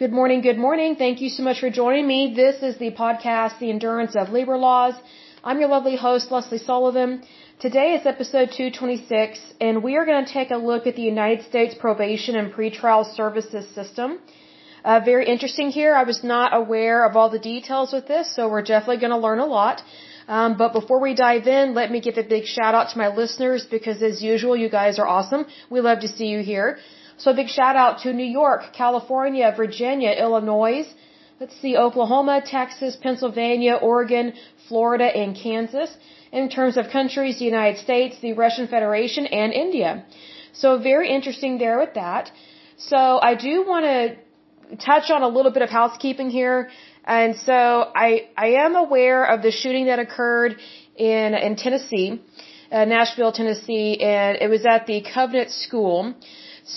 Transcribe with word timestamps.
Good 0.00 0.12
morning, 0.18 0.40
good 0.40 0.56
morning. 0.56 0.96
Thank 0.96 1.20
you 1.20 1.28
so 1.28 1.42
much 1.46 1.58
for 1.60 1.68
joining 1.68 2.06
me. 2.06 2.32
This 2.34 2.62
is 2.68 2.78
the 2.78 2.90
podcast, 2.90 3.58
The 3.58 3.68
Endurance 3.68 4.14
of 4.20 4.30
Labor 4.36 4.56
Laws. 4.56 4.94
I'm 5.44 5.60
your 5.60 5.68
lovely 5.68 5.94
host, 5.94 6.30
Lesley 6.30 6.56
Sullivan. 6.56 7.22
Today 7.58 7.88
is 7.96 8.06
episode 8.06 8.48
226, 8.50 9.40
and 9.60 9.82
we 9.82 9.96
are 9.98 10.06
going 10.06 10.24
to 10.24 10.32
take 10.32 10.52
a 10.52 10.56
look 10.56 10.86
at 10.86 10.96
the 10.96 11.02
United 11.02 11.44
States 11.44 11.74
Probation 11.74 12.34
and 12.34 12.50
Pretrial 12.50 13.04
Services 13.14 13.68
System. 13.74 14.18
Uh, 14.86 15.00
very 15.04 15.26
interesting 15.26 15.68
here. 15.68 15.92
I 15.94 16.04
was 16.04 16.24
not 16.24 16.56
aware 16.62 17.04
of 17.04 17.14
all 17.14 17.28
the 17.28 17.44
details 17.52 17.92
with 17.92 18.06
this, 18.08 18.34
so 18.34 18.48
we're 18.48 18.62
definitely 18.62 19.00
going 19.04 19.16
to 19.18 19.22
learn 19.28 19.40
a 19.40 19.50
lot. 19.60 19.82
Um, 20.28 20.56
but 20.56 20.72
before 20.72 21.00
we 21.00 21.12
dive 21.12 21.46
in, 21.46 21.74
let 21.74 21.90
me 21.90 22.00
give 22.00 22.16
a 22.16 22.22
big 22.22 22.46
shout 22.46 22.74
out 22.74 22.88
to 22.92 22.96
my 22.96 23.08
listeners 23.08 23.66
because 23.76 24.02
as 24.02 24.22
usual, 24.22 24.56
you 24.56 24.70
guys 24.70 24.98
are 24.98 25.06
awesome. 25.16 25.44
We 25.68 25.82
love 25.82 26.00
to 26.06 26.08
see 26.08 26.28
you 26.34 26.40
here. 26.52 26.78
So 27.20 27.32
a 27.32 27.34
big 27.34 27.48
shout 27.48 27.76
out 27.76 27.94
to 28.04 28.14
New 28.14 28.30
York, 28.42 28.62
California, 28.72 29.52
Virginia, 29.54 30.12
Illinois. 30.24 30.86
Let's 31.38 31.56
see, 31.60 31.76
Oklahoma, 31.76 32.40
Texas, 32.42 32.96
Pennsylvania, 32.96 33.74
Oregon, 33.74 34.32
Florida, 34.68 35.04
and 35.04 35.36
Kansas. 35.36 35.90
In 36.32 36.48
terms 36.48 36.78
of 36.78 36.88
countries, 36.88 37.38
the 37.38 37.44
United 37.44 37.78
States, 37.86 38.16
the 38.22 38.32
Russian 38.32 38.68
Federation, 38.68 39.26
and 39.26 39.52
India. 39.52 40.06
So 40.54 40.78
very 40.78 41.10
interesting 41.10 41.58
there 41.58 41.78
with 41.78 41.92
that. 41.94 42.32
So 42.78 42.96
I 43.30 43.34
do 43.34 43.66
want 43.72 43.84
to 43.84 44.76
touch 44.90 45.10
on 45.10 45.22
a 45.22 45.28
little 45.28 45.52
bit 45.52 45.62
of 45.62 45.68
housekeeping 45.68 46.30
here. 46.30 46.70
And 47.04 47.36
so 47.36 47.56
I, 48.06 48.28
I 48.34 48.48
am 48.64 48.76
aware 48.76 49.24
of 49.24 49.42
the 49.42 49.50
shooting 49.50 49.86
that 49.86 49.98
occurred 49.98 50.56
in, 50.96 51.34
in 51.34 51.56
Tennessee, 51.56 52.22
uh, 52.72 52.86
Nashville, 52.86 53.32
Tennessee, 53.32 54.00
and 54.00 54.38
it 54.40 54.48
was 54.48 54.64
at 54.64 54.86
the 54.86 55.02
Covenant 55.02 55.50
School. 55.50 56.14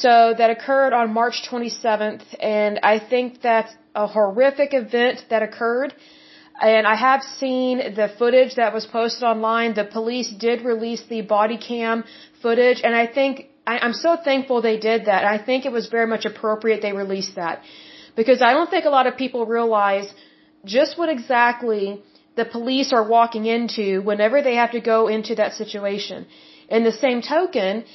So 0.01 0.33
that 0.37 0.49
occurred 0.49 0.93
on 0.93 1.13
March 1.13 1.47
27th, 1.47 2.23
and 2.39 2.79
I 2.81 2.97
think 2.97 3.41
that's 3.41 3.71
a 3.93 4.07
horrific 4.07 4.73
event 4.73 5.25
that 5.29 5.43
occurred. 5.43 5.93
And 6.59 6.87
I 6.87 6.95
have 6.95 7.21
seen 7.23 7.77
the 7.99 8.07
footage 8.17 8.55
that 8.55 8.73
was 8.73 8.85
posted 8.85 9.23
online. 9.23 9.75
The 9.75 9.85
police 9.85 10.29
did 10.45 10.63
release 10.65 11.03
the 11.09 11.21
body 11.21 11.57
cam 11.57 12.03
footage, 12.41 12.81
and 12.83 12.95
I 12.95 13.05
think 13.05 13.49
I, 13.67 13.77
I'm 13.79 13.93
so 13.93 14.15
thankful 14.15 14.61
they 14.61 14.79
did 14.79 15.05
that. 15.05 15.25
I 15.25 15.37
think 15.37 15.65
it 15.65 15.71
was 15.71 15.87
very 15.87 16.07
much 16.07 16.25
appropriate 16.25 16.81
they 16.81 16.93
released 16.93 17.35
that 17.35 17.61
because 18.15 18.41
I 18.41 18.53
don't 18.53 18.69
think 18.69 18.85
a 18.85 18.95
lot 18.97 19.07
of 19.07 19.15
people 19.17 19.45
realize 19.45 20.11
just 20.65 20.97
what 20.97 21.09
exactly 21.09 22.01
the 22.35 22.45
police 22.45 22.91
are 22.93 23.07
walking 23.07 23.45
into 23.45 24.01
whenever 24.01 24.41
they 24.41 24.55
have 24.55 24.71
to 24.71 24.81
go 24.81 25.07
into 25.07 25.35
that 25.35 25.53
situation. 25.53 26.25
In 26.67 26.83
the 26.83 26.91
same 26.91 27.21
token, 27.21 27.85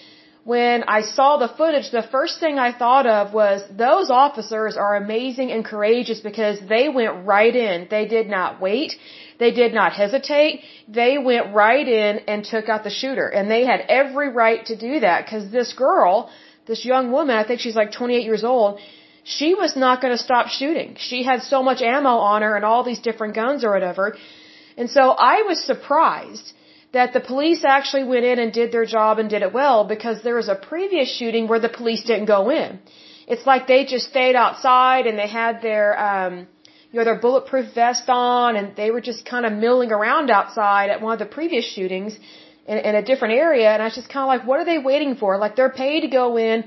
when 0.53 0.85
I 0.97 1.01
saw 1.17 1.31
the 1.37 1.51
footage, 1.61 1.89
the 1.91 2.09
first 2.17 2.35
thing 2.43 2.55
I 2.59 2.71
thought 2.83 3.07
of 3.07 3.35
was 3.35 3.57
those 3.87 4.09
officers 4.25 4.79
are 4.85 4.95
amazing 4.97 5.49
and 5.55 5.63
courageous 5.73 6.21
because 6.29 6.57
they 6.75 6.85
went 6.99 7.27
right 7.33 7.55
in. 7.55 7.87
They 7.91 8.07
did 8.17 8.27
not 8.37 8.59
wait. 8.67 8.95
They 9.43 9.51
did 9.63 9.75
not 9.81 9.93
hesitate. 9.93 10.63
They 11.01 11.19
went 11.31 11.55
right 11.65 11.87
in 11.87 12.13
and 12.31 12.45
took 12.55 12.71
out 12.71 12.83
the 12.89 12.95
shooter. 13.01 13.29
And 13.29 13.51
they 13.55 13.63
had 13.73 13.81
every 14.01 14.31
right 14.45 14.65
to 14.71 14.75
do 14.87 15.01
that 15.01 15.27
because 15.27 15.45
this 15.59 15.75
girl, 15.87 16.31
this 16.67 16.83
young 16.93 17.13
woman, 17.13 17.37
I 17.37 17.45
think 17.47 17.61
she's 17.61 17.77
like 17.83 17.93
28 17.93 18.25
years 18.31 18.45
old, 18.53 18.81
she 19.25 19.51
was 19.55 19.77
not 19.85 20.01
going 20.01 20.15
to 20.17 20.23
stop 20.29 20.47
shooting. 20.49 20.97
She 20.99 21.25
had 21.31 21.43
so 21.43 21.63
much 21.63 21.83
ammo 21.83 22.15
on 22.33 22.41
her 22.41 22.57
and 22.57 22.65
all 22.65 22.85
these 22.85 23.03
different 23.09 23.35
guns 23.35 23.65
or 23.67 23.71
whatever. 23.77 24.17
And 24.79 24.89
so 24.89 25.11
I 25.33 25.43
was 25.43 25.63
surprised 25.73 26.55
that 26.93 27.13
the 27.13 27.21
police 27.21 27.65
actually 27.65 28.05
went 28.05 28.25
in 28.25 28.39
and 28.39 28.53
did 28.53 28.73
their 28.73 28.87
job 28.87 29.19
and 29.19 29.29
did 29.29 29.43
it 29.43 29.53
well 29.53 29.85
because 29.85 30.23
there 30.23 30.37
was 30.37 30.49
a 30.49 30.55
previous 30.55 31.09
shooting 31.19 31.47
where 31.47 31.61
the 31.61 31.69
police 31.69 32.03
didn't 32.05 32.27
go 32.27 32.51
in. 32.51 32.79
It's 33.27 33.47
like 33.47 33.67
they 33.67 33.85
just 33.85 34.09
stayed 34.09 34.35
outside 34.35 35.07
and 35.07 35.19
they 35.19 35.29
had 35.29 35.61
their, 35.61 35.87
um, 36.11 36.47
you 36.91 36.99
know, 36.99 37.05
their 37.05 37.21
bulletproof 37.21 37.75
vest 37.75 38.05
on 38.09 38.57
and 38.57 38.75
they 38.75 38.91
were 38.91 39.03
just 39.03 39.27
kind 39.27 39.45
of 39.45 39.53
milling 39.53 39.93
around 39.93 40.31
outside 40.31 40.89
at 40.89 41.03
one 41.03 41.13
of 41.13 41.19
the 41.19 41.27
previous 41.27 41.67
shootings 41.67 42.19
in, 42.67 42.79
in 42.79 42.95
a 42.95 43.03
different 43.03 43.35
area. 43.35 43.69
And 43.71 43.83
I 43.83 43.87
was 43.87 43.95
just 43.95 44.09
kind 44.09 44.25
of 44.25 44.29
like, 44.35 44.49
what 44.49 44.59
are 44.61 44.65
they 44.65 44.79
waiting 44.79 45.15
for? 45.17 45.37
Like 45.37 45.57
they're 45.57 45.79
paid 45.85 46.01
to 46.01 46.09
go 46.09 46.39
in 46.39 46.65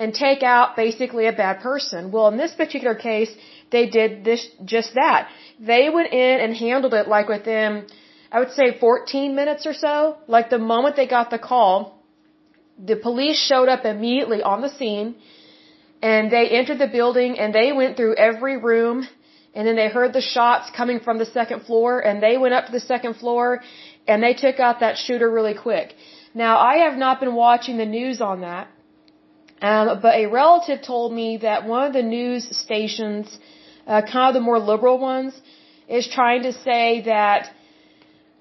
and 0.00 0.12
take 0.12 0.42
out 0.42 0.74
basically 0.74 1.26
a 1.28 1.32
bad 1.32 1.60
person. 1.60 2.10
Well, 2.10 2.26
in 2.28 2.36
this 2.36 2.52
particular 2.52 2.96
case, 2.96 3.32
they 3.70 3.88
did 3.88 4.24
this, 4.24 4.44
just 4.64 4.94
that. 4.94 5.28
They 5.60 5.88
went 5.88 6.12
in 6.12 6.40
and 6.40 6.56
handled 6.56 6.94
it 6.94 7.06
like 7.06 7.28
within 7.28 7.86
I 8.32 8.38
would 8.40 8.52
say 8.52 8.66
14 8.78 9.34
minutes 9.40 9.66
or 9.66 9.74
so. 9.74 10.16
Like 10.26 10.48
the 10.48 10.58
moment 10.58 10.96
they 10.96 11.06
got 11.06 11.28
the 11.30 11.38
call, 11.38 12.02
the 12.90 12.96
police 12.96 13.38
showed 13.50 13.68
up 13.68 13.84
immediately 13.84 14.42
on 14.42 14.62
the 14.62 14.70
scene 14.78 15.16
and 16.10 16.32
they 16.36 16.44
entered 16.60 16.78
the 16.78 16.92
building 16.98 17.38
and 17.38 17.54
they 17.54 17.72
went 17.72 17.96
through 17.98 18.14
every 18.28 18.56
room 18.56 19.06
and 19.54 19.68
then 19.68 19.76
they 19.76 19.88
heard 19.88 20.14
the 20.14 20.26
shots 20.34 20.70
coming 20.80 20.98
from 21.00 21.18
the 21.18 21.26
second 21.38 21.60
floor 21.68 22.00
and 22.00 22.22
they 22.22 22.38
went 22.38 22.54
up 22.54 22.66
to 22.66 22.72
the 22.72 22.86
second 22.92 23.14
floor 23.22 23.60
and 24.08 24.22
they 24.22 24.32
took 24.32 24.58
out 24.58 24.80
that 24.80 24.96
shooter 24.96 25.30
really 25.30 25.54
quick. 25.54 25.94
Now 26.34 26.56
I 26.72 26.74
have 26.86 26.96
not 26.96 27.20
been 27.20 27.34
watching 27.34 27.76
the 27.76 27.90
news 27.98 28.22
on 28.22 28.40
that. 28.40 28.68
Um, 29.60 30.00
but 30.02 30.14
a 30.16 30.26
relative 30.26 30.82
told 30.82 31.12
me 31.12 31.36
that 31.48 31.66
one 31.66 31.86
of 31.86 31.92
the 31.92 32.02
news 32.02 32.48
stations, 32.64 33.38
uh, 33.86 34.00
kind 34.12 34.28
of 34.30 34.34
the 34.34 34.40
more 34.40 34.58
liberal 34.58 34.98
ones, 34.98 35.34
is 35.86 36.08
trying 36.08 36.42
to 36.44 36.52
say 36.52 37.02
that 37.02 37.50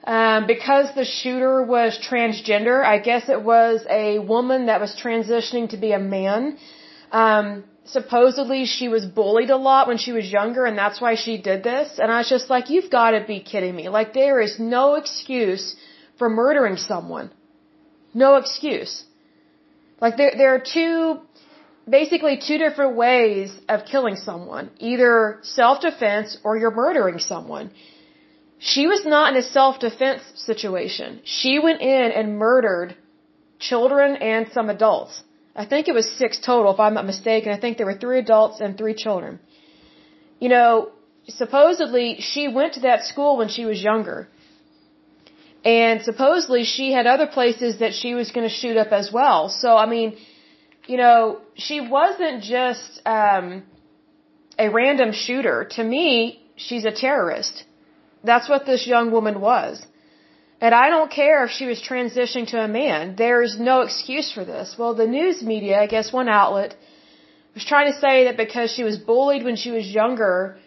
um, 0.03 0.47
because 0.47 0.93
the 0.95 1.05
shooter 1.05 1.63
was 1.63 1.99
transgender, 1.99 2.83
I 2.83 2.97
guess 2.99 3.29
it 3.29 3.41
was 3.41 3.85
a 3.89 4.19
woman 4.19 4.65
that 4.65 4.79
was 4.79 4.95
transitioning 4.95 5.69
to 5.69 5.77
be 5.77 5.91
a 5.91 5.99
man. 5.99 6.57
Um, 7.11 7.63
supposedly 7.85 8.65
she 8.65 8.87
was 8.87 9.05
bullied 9.05 9.49
a 9.49 9.57
lot 9.57 9.87
when 9.87 9.97
she 9.97 10.11
was 10.11 10.31
younger 10.31 10.65
and 10.65 10.77
that's 10.77 10.99
why 10.99 11.15
she 11.15 11.37
did 11.37 11.63
this. 11.63 11.99
And 11.99 12.11
I 12.11 12.19
was 12.19 12.29
just 12.29 12.49
like, 12.49 12.69
you've 12.69 12.89
got 12.89 13.11
to 13.11 13.23
be 13.25 13.41
kidding 13.41 13.75
me. 13.75 13.89
Like 13.89 14.13
there 14.13 14.39
is 14.41 14.59
no 14.59 14.95
excuse 14.95 15.75
for 16.17 16.29
murdering 16.29 16.77
someone. 16.77 17.31
No 18.13 18.37
excuse. 18.37 19.03
Like 19.99 20.17
there, 20.17 20.33
there 20.35 20.55
are 20.55 20.63
two, 20.73 21.19
basically 21.87 22.39
two 22.47 22.57
different 22.57 22.95
ways 22.95 23.55
of 23.69 23.85
killing 23.85 24.15
someone. 24.15 24.71
Either 24.79 25.39
self-defense 25.43 26.37
or 26.43 26.57
you're 26.57 26.71
murdering 26.71 27.19
someone. 27.19 27.71
She 28.69 28.85
was 28.85 29.03
not 29.05 29.33
in 29.33 29.37
a 29.37 29.47
self-defense 29.57 30.21
situation. 30.35 31.21
She 31.23 31.57
went 31.57 31.81
in 31.81 32.11
and 32.17 32.37
murdered 32.37 32.95
children 33.59 34.15
and 34.17 34.51
some 34.57 34.69
adults. 34.69 35.23
I 35.55 35.65
think 35.65 35.87
it 35.87 35.95
was 35.95 36.07
six 36.21 36.39
total, 36.39 36.71
if 36.73 36.79
I'm 36.79 36.93
not 36.93 37.07
mistaken. 37.13 37.51
I 37.51 37.59
think 37.59 37.77
there 37.77 37.87
were 37.87 37.99
three 38.03 38.19
adults 38.19 38.61
and 38.61 38.77
three 38.77 38.93
children. 38.93 39.39
You 40.39 40.49
know, 40.49 40.91
supposedly 41.27 42.07
she 42.19 42.47
went 42.59 42.73
to 42.75 42.81
that 42.81 43.03
school 43.05 43.35
when 43.37 43.49
she 43.49 43.65
was 43.65 43.81
younger. 43.81 44.27
And 45.65 46.03
supposedly 46.03 46.63
she 46.63 46.91
had 46.91 47.07
other 47.07 47.27
places 47.27 47.79
that 47.79 47.93
she 47.93 48.13
was 48.13 48.29
going 48.31 48.47
to 48.47 48.55
shoot 48.61 48.77
up 48.77 48.91
as 48.91 49.11
well. 49.11 49.49
So, 49.49 49.75
I 49.75 49.87
mean, 49.87 50.17
you 50.85 50.97
know, 50.97 51.41
she 51.55 51.81
wasn't 51.81 52.43
just 52.43 53.01
um, 53.07 53.63
a 54.59 54.69
random 54.69 55.11
shooter. 55.13 55.67
To 55.77 55.83
me, 55.83 56.43
she's 56.55 56.85
a 56.85 56.91
terrorist. 56.91 57.63
That's 58.23 58.47
what 58.47 58.65
this 58.65 58.85
young 58.87 59.11
woman 59.11 59.41
was. 59.41 59.85
And 60.59 60.75
I 60.75 60.89
don't 60.89 61.11
care 61.11 61.43
if 61.45 61.51
she 61.51 61.65
was 61.65 61.81
transitioning 61.81 62.47
to 62.49 62.59
a 62.63 62.67
man. 62.67 63.15
There 63.15 63.41
is 63.41 63.59
no 63.59 63.81
excuse 63.81 64.31
for 64.31 64.45
this. 64.45 64.75
Well, 64.77 64.93
the 64.93 65.07
news 65.07 65.41
media, 65.41 65.81
I 65.81 65.87
guess 65.87 66.13
one 66.13 66.29
outlet, 66.29 66.75
was 67.55 67.65
trying 67.65 67.91
to 67.91 67.99
say 67.99 68.25
that 68.25 68.37
because 68.37 68.71
she 68.71 68.83
was 68.83 68.97
bullied 68.97 69.43
when 69.43 69.55
she 69.55 69.71
was 69.71 69.87
younger, 69.87 70.57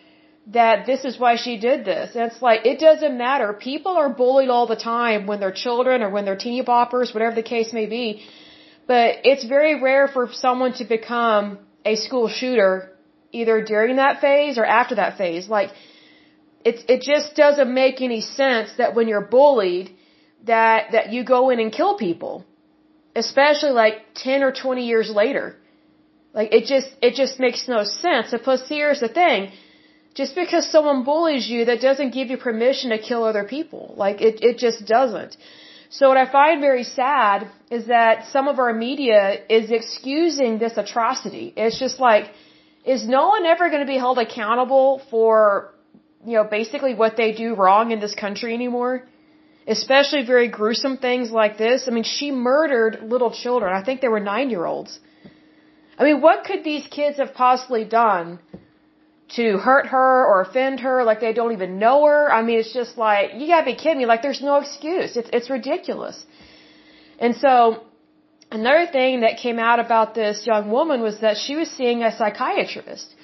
that 0.49 0.85
this 0.87 1.05
is 1.05 1.19
why 1.19 1.37
she 1.37 1.57
did 1.59 1.85
this. 1.85 2.15
And 2.15 2.25
it's 2.31 2.43
like, 2.43 2.67
it 2.67 2.81
doesn't 2.81 3.17
matter. 3.17 3.53
People 3.53 3.93
are 3.93 4.11
bullied 4.11 4.51
all 4.51 4.67
the 4.67 4.77
time 4.77 5.27
when 5.27 5.39
they're 5.41 5.59
children 5.67 6.03
or 6.03 6.11
when 6.11 6.25
they're 6.25 6.43
teeny 6.47 6.63
boppers, 6.63 7.15
whatever 7.15 7.35
the 7.35 7.49
case 7.55 7.73
may 7.73 7.87
be. 7.87 8.25
But 8.87 9.21
it's 9.25 9.45
very 9.45 9.81
rare 9.81 10.09
for 10.09 10.29
someone 10.33 10.75
to 10.75 10.85
become 10.85 11.59
a 11.85 11.95
school 11.97 12.29
shooter 12.29 12.91
either 13.33 13.65
during 13.65 13.97
that 13.97 14.21
phase 14.21 14.59
or 14.59 14.65
after 14.65 14.97
that 14.97 15.17
phase. 15.17 15.49
Like, 15.49 15.71
it 16.65 16.77
it 16.89 17.01
just 17.03 17.35
doesn't 17.35 17.73
make 17.73 18.01
any 18.01 18.21
sense 18.21 18.71
that 18.79 18.95
when 18.95 19.09
you're 19.09 19.29
bullied 19.39 19.95
that 20.45 20.93
that 20.93 21.13
you 21.13 21.25
go 21.25 21.51
in 21.51 21.61
and 21.61 21.73
kill 21.73 21.97
people 21.97 22.45
especially 23.17 23.71
like 23.71 23.97
10 24.15 24.43
or 24.43 24.53
20 24.53 24.87
years 24.87 25.11
later. 25.11 25.57
Like 26.33 26.53
it 26.53 26.65
just 26.67 26.89
it 27.01 27.15
just 27.15 27.39
makes 27.39 27.69
no 27.69 27.85
sense. 27.85 28.33
And 28.33 28.43
plus 28.43 28.69
here's 28.69 29.01
the 29.01 29.09
thing. 29.09 29.53
Just 30.15 30.35
because 30.35 30.71
someone 30.71 31.05
bullies 31.05 31.49
you 31.49 31.65
that 31.67 31.81
doesn't 31.81 32.11
give 32.13 32.29
you 32.29 32.37
permission 32.37 32.91
to 32.91 32.99
kill 32.99 33.25
other 33.25 33.45
people. 33.45 33.95
Like 33.97 34.21
it 34.21 34.43
it 34.43 34.59
just 34.59 34.85
doesn't. 34.87 35.37
So 35.91 36.09
what 36.09 36.17
i 36.17 36.27
find 36.31 36.61
very 36.61 36.83
sad 36.83 37.49
is 37.71 37.87
that 37.87 38.27
some 38.33 38.49
of 38.49 38.59
our 38.59 38.73
media 38.73 39.21
is 39.49 39.71
excusing 39.71 40.59
this 40.59 40.77
atrocity. 40.77 41.53
It's 41.57 41.79
just 41.79 42.01
like 42.01 42.33
is 42.85 43.07
no 43.07 43.29
one 43.29 43.47
ever 43.47 43.71
going 43.71 43.81
to 43.87 43.93
be 43.97 43.97
held 43.97 44.19
accountable 44.19 45.03
for 45.11 45.74
you 46.25 46.35
know, 46.37 46.45
basically 46.45 46.95
what 46.95 47.17
they 47.17 47.33
do 47.33 47.55
wrong 47.55 47.91
in 47.93 48.01
this 48.01 48.15
country 48.15 48.55
anymore. 48.55 48.95
Especially 49.67 50.25
very 50.27 50.49
gruesome 50.49 50.97
things 50.99 51.31
like 51.31 51.57
this. 51.57 51.89
I 51.89 51.91
mean, 51.91 52.05
she 52.05 52.31
murdered 52.31 52.99
little 53.03 53.31
children. 53.31 53.73
I 53.75 53.83
think 53.83 54.03
they 54.03 54.09
were 54.09 54.21
nine 54.21 54.51
year 54.51 54.67
olds. 54.67 54.99
I 55.99 56.05
mean, 56.05 56.21
what 56.21 56.45
could 56.45 56.65
these 56.65 56.87
kids 56.99 57.17
have 57.17 57.33
possibly 57.35 57.85
done 57.85 58.39
to 59.37 59.59
hurt 59.59 59.87
her 59.87 60.27
or 60.27 60.43
offend 60.43 60.81
her 60.81 61.03
like 61.05 61.21
they 61.21 61.33
don't 61.33 61.53
even 61.53 61.79
know 61.79 62.05
her. 62.07 62.33
I 62.33 62.43
mean, 62.43 62.59
it's 62.61 62.73
just 62.73 62.97
like, 62.97 63.35
you 63.35 63.47
gotta 63.47 63.65
be 63.65 63.75
kidding 63.75 63.99
me. 63.99 64.07
Like 64.07 64.23
there's 64.23 64.43
no 64.43 64.57
excuse. 64.57 65.17
It's, 65.17 65.31
it's 65.33 65.51
ridiculous. 65.51 66.25
And 67.19 67.37
so, 67.37 67.83
another 68.51 68.87
thing 68.87 69.21
that 69.21 69.39
came 69.39 69.59
out 69.59 69.79
about 69.81 70.15
this 70.15 70.47
young 70.47 70.71
woman 70.71 71.01
was 71.01 71.21
that 71.21 71.37
she 71.37 71.57
was 71.57 71.71
seeing 71.71 72.03
a 72.03 72.13
psychiatrist. 72.17 73.15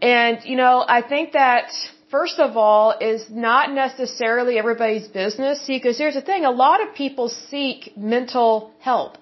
And, 0.00 0.38
you 0.44 0.56
know, 0.56 0.84
I 0.86 1.00
think 1.02 1.32
that, 1.32 1.70
first 2.16 2.38
of 2.46 2.50
all, 2.56 2.94
is 3.12 3.22
not 3.48 3.72
necessarily 3.84 4.54
everybody's 4.62 5.08
business. 5.22 5.54
See, 5.66 5.76
because 5.78 5.98
here's 6.02 6.18
the 6.20 6.26
thing, 6.30 6.44
a 6.44 6.56
lot 6.66 6.78
of 6.84 6.94
people 7.02 7.26
seek 7.50 7.96
mental 8.14 8.50
help. 8.90 9.12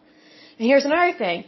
And 0.59 0.65
here's 0.71 0.87
another 0.91 1.17
thing 1.25 1.45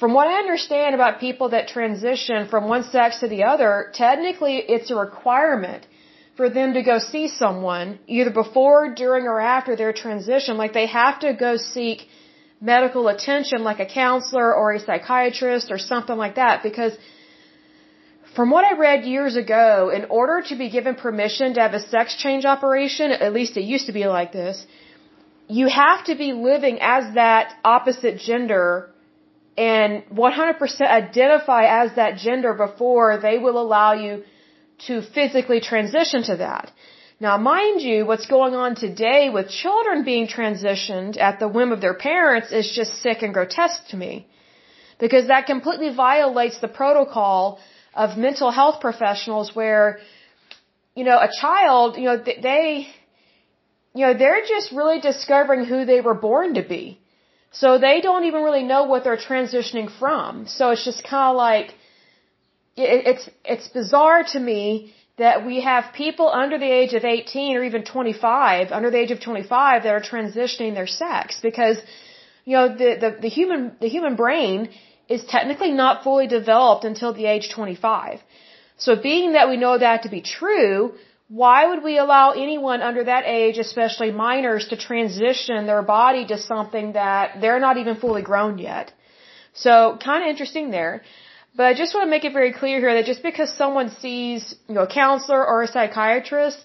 from 0.00 0.12
what 0.12 0.26
I 0.32 0.34
understand 0.44 0.94
about 0.94 1.20
people 1.26 1.46
that 1.50 1.68
transition 1.76 2.48
from 2.52 2.68
one 2.68 2.84
sex 2.94 3.20
to 3.20 3.28
the 3.34 3.42
other, 3.52 3.90
technically 3.94 4.56
it's 4.74 4.90
a 4.90 4.96
requirement 5.06 5.86
for 6.36 6.50
them 6.50 6.74
to 6.74 6.82
go 6.82 6.98
see 6.98 7.26
someone 7.28 7.98
either 8.06 8.32
before, 8.42 8.92
during, 9.02 9.24
or 9.32 9.40
after 9.40 9.76
their 9.76 9.92
transition. 9.92 10.56
Like 10.62 10.72
they 10.72 10.88
have 11.02 11.20
to 11.20 11.32
go 11.32 11.56
seek 11.56 11.98
medical 12.60 13.08
attention 13.14 13.62
like 13.62 13.80
a 13.86 13.86
counselor 13.86 14.48
or 14.60 14.72
a 14.72 14.80
psychiatrist 14.80 15.70
or 15.70 15.78
something 15.78 16.18
like 16.24 16.34
that 16.42 16.62
because 16.62 16.92
from 18.34 18.50
what 18.50 18.64
I 18.64 18.76
read 18.76 19.04
years 19.04 19.36
ago, 19.36 19.90
in 19.94 20.06
order 20.06 20.42
to 20.48 20.56
be 20.56 20.68
given 20.70 20.94
permission 20.96 21.54
to 21.54 21.60
have 21.60 21.74
a 21.74 21.80
sex 21.80 22.16
change 22.16 22.44
operation, 22.44 23.12
at 23.12 23.32
least 23.32 23.56
it 23.56 23.64
used 23.74 23.86
to 23.86 23.92
be 23.92 24.06
like 24.06 24.32
this, 24.32 24.66
you 25.48 25.68
have 25.68 26.04
to 26.06 26.14
be 26.16 26.32
living 26.32 26.78
as 26.80 27.14
that 27.14 27.54
opposite 27.64 28.18
gender 28.18 28.90
and 29.56 30.02
100% 30.06 30.80
identify 30.80 31.64
as 31.82 31.94
that 31.94 32.16
gender 32.16 32.54
before 32.54 33.18
they 33.18 33.38
will 33.38 33.60
allow 33.60 33.92
you 33.92 34.24
to 34.86 35.00
physically 35.00 35.60
transition 35.60 36.24
to 36.24 36.36
that. 36.36 36.72
Now, 37.20 37.36
mind 37.36 37.80
you, 37.80 38.04
what's 38.04 38.26
going 38.26 38.54
on 38.54 38.74
today 38.74 39.30
with 39.30 39.48
children 39.48 40.02
being 40.02 40.26
transitioned 40.26 41.18
at 41.18 41.38
the 41.38 41.46
whim 41.46 41.70
of 41.70 41.80
their 41.80 41.94
parents 41.94 42.50
is 42.50 42.72
just 42.74 43.00
sick 43.00 43.22
and 43.22 43.32
grotesque 43.32 43.86
to 43.90 43.96
me. 43.96 44.26
Because 44.98 45.28
that 45.28 45.46
completely 45.46 45.94
violates 45.94 46.58
the 46.60 46.68
protocol 46.68 47.60
of 47.94 48.16
mental 48.16 48.50
health 48.50 48.80
professionals 48.80 49.54
where, 49.54 50.00
you 50.94 51.04
know, 51.04 51.18
a 51.18 51.30
child, 51.40 51.96
you 51.96 52.04
know, 52.04 52.16
they, 52.16 52.88
you 53.94 54.06
know, 54.06 54.14
they're 54.14 54.42
just 54.42 54.72
really 54.72 55.00
discovering 55.00 55.64
who 55.64 55.84
they 55.84 56.00
were 56.00 56.14
born 56.14 56.54
to 56.54 56.62
be. 56.62 56.98
So 57.52 57.78
they 57.78 58.00
don't 58.00 58.24
even 58.24 58.42
really 58.42 58.64
know 58.64 58.84
what 58.84 59.04
they're 59.04 59.24
transitioning 59.32 59.88
from. 59.98 60.46
So 60.48 60.70
it's 60.70 60.84
just 60.84 61.04
kind 61.04 61.30
of 61.30 61.36
like, 61.36 61.74
it's, 62.76 63.30
it's 63.44 63.68
bizarre 63.68 64.24
to 64.32 64.40
me 64.40 64.92
that 65.16 65.46
we 65.46 65.60
have 65.60 65.92
people 65.94 66.28
under 66.28 66.58
the 66.58 66.70
age 66.80 66.92
of 66.94 67.04
18 67.04 67.56
or 67.56 67.62
even 67.62 67.84
25, 67.84 68.72
under 68.72 68.90
the 68.90 68.98
age 68.98 69.12
of 69.12 69.20
25 69.20 69.84
that 69.84 69.94
are 69.94 70.00
transitioning 70.00 70.74
their 70.74 70.88
sex 70.88 71.38
because, 71.40 71.78
you 72.44 72.56
know, 72.56 72.68
the, 72.68 72.96
the, 73.02 73.16
the 73.22 73.28
human, 73.28 73.76
the 73.80 73.88
human 73.88 74.16
brain 74.16 74.70
is 75.08 75.24
technically 75.24 75.72
not 75.72 76.02
fully 76.02 76.26
developed 76.26 76.84
until 76.84 77.12
the 77.12 77.26
age 77.26 77.50
25. 77.50 78.20
So 78.76 78.96
being 78.96 79.32
that 79.32 79.48
we 79.48 79.56
know 79.56 79.78
that 79.78 80.02
to 80.02 80.08
be 80.08 80.22
true, 80.22 80.94
why 81.28 81.66
would 81.68 81.82
we 81.82 81.98
allow 81.98 82.32
anyone 82.32 82.82
under 82.82 83.04
that 83.04 83.24
age, 83.26 83.58
especially 83.58 84.10
minors, 84.10 84.68
to 84.68 84.76
transition 84.76 85.66
their 85.66 85.82
body 85.82 86.26
to 86.26 86.38
something 86.38 86.92
that 86.92 87.40
they're 87.40 87.60
not 87.60 87.76
even 87.76 87.96
fully 87.96 88.22
grown 88.22 88.58
yet? 88.58 88.92
So, 89.54 89.96
kind 90.04 90.24
of 90.24 90.28
interesting 90.28 90.70
there. 90.70 91.02
But 91.56 91.66
I 91.66 91.74
just 91.74 91.94
want 91.94 92.06
to 92.06 92.10
make 92.10 92.24
it 92.24 92.32
very 92.32 92.52
clear 92.52 92.80
here 92.80 92.94
that 92.94 93.06
just 93.06 93.22
because 93.22 93.56
someone 93.56 93.90
sees, 93.90 94.56
you 94.68 94.74
know, 94.74 94.82
a 94.82 94.92
counselor 95.02 95.46
or 95.46 95.62
a 95.62 95.68
psychiatrist, 95.68 96.58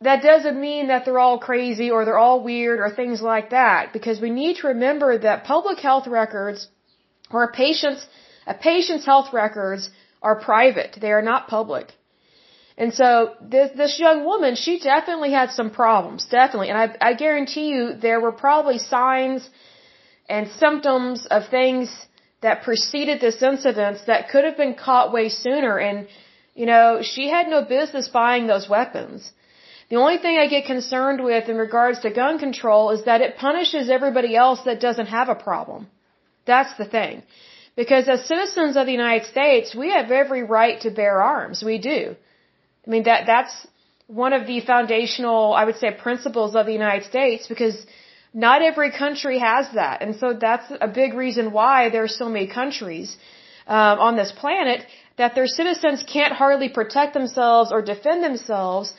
that 0.00 0.22
doesn't 0.22 0.60
mean 0.60 0.86
that 0.88 1.04
they're 1.04 1.18
all 1.18 1.38
crazy 1.38 1.90
or 1.90 2.04
they're 2.04 2.18
all 2.26 2.40
weird 2.42 2.78
or 2.78 2.90
things 2.90 3.20
like 3.20 3.50
that. 3.50 3.92
Because 3.92 4.20
we 4.20 4.30
need 4.30 4.56
to 4.58 4.68
remember 4.68 5.18
that 5.18 5.44
public 5.44 5.78
health 5.80 6.06
records 6.06 6.68
or 7.34 7.44
a 7.44 7.52
patient's, 7.52 8.06
a 8.46 8.54
patient's 8.54 9.04
health 9.04 9.32
records 9.32 9.90
are 10.22 10.36
private. 10.36 10.96
They 11.00 11.12
are 11.12 11.26
not 11.32 11.48
public. 11.48 11.92
And 12.76 12.92
so 13.00 13.34
this 13.40 13.70
this 13.82 14.00
young 14.00 14.24
woman, 14.24 14.56
she 14.56 14.72
definitely 14.80 15.32
had 15.40 15.50
some 15.58 15.70
problems, 15.70 16.24
definitely. 16.38 16.70
And 16.70 16.78
I 16.84 16.86
I 17.10 17.12
guarantee 17.24 17.68
you 17.74 17.82
there 18.06 18.20
were 18.24 18.32
probably 18.46 18.78
signs 18.78 19.48
and 20.28 20.48
symptoms 20.64 21.26
of 21.36 21.48
things 21.48 21.88
that 22.40 22.62
preceded 22.68 23.20
this 23.20 23.40
incident 23.42 23.98
that 24.06 24.28
could 24.30 24.44
have 24.48 24.56
been 24.56 24.74
caught 24.74 25.12
way 25.12 25.28
sooner 25.28 25.78
and 25.78 26.08
you 26.54 26.66
know, 26.66 27.00
she 27.02 27.28
had 27.28 27.48
no 27.48 27.62
business 27.64 28.08
buying 28.08 28.46
those 28.46 28.68
weapons. 28.68 29.30
The 29.90 29.96
only 29.96 30.18
thing 30.18 30.38
I 30.38 30.46
get 30.46 30.66
concerned 30.66 31.22
with 31.22 31.48
in 31.48 31.56
regards 31.56 32.00
to 32.00 32.10
gun 32.10 32.38
control 32.38 32.90
is 32.90 33.04
that 33.04 33.20
it 33.20 33.36
punishes 33.36 33.90
everybody 33.90 34.36
else 34.36 34.60
that 34.64 34.80
doesn't 34.80 35.06
have 35.06 35.28
a 35.28 35.34
problem. 35.34 35.88
That's 36.46 36.74
the 36.76 36.84
thing. 36.84 37.22
Because 37.76 38.08
as 38.08 38.26
citizens 38.26 38.76
of 38.76 38.86
the 38.86 38.92
United 38.92 39.26
States, 39.26 39.74
we 39.74 39.90
have 39.90 40.10
every 40.10 40.42
right 40.44 40.80
to 40.82 40.90
bear 40.90 41.20
arms. 41.22 41.62
We 41.64 41.78
do. 41.78 42.14
I 42.86 42.90
mean, 42.90 43.04
that, 43.04 43.26
that's 43.26 43.54
one 44.06 44.32
of 44.32 44.46
the 44.46 44.60
foundational, 44.60 45.54
I 45.54 45.64
would 45.64 45.76
say, 45.76 45.90
principles 45.90 46.54
of 46.54 46.66
the 46.66 46.72
United 46.72 47.04
States 47.04 47.48
because 47.48 47.76
not 48.32 48.62
every 48.62 48.90
country 48.90 49.38
has 49.38 49.66
that. 49.74 50.02
And 50.02 50.16
so 50.16 50.34
that's 50.34 50.70
a 50.80 50.88
big 50.88 51.14
reason 51.14 51.52
why 51.52 51.88
there 51.88 52.04
are 52.04 52.16
so 52.22 52.28
many 52.28 52.46
countries 52.46 53.16
um, 53.66 53.98
on 53.98 54.16
this 54.16 54.32
planet 54.32 54.84
that 55.16 55.34
their 55.34 55.46
citizens 55.46 56.02
can't 56.02 56.32
hardly 56.32 56.68
protect 56.68 57.14
themselves 57.14 57.72
or 57.72 57.80
defend 57.80 58.22
themselves 58.22 58.92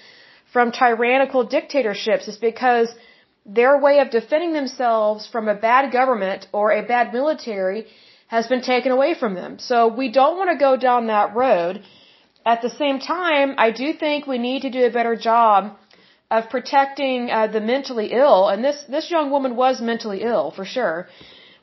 from 0.51 0.71
tyrannical 0.71 1.43
dictatorships 1.45 2.27
is 2.27 2.37
because 2.37 2.89
their 3.45 3.77
way 3.79 3.99
of 3.99 4.09
defending 4.09 4.53
themselves 4.53 5.27
from 5.27 5.47
a 5.47 5.55
bad 5.55 5.91
government 5.91 6.47
or 6.51 6.71
a 6.71 6.81
bad 6.81 7.13
military 7.13 7.85
has 8.27 8.47
been 8.47 8.61
taken 8.61 8.91
away 8.91 9.13
from 9.13 9.35
them. 9.35 9.59
So 9.59 9.87
we 9.87 10.11
don't 10.11 10.37
want 10.37 10.49
to 10.49 10.57
go 10.57 10.75
down 10.77 11.07
that 11.07 11.35
road. 11.35 11.83
At 12.45 12.61
the 12.61 12.69
same 12.69 12.99
time, 12.99 13.55
I 13.57 13.71
do 13.71 13.93
think 13.93 14.25
we 14.25 14.39
need 14.39 14.63
to 14.63 14.71
do 14.71 14.85
a 14.85 14.89
better 14.89 15.15
job 15.15 15.77
of 16.31 16.49
protecting 16.49 17.29
uh, 17.29 17.47
the 17.47 17.61
mentally 17.61 18.07
ill. 18.11 18.49
And 18.49 18.63
this, 18.63 18.83
this 18.89 19.11
young 19.11 19.29
woman 19.29 19.55
was 19.55 19.79
mentally 19.79 20.21
ill, 20.23 20.51
for 20.51 20.65
sure. 20.65 21.07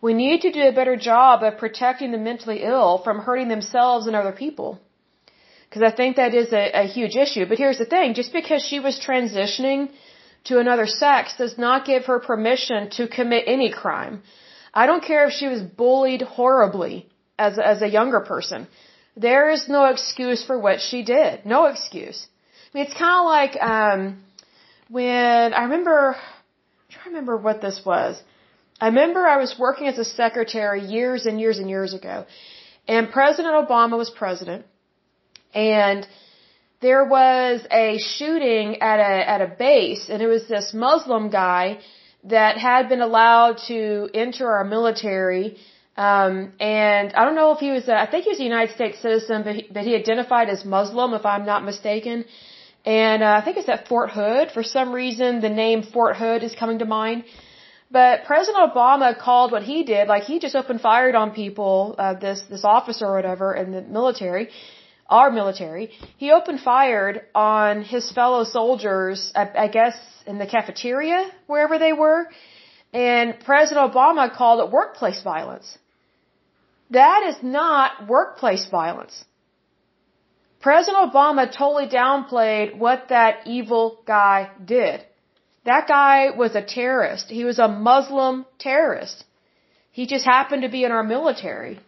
We 0.01 0.15
need 0.15 0.43
to 0.43 0.53
do 0.53 0.63
a 0.63 0.73
better 0.73 0.97
job 0.97 1.43
of 1.43 1.59
protecting 1.59 2.13
the 2.13 2.19
mentally 2.19 2.63
ill 2.63 3.01
from 3.05 3.19
hurting 3.19 3.49
themselves 3.49 4.07
and 4.07 4.15
other 4.15 4.33
people. 4.33 4.81
Because 5.69 5.83
I 5.83 5.91
think 5.91 6.17
that 6.17 6.35
is 6.35 6.53
a, 6.53 6.83
a 6.83 6.87
huge 6.87 7.17
issue. 7.17 7.47
But 7.47 7.59
here's 7.59 7.79
the 7.79 7.87
thing, 7.87 8.15
just 8.15 8.33
because 8.33 8.63
she 8.63 8.79
was 8.79 9.01
transitioning 9.01 9.91
to 10.45 10.59
another 10.59 10.87
sex 10.87 11.35
does 11.39 11.57
not 11.57 11.85
give 11.85 12.07
her 12.07 12.19
permission 12.19 12.91
to 12.91 13.09
commit 13.09 13.45
any 13.47 13.71
crime. 13.71 14.23
I 14.75 14.87
don't 14.87 15.05
care 15.05 15.27
if 15.29 15.33
she 15.33 15.47
was 15.47 15.63
bullied 15.63 16.23
horribly 16.23 17.09
as, 17.39 17.59
as 17.59 17.83
a 17.83 17.89
younger 17.89 18.21
person. 18.21 18.67
There 19.17 19.51
is 19.51 19.69
no 19.69 19.85
excuse 19.87 20.45
for 20.45 20.59
what 20.59 20.81
she 20.81 21.03
did. 21.03 21.45
No 21.45 21.67
excuse. 21.67 22.27
I 22.73 22.79
mean, 22.79 22.87
it's 22.87 22.95
kind 22.95 23.19
of 23.21 23.27
like 23.27 23.55
um, 23.63 24.25
when 24.89 25.53
I 25.53 25.63
remember. 25.65 26.17
I'm 26.17 26.95
trying 26.95 27.05
to 27.05 27.11
remember 27.11 27.37
what 27.37 27.61
this 27.61 27.81
was. 27.85 28.23
I 28.81 28.87
remember 28.87 29.21
I 29.27 29.37
was 29.37 29.55
working 29.59 29.87
as 29.87 29.99
a 29.99 30.05
secretary 30.05 30.83
years 30.85 31.27
and 31.27 31.39
years 31.39 31.59
and 31.59 31.69
years 31.69 31.95
ago, 31.95 32.27
and 32.89 33.11
President 33.11 33.55
Obama 33.55 33.97
was 33.97 34.11
president, 34.11 34.65
and 35.55 36.07
there 36.83 37.05
was 37.05 37.61
a 37.71 37.99
shooting 37.99 38.83
at 38.83 38.99
a 39.01 39.15
at 39.35 39.41
a 39.41 39.51
base, 39.67 40.09
and 40.11 40.21
it 40.23 40.27
was 40.27 40.47
this 40.49 40.75
Muslim 40.75 41.31
guy 41.31 41.79
that 42.25 42.59
had 42.59 42.89
been 42.89 43.01
allowed 43.01 43.59
to 43.69 44.09
enter 44.15 44.47
our 44.57 44.65
military 44.65 45.57
um, 45.97 46.53
and 46.59 47.13
I 47.13 47.25
don't 47.25 47.35
know 47.35 47.53
if 47.53 47.59
he 47.59 47.71
was, 47.71 47.87
a, 47.89 47.95
I 47.95 48.07
think 48.11 48.25
he 48.25 48.31
was 48.31 48.41
a 48.41 48.45
United 48.45 48.75
States 48.75 49.01
citizen, 49.01 49.43
but 49.43 49.55
he, 49.57 49.69
but 49.71 49.83
he 49.85 49.95
identified 49.95 50.49
as 50.49 50.65
Muslim, 50.65 51.13
if 51.13 51.27
I'm 51.27 51.45
not 51.45 51.65
mistaken. 51.65 52.25
And 52.85 53.23
uh, 53.23 53.39
I 53.39 53.45
think 53.45 53.59
it's 53.59 53.69
at 53.69 53.89
Fort 53.89 54.11
Hood. 54.11 54.51
For 54.53 54.63
some 54.63 54.93
reason, 54.93 55.41
the 55.41 55.51
name 55.51 55.83
Fort 55.83 56.17
Hood 56.17 56.43
is 56.43 56.55
coming 56.55 56.79
to 56.79 56.87
mind. 56.87 57.25
But 57.91 58.25
President 58.25 58.73
Obama 58.73 59.19
called 59.19 59.53
what 59.53 59.65
he 59.65 59.85
did, 59.85 60.09
like 60.09 60.23
he 60.23 60.39
just 60.39 60.57
opened 60.57 60.81
fired 60.81 61.15
on 61.15 61.33
people, 61.33 61.95
uh, 61.99 62.15
this 62.15 62.41
this 62.49 62.65
officer 62.65 63.05
or 63.05 63.17
whatever 63.17 63.55
in 63.55 63.71
the 63.73 63.83
military, 63.83 64.49
our 65.19 65.31
military. 65.31 65.91
He 66.17 66.31
opened 66.39 66.61
fired 66.61 67.23
on 67.35 67.83
his 67.83 68.11
fellow 68.19 68.45
soldiers, 68.45 69.33
I, 69.35 69.45
I 69.67 69.69
guess 69.69 69.97
in 70.27 70.39
the 70.39 70.47
cafeteria, 70.47 71.31
wherever 71.47 71.79
they 71.79 71.93
were. 71.93 72.21
And 72.93 73.39
President 73.41 73.93
Obama 73.93 74.25
called 74.35 74.59
it 74.65 74.73
workplace 74.73 75.23
violence. 75.23 75.79
That 76.91 77.21
is 77.31 77.37
not 77.43 78.09
workplace 78.09 78.65
violence. 78.71 79.25
President 80.61 81.13
Obama 81.13 81.45
totally 81.51 81.89
downplayed 81.89 82.77
what 82.77 83.09
that 83.09 83.47
evil 83.47 84.01
guy 84.07 84.51
did. 84.65 85.05
That 85.65 85.89
guy 85.89 86.31
was 86.43 86.55
a 86.55 86.63
terrorist. 86.63 87.29
He 87.29 87.45
was 87.45 87.59
a 87.59 87.69
Muslim 87.69 88.47
terrorist. 88.59 89.25
He 89.91 90.07
just 90.07 90.25
happened 90.25 90.63
to 90.63 90.69
be 90.69 90.85
in 90.85 90.93
our 90.93 91.03
military. 91.03 91.81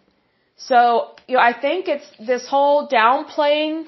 So, 0.57 1.13
you 1.26 1.37
know, 1.37 1.43
I 1.43 1.59
think 1.59 1.88
it's 1.88 2.09
this 2.19 2.47
whole 2.47 2.88
downplaying 2.88 3.87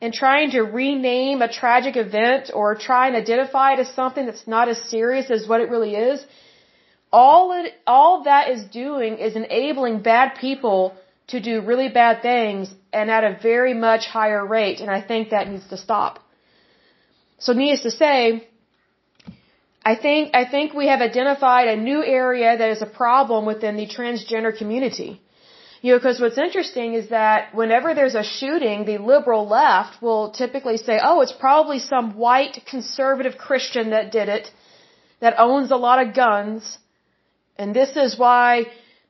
and 0.00 0.12
trying 0.12 0.50
to 0.50 0.62
rename 0.62 1.40
a 1.42 1.50
tragic 1.60 1.96
event 1.96 2.50
or 2.52 2.74
try 2.74 3.06
and 3.08 3.16
identify 3.16 3.72
it 3.74 3.78
as 3.78 3.90
something 4.00 4.26
that's 4.26 4.46
not 4.46 4.68
as 4.68 4.78
serious 4.94 5.30
as 5.30 5.46
what 5.48 5.60
it 5.60 5.70
really 5.70 5.94
is. 5.94 6.24
All 7.12 7.52
it, 7.52 7.72
all 7.86 8.24
that 8.24 8.50
is 8.50 8.64
doing 8.64 9.18
is 9.18 9.36
enabling 9.36 10.02
bad 10.02 10.34
people 10.40 10.94
to 11.28 11.40
do 11.40 11.62
really 11.62 11.88
bad 11.88 12.22
things 12.22 12.74
and 12.92 13.10
at 13.10 13.24
a 13.24 13.38
very 13.50 13.72
much 13.72 14.06
higher 14.06 14.44
rate. 14.44 14.80
And 14.80 14.90
I 14.90 15.00
think 15.00 15.30
that 15.30 15.48
needs 15.48 15.68
to 15.68 15.76
stop. 15.76 16.18
So 17.38 17.52
needless 17.52 17.82
to 17.82 17.90
say, 17.90 18.48
I 19.84 19.94
think, 19.96 20.34
I 20.34 20.44
think 20.44 20.74
we 20.74 20.86
have 20.88 21.00
identified 21.00 21.68
a 21.68 21.76
new 21.76 22.02
area 22.02 22.56
that 22.56 22.70
is 22.70 22.82
a 22.82 22.86
problem 22.86 23.46
within 23.46 23.76
the 23.76 23.86
transgender 23.86 24.56
community. 24.56 25.20
You 25.84 25.90
know, 25.90 25.98
because 25.98 26.18
what's 26.18 26.38
interesting 26.38 26.94
is 26.94 27.10
that 27.10 27.54
whenever 27.54 27.92
there's 27.92 28.14
a 28.14 28.24
shooting, 28.24 28.86
the 28.86 28.96
liberal 28.96 29.46
left 29.46 30.00
will 30.00 30.30
typically 30.30 30.78
say, 30.78 30.98
oh, 31.08 31.20
it's 31.20 31.36
probably 31.46 31.78
some 31.78 32.16
white 32.16 32.56
conservative 32.64 33.36
Christian 33.36 33.90
that 33.90 34.10
did 34.10 34.30
it, 34.30 34.50
that 35.20 35.34
owns 35.38 35.70
a 35.70 35.76
lot 35.76 35.98
of 36.02 36.14
guns, 36.14 36.78
and 37.58 37.76
this 37.76 37.98
is 38.04 38.18
why, 38.18 38.46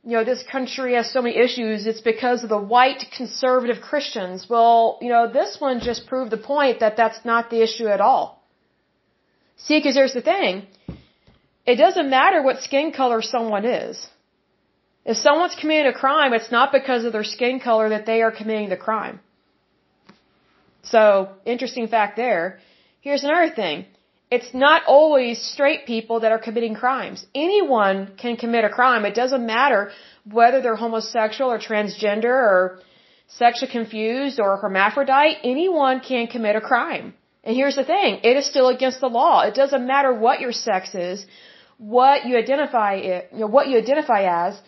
you 0.03 0.15
know, 0.17 0.25
this 0.25 0.43
country 0.51 0.95
has 0.95 1.13
so 1.13 1.23
many 1.23 1.37
issues. 1.37 1.87
It's 1.87 2.01
because 2.01 2.43
of 2.43 2.49
the 2.49 2.65
white 2.77 3.05
conservative 3.17 3.81
Christians. 3.81 4.49
Well, 4.51 4.99
you 5.01 5.11
know, 5.11 5.29
this 5.33 5.61
one 5.61 5.79
just 5.79 6.09
proved 6.09 6.33
the 6.33 6.43
point 6.55 6.81
that 6.81 6.97
that's 6.97 7.25
not 7.25 7.51
the 7.51 7.63
issue 7.63 7.87
at 7.87 8.01
all. 8.01 8.43
See, 9.59 9.79
because 9.79 9.95
here's 9.95 10.13
the 10.13 10.27
thing. 10.33 10.67
It 11.65 11.77
doesn't 11.77 12.11
matter 12.11 12.43
what 12.43 12.63
skin 12.63 12.91
color 12.91 13.23
someone 13.23 13.65
is. 13.65 13.97
If 15.05 15.17
someone's 15.19 15.55
committing 15.55 15.93
a 15.93 15.93
crime, 16.05 16.33
it's 16.33 16.51
not 16.51 16.73
because 16.73 17.05
of 17.05 17.13
their 17.13 17.25
skin 17.25 17.61
color 17.61 17.89
that 17.91 18.07
they 18.07 18.23
are 18.23 18.31
committing 18.31 18.69
the 18.71 18.77
crime. 18.77 19.21
So, 20.83 21.29
interesting 21.45 21.89
fact 21.89 22.17
there. 22.17 22.61
Here's 23.01 23.25
another 23.25 23.51
thing. 23.51 23.87
It's 24.31 24.53
not 24.55 24.83
always 24.87 25.41
straight 25.41 25.87
people 25.87 26.21
that 26.21 26.33
are 26.33 26.39
committing 26.39 26.75
crimes. 26.75 27.27
Anyone 27.35 27.99
can 28.17 28.37
commit 28.37 28.65
a 28.65 28.71
crime. 28.71 29.05
It 29.05 29.15
doesn't 29.15 29.47
matter 29.47 29.91
whether 30.39 30.61
they're 30.63 30.83
homosexual 30.87 31.51
or 31.53 31.59
transgender 31.59 32.37
or 32.53 32.81
sexually 33.29 33.71
confused 33.71 34.41
or 34.41 34.57
hermaphrodite. 34.57 35.39
Anyone 35.45 36.01
can 36.01 36.27
commit 36.27 36.57
a 36.57 36.61
crime. 36.61 37.15
And 37.45 37.55
here's 37.55 37.77
the 37.77 37.85
thing, 37.85 38.21
it 38.23 38.37
is 38.39 38.47
still 38.47 38.69
against 38.69 39.01
the 39.01 39.09
law. 39.09 39.43
It 39.43 39.55
doesn't 39.55 39.87
matter 39.87 40.13
what 40.15 40.41
your 40.41 40.53
sex 40.53 40.95
is, 40.95 41.27
what 41.77 42.25
you 42.25 42.39
identify 42.39 42.95
it, 42.95 43.29
you 43.33 43.41
know, 43.41 43.47
what 43.47 43.69
you 43.69 43.77
identify 43.77 44.23
as, 44.47 44.61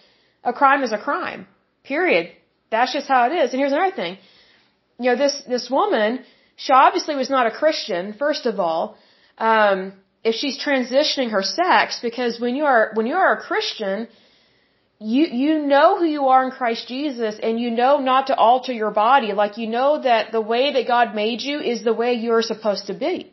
a 0.52 0.52
crime 0.62 0.82
is 0.86 0.92
a 0.92 1.02
crime. 1.08 1.46
Period. 1.92 2.32
That's 2.70 2.92
just 2.98 3.08
how 3.14 3.20
it 3.28 3.32
is. 3.42 3.52
And 3.52 3.60
here's 3.60 3.72
another 3.72 3.96
thing. 4.02 4.18
You 4.98 5.10
know, 5.10 5.16
this 5.24 5.34
this 5.54 5.68
woman, 5.78 6.10
she 6.64 6.72
obviously 6.72 7.14
was 7.22 7.30
not 7.36 7.46
a 7.52 7.54
Christian, 7.62 8.14
first 8.24 8.46
of 8.50 8.60
all. 8.66 8.96
Um, 9.38 9.78
if 10.30 10.34
she's 10.34 10.58
transitioning 10.66 11.30
her 11.36 11.42
sex, 11.42 12.00
because 12.08 12.40
when 12.44 12.56
you 12.60 12.64
are 12.64 12.84
when 12.94 13.06
you 13.10 13.16
are 13.24 13.32
a 13.34 13.40
Christian, 13.48 14.08
you 14.98 15.24
you 15.42 15.52
know 15.72 15.98
who 15.98 16.06
you 16.16 16.28
are 16.28 16.42
in 16.46 16.50
Christ 16.50 16.88
Jesus 16.88 17.38
and 17.42 17.60
you 17.60 17.70
know 17.70 17.98
not 17.98 18.28
to 18.28 18.34
alter 18.48 18.72
your 18.72 18.90
body 18.90 19.32
like 19.42 19.58
you 19.58 19.68
know 19.76 19.90
that 20.08 20.32
the 20.32 20.40
way 20.40 20.64
that 20.72 20.86
God 20.94 21.14
made 21.14 21.42
you 21.42 21.60
is 21.60 21.84
the 21.84 21.92
way 22.02 22.14
you're 22.14 22.42
supposed 22.42 22.86
to 22.86 22.94
be. 22.94 23.32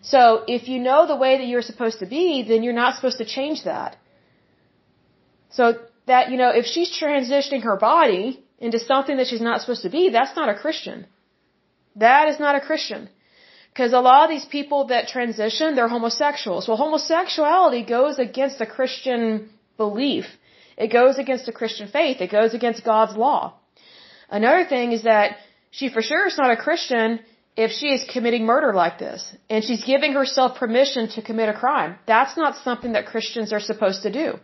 So 0.00 0.44
if 0.56 0.68
you 0.68 0.78
know 0.78 1.06
the 1.06 1.20
way 1.24 1.36
that 1.38 1.46
you're 1.46 1.68
supposed 1.70 1.98
to 1.98 2.06
be, 2.06 2.42
then 2.50 2.62
you're 2.62 2.80
not 2.84 2.94
supposed 2.96 3.18
to 3.18 3.26
change 3.26 3.64
that. 3.64 3.96
So 5.50 5.62
that 6.08 6.30
you 6.30 6.38
know 6.42 6.50
if 6.62 6.66
she's 6.66 6.90
transitioning 7.02 7.62
her 7.68 7.76
body 7.76 8.24
into 8.58 8.78
something 8.78 9.16
that 9.18 9.28
she's 9.28 9.46
not 9.50 9.60
supposed 9.60 9.82
to 9.82 9.92
be, 9.98 10.08
that's 10.10 10.34
not 10.40 10.48
a 10.48 10.56
Christian. 10.64 11.06
That 11.96 12.28
is 12.28 12.38
not 12.40 12.56
a 12.56 12.60
Christian. 12.60 13.08
Because 13.70 13.92
a 13.92 14.00
lot 14.00 14.24
of 14.24 14.30
these 14.30 14.48
people 14.56 14.88
that 14.88 15.08
transition, 15.08 15.76
they're 15.76 15.94
homosexuals. 15.96 16.66
Well, 16.66 16.76
homosexuality 16.76 17.82
goes 17.84 18.18
against 18.18 18.58
the 18.58 18.66
Christian 18.66 19.50
belief 19.76 20.26
it 20.78 20.92
goes 20.92 21.18
against 21.18 21.46
the 21.46 21.56
Christian 21.60 21.88
faith. 21.88 22.20
It 22.20 22.30
goes 22.30 22.54
against 22.54 22.84
God's 22.84 23.16
law. 23.16 23.54
Another 24.30 24.64
thing 24.64 24.92
is 24.92 25.02
that 25.02 25.38
she 25.70 25.88
for 25.88 26.02
sure 26.02 26.26
is 26.28 26.38
not 26.38 26.52
a 26.52 26.56
Christian 26.66 27.20
if 27.56 27.72
she 27.72 27.88
is 27.96 28.04
committing 28.14 28.44
murder 28.46 28.72
like 28.72 28.98
this. 28.98 29.20
And 29.50 29.64
she's 29.64 29.84
giving 29.84 30.12
herself 30.12 30.56
permission 30.56 31.08
to 31.14 31.22
commit 31.22 31.48
a 31.48 31.58
crime. 31.64 31.96
That's 32.06 32.36
not 32.36 32.56
something 32.66 32.92
that 32.92 33.06
Christians 33.06 33.52
are 33.52 33.64
supposed 33.70 34.02
to 34.04 34.12
do. 34.12 34.38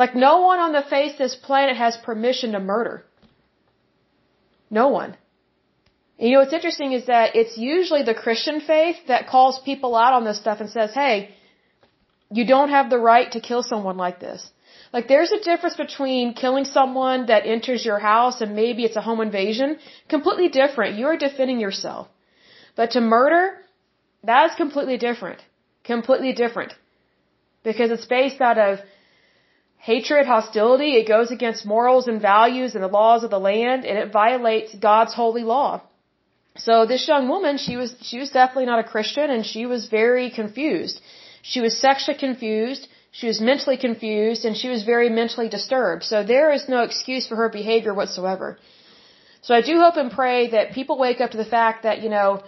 Like 0.00 0.14
no 0.14 0.34
one 0.48 0.60
on 0.64 0.72
the 0.78 0.88
face 0.94 1.14
of 1.14 1.22
this 1.24 1.36
planet 1.46 1.76
has 1.84 1.96
permission 2.08 2.52
to 2.56 2.60
murder. 2.72 2.96
No 4.80 4.86
one. 4.98 5.10
And 6.18 6.24
you 6.26 6.34
know 6.34 6.42
what's 6.42 6.58
interesting 6.58 6.92
is 6.98 7.06
that 7.06 7.34
it's 7.40 7.56
usually 7.58 8.04
the 8.04 8.14
Christian 8.24 8.60
faith 8.60 8.98
that 9.08 9.26
calls 9.32 9.58
people 9.70 9.96
out 10.02 10.12
on 10.18 10.24
this 10.28 10.38
stuff 10.44 10.60
and 10.60 10.70
says, 10.70 10.92
hey, 11.00 11.16
you 12.30 12.44
don't 12.52 12.74
have 12.76 12.90
the 12.90 13.00
right 13.12 13.28
to 13.32 13.40
kill 13.48 13.64
someone 13.70 13.96
like 14.04 14.20
this. 14.26 14.40
Like 14.92 15.08
there's 15.08 15.32
a 15.32 15.40
difference 15.48 15.76
between 15.86 16.34
killing 16.42 16.66
someone 16.76 17.26
that 17.30 17.46
enters 17.54 17.84
your 17.88 17.98
house 18.10 18.40
and 18.40 18.54
maybe 18.62 18.84
it's 18.84 19.00
a 19.00 19.06
home 19.08 19.20
invasion. 19.28 19.78
Completely 20.16 20.48
different. 20.60 20.96
You're 21.00 21.16
defending 21.16 21.58
yourself. 21.66 22.06
But 22.76 22.92
to 22.92 23.00
murder, 23.00 23.42
that 24.30 24.50
is 24.50 24.54
completely 24.62 24.98
different. 25.08 25.40
Completely 25.92 26.32
different. 26.42 26.72
Because 27.64 27.90
it's 27.96 28.06
based 28.06 28.40
out 28.40 28.58
of 28.66 28.78
hatred, 29.78 30.26
hostility. 30.26 30.90
It 30.96 31.08
goes 31.08 31.30
against 31.30 31.64
morals 31.64 32.08
and 32.08 32.20
values 32.20 32.74
and 32.74 32.84
the 32.84 32.88
laws 32.88 33.24
of 33.24 33.30
the 33.30 33.40
land 33.40 33.84
and 33.84 33.98
it 33.98 34.12
violates 34.12 34.74
God's 34.74 35.14
holy 35.14 35.44
law. 35.44 35.82
So 36.56 36.86
this 36.86 37.06
young 37.06 37.28
woman, 37.28 37.56
she 37.56 37.76
was, 37.76 37.94
she 38.02 38.18
was 38.18 38.30
definitely 38.30 38.66
not 38.66 38.80
a 38.80 38.88
Christian 38.94 39.30
and 39.30 39.46
she 39.46 39.66
was 39.66 39.86
very 39.86 40.30
confused. 40.30 41.00
She 41.42 41.60
was 41.60 41.78
sexually 41.78 42.18
confused. 42.18 42.88
She 43.12 43.28
was 43.28 43.40
mentally 43.40 43.76
confused 43.76 44.44
and 44.44 44.56
she 44.56 44.68
was 44.68 44.82
very 44.82 45.08
mentally 45.08 45.48
disturbed. 45.48 46.02
So 46.04 46.24
there 46.24 46.52
is 46.52 46.68
no 46.68 46.82
excuse 46.82 47.26
for 47.28 47.36
her 47.36 47.48
behavior 47.48 47.94
whatsoever. 47.94 48.58
So 49.42 49.54
I 49.54 49.62
do 49.62 49.78
hope 49.78 49.96
and 49.96 50.10
pray 50.10 50.50
that 50.50 50.72
people 50.72 50.98
wake 50.98 51.20
up 51.20 51.30
to 51.30 51.36
the 51.36 51.44
fact 51.44 51.84
that, 51.84 52.02
you 52.02 52.10
know, 52.10 52.42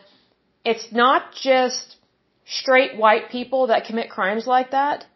it's 0.65 0.93
not 0.93 1.33
just 1.35 1.97
straight 2.45 2.97
white 2.97 3.31
people 3.31 3.69
that 3.69 3.85
commit 3.85 4.11
crimes 4.11 4.47
like 4.47 4.73
that. 4.73 5.07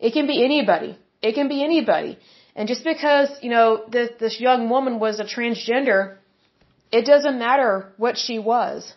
It 0.00 0.14
can 0.14 0.26
be 0.26 0.42
anybody. 0.42 0.98
It 1.22 1.34
can 1.34 1.48
be 1.48 1.62
anybody. 1.62 2.18
And 2.54 2.68
just 2.68 2.84
because, 2.84 3.28
you 3.42 3.50
know, 3.50 3.84
this, 3.88 4.10
this 4.20 4.40
young 4.40 4.68
woman 4.68 4.98
was 4.98 5.20
a 5.20 5.24
transgender, 5.24 6.16
it 6.90 7.06
doesn't 7.06 7.38
matter 7.38 7.92
what 7.96 8.18
she 8.18 8.38
was. 8.38 8.92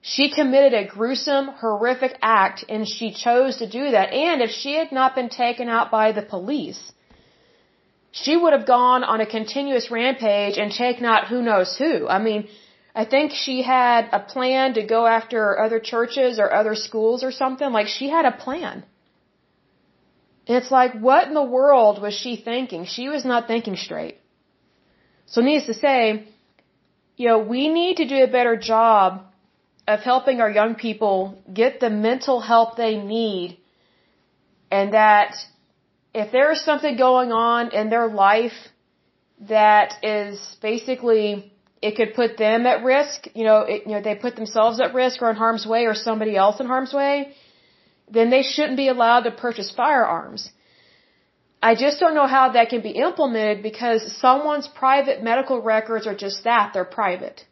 She 0.00 0.32
committed 0.32 0.74
a 0.74 0.86
gruesome, 0.86 1.48
horrific 1.48 2.16
act 2.22 2.64
and 2.68 2.88
she 2.88 3.12
chose 3.12 3.58
to 3.58 3.68
do 3.68 3.90
that. 3.92 4.12
And 4.12 4.42
if 4.42 4.50
she 4.50 4.74
had 4.74 4.90
not 4.90 5.14
been 5.14 5.28
taken 5.28 5.68
out 5.68 5.90
by 5.90 6.12
the 6.12 6.22
police, 6.22 6.80
she 8.10 8.36
would 8.36 8.52
have 8.52 8.66
gone 8.66 9.04
on 9.04 9.20
a 9.20 9.26
continuous 9.26 9.90
rampage 9.90 10.58
and 10.58 10.72
taken 10.72 11.04
out 11.04 11.28
who 11.28 11.40
knows 11.40 11.76
who. 11.76 12.08
I 12.08 12.18
mean, 12.18 12.48
I 12.94 13.04
think 13.04 13.32
she 13.32 13.62
had 13.62 14.08
a 14.12 14.20
plan 14.20 14.74
to 14.74 14.82
go 14.82 15.06
after 15.06 15.58
other 15.58 15.80
churches 15.80 16.38
or 16.38 16.52
other 16.52 16.74
schools 16.74 17.22
or 17.22 17.32
something. 17.32 17.70
Like 17.72 17.86
she 17.86 18.08
had 18.08 18.26
a 18.26 18.32
plan. 18.32 18.84
It's 20.56 20.70
like, 20.70 20.92
what 20.94 21.28
in 21.28 21.34
the 21.34 21.50
world 21.58 22.00
was 22.00 22.14
she 22.14 22.36
thinking? 22.36 22.84
She 22.84 23.08
was 23.08 23.24
not 23.24 23.46
thinking 23.46 23.76
straight. 23.76 24.18
So 25.26 25.40
needless 25.40 25.66
to 25.66 25.74
say, 25.74 26.28
you 27.16 27.28
know, 27.28 27.38
we 27.38 27.68
need 27.68 27.98
to 27.98 28.06
do 28.06 28.22
a 28.22 28.26
better 28.26 28.56
job 28.56 29.24
of 29.86 30.00
helping 30.00 30.40
our 30.40 30.50
young 30.50 30.74
people 30.74 31.42
get 31.52 31.80
the 31.80 31.90
mental 31.90 32.40
help 32.40 32.76
they 32.76 32.96
need 32.96 33.58
and 34.70 34.94
that 34.94 35.34
if 36.14 36.32
there 36.32 36.50
is 36.52 36.64
something 36.64 36.96
going 36.96 37.32
on 37.32 37.72
in 37.72 37.90
their 37.90 38.08
life 38.08 38.58
that 39.48 39.94
is 40.02 40.38
basically 40.62 41.52
it 41.82 41.96
could 41.96 42.14
put 42.14 42.38
them 42.38 42.64
at 42.64 42.84
risk, 42.84 43.26
you 43.34 43.44
know, 43.44 43.60
it, 43.62 43.82
you 43.86 43.92
know, 43.94 44.00
they 44.00 44.14
put 44.14 44.36
themselves 44.36 44.80
at 44.80 44.94
risk 44.94 45.20
or 45.20 45.30
in 45.30 45.36
harm's 45.36 45.66
way 45.66 45.86
or 45.86 45.94
somebody 45.94 46.36
else 46.36 46.60
in 46.60 46.66
harm's 46.66 46.92
way, 46.94 47.34
then 48.16 48.30
they 48.30 48.42
shouldn't 48.42 48.76
be 48.84 48.88
allowed 48.88 49.22
to 49.24 49.30
purchase 49.30 49.70
firearms. 49.82 50.50
I 51.70 51.74
just 51.84 52.00
don't 52.00 52.14
know 52.14 52.26
how 52.26 52.44
that 52.56 52.68
can 52.72 52.82
be 52.82 52.94
implemented 53.08 53.62
because 53.62 54.00
someone's 54.26 54.68
private 54.68 55.22
medical 55.22 55.62
records 55.62 56.06
are 56.06 56.18
just 56.26 56.44
that, 56.44 56.72
they're 56.74 56.92
private. 57.02 57.44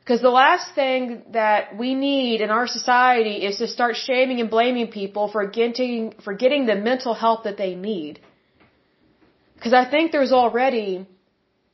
Because 0.00 0.20
the 0.20 0.36
last 0.44 0.74
thing 0.74 1.22
that 1.32 1.76
we 1.82 1.94
need 1.94 2.40
in 2.40 2.50
our 2.50 2.66
society 2.66 3.36
is 3.48 3.58
to 3.58 3.68
start 3.68 3.94
shaming 3.96 4.40
and 4.40 4.50
blaming 4.50 4.88
people 4.88 5.28
for 5.28 5.46
getting, 5.46 6.14
for 6.24 6.34
getting 6.34 6.66
the 6.66 6.74
mental 6.74 7.14
help 7.14 7.44
that 7.44 7.56
they 7.56 7.74
need. 7.76 8.18
Because 9.54 9.72
I 9.72 9.84
think 9.88 10.10
there's 10.10 10.32
already 10.32 11.06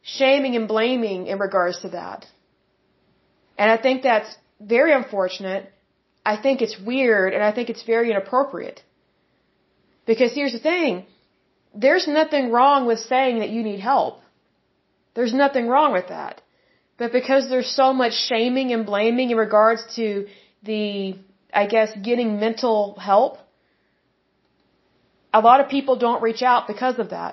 shaming 0.03 0.55
and 0.57 0.69
blaming 0.69 1.29
in 1.29 1.39
regards 1.39 1.81
to 1.83 1.89
that. 1.91 2.27
And 3.57 3.71
I 3.71 3.79
think 3.79 4.03
that's 4.03 4.37
very 4.61 4.93
unfortunate. 4.93 5.73
I 6.33 6.37
think 6.45 6.63
it's 6.67 6.79
weird 6.93 7.35
and 7.35 7.43
I 7.49 7.53
think 7.57 7.67
it's 7.73 7.85
very 7.95 8.09
inappropriate. 8.15 8.79
Because 10.11 10.33
here's 10.39 10.57
the 10.59 10.65
thing. 10.73 11.05
there's 11.87 12.07
nothing 12.21 12.45
wrong 12.57 12.87
with 12.91 13.01
saying 13.13 13.39
that 13.43 13.51
you 13.55 13.63
need 13.71 13.81
help. 13.93 14.15
There's 15.17 15.35
nothing 15.45 15.67
wrong 15.73 15.91
with 15.99 16.09
that. 16.09 16.35
But 17.01 17.13
because 17.19 17.43
there's 17.51 17.73
so 17.83 17.89
much 18.03 18.15
shaming 18.29 18.69
and 18.75 18.87
blaming 18.93 19.29
in 19.35 19.39
regards 19.47 19.83
to 19.97 20.07
the, 20.69 20.85
I 21.63 21.67
guess, 21.75 21.91
getting 22.11 22.31
mental 22.47 22.79
help, 23.09 23.33
a 25.41 25.43
lot 25.49 25.61
of 25.63 25.69
people 25.77 25.97
don't 26.07 26.23
reach 26.29 26.43
out 26.53 26.63
because 26.73 26.99
of 27.05 27.11
that. 27.17 27.33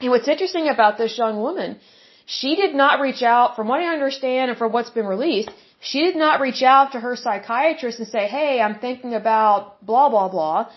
And 0.00 0.10
what's 0.14 0.30
interesting 0.34 0.68
about 0.74 0.98
this 1.02 1.16
young 1.22 1.36
woman, 1.46 1.78
she 2.26 2.56
did 2.62 2.74
not 2.82 3.00
reach 3.06 3.22
out, 3.34 3.54
from 3.56 3.68
what 3.68 3.80
I 3.80 3.92
understand 3.98 4.50
and 4.50 4.58
from 4.58 4.72
what's 4.72 4.90
been 4.98 5.06
released, 5.16 5.52
she 5.90 6.00
did 6.06 6.16
not 6.16 6.40
reach 6.40 6.62
out 6.62 6.92
to 6.92 6.98
her 7.00 7.14
psychiatrist 7.14 7.98
and 7.98 8.08
say, 8.08 8.26
hey, 8.26 8.60
I'm 8.64 8.76
thinking 8.86 9.12
about 9.12 9.84
blah, 9.84 10.08
blah, 10.08 10.28
blah. 10.28 10.70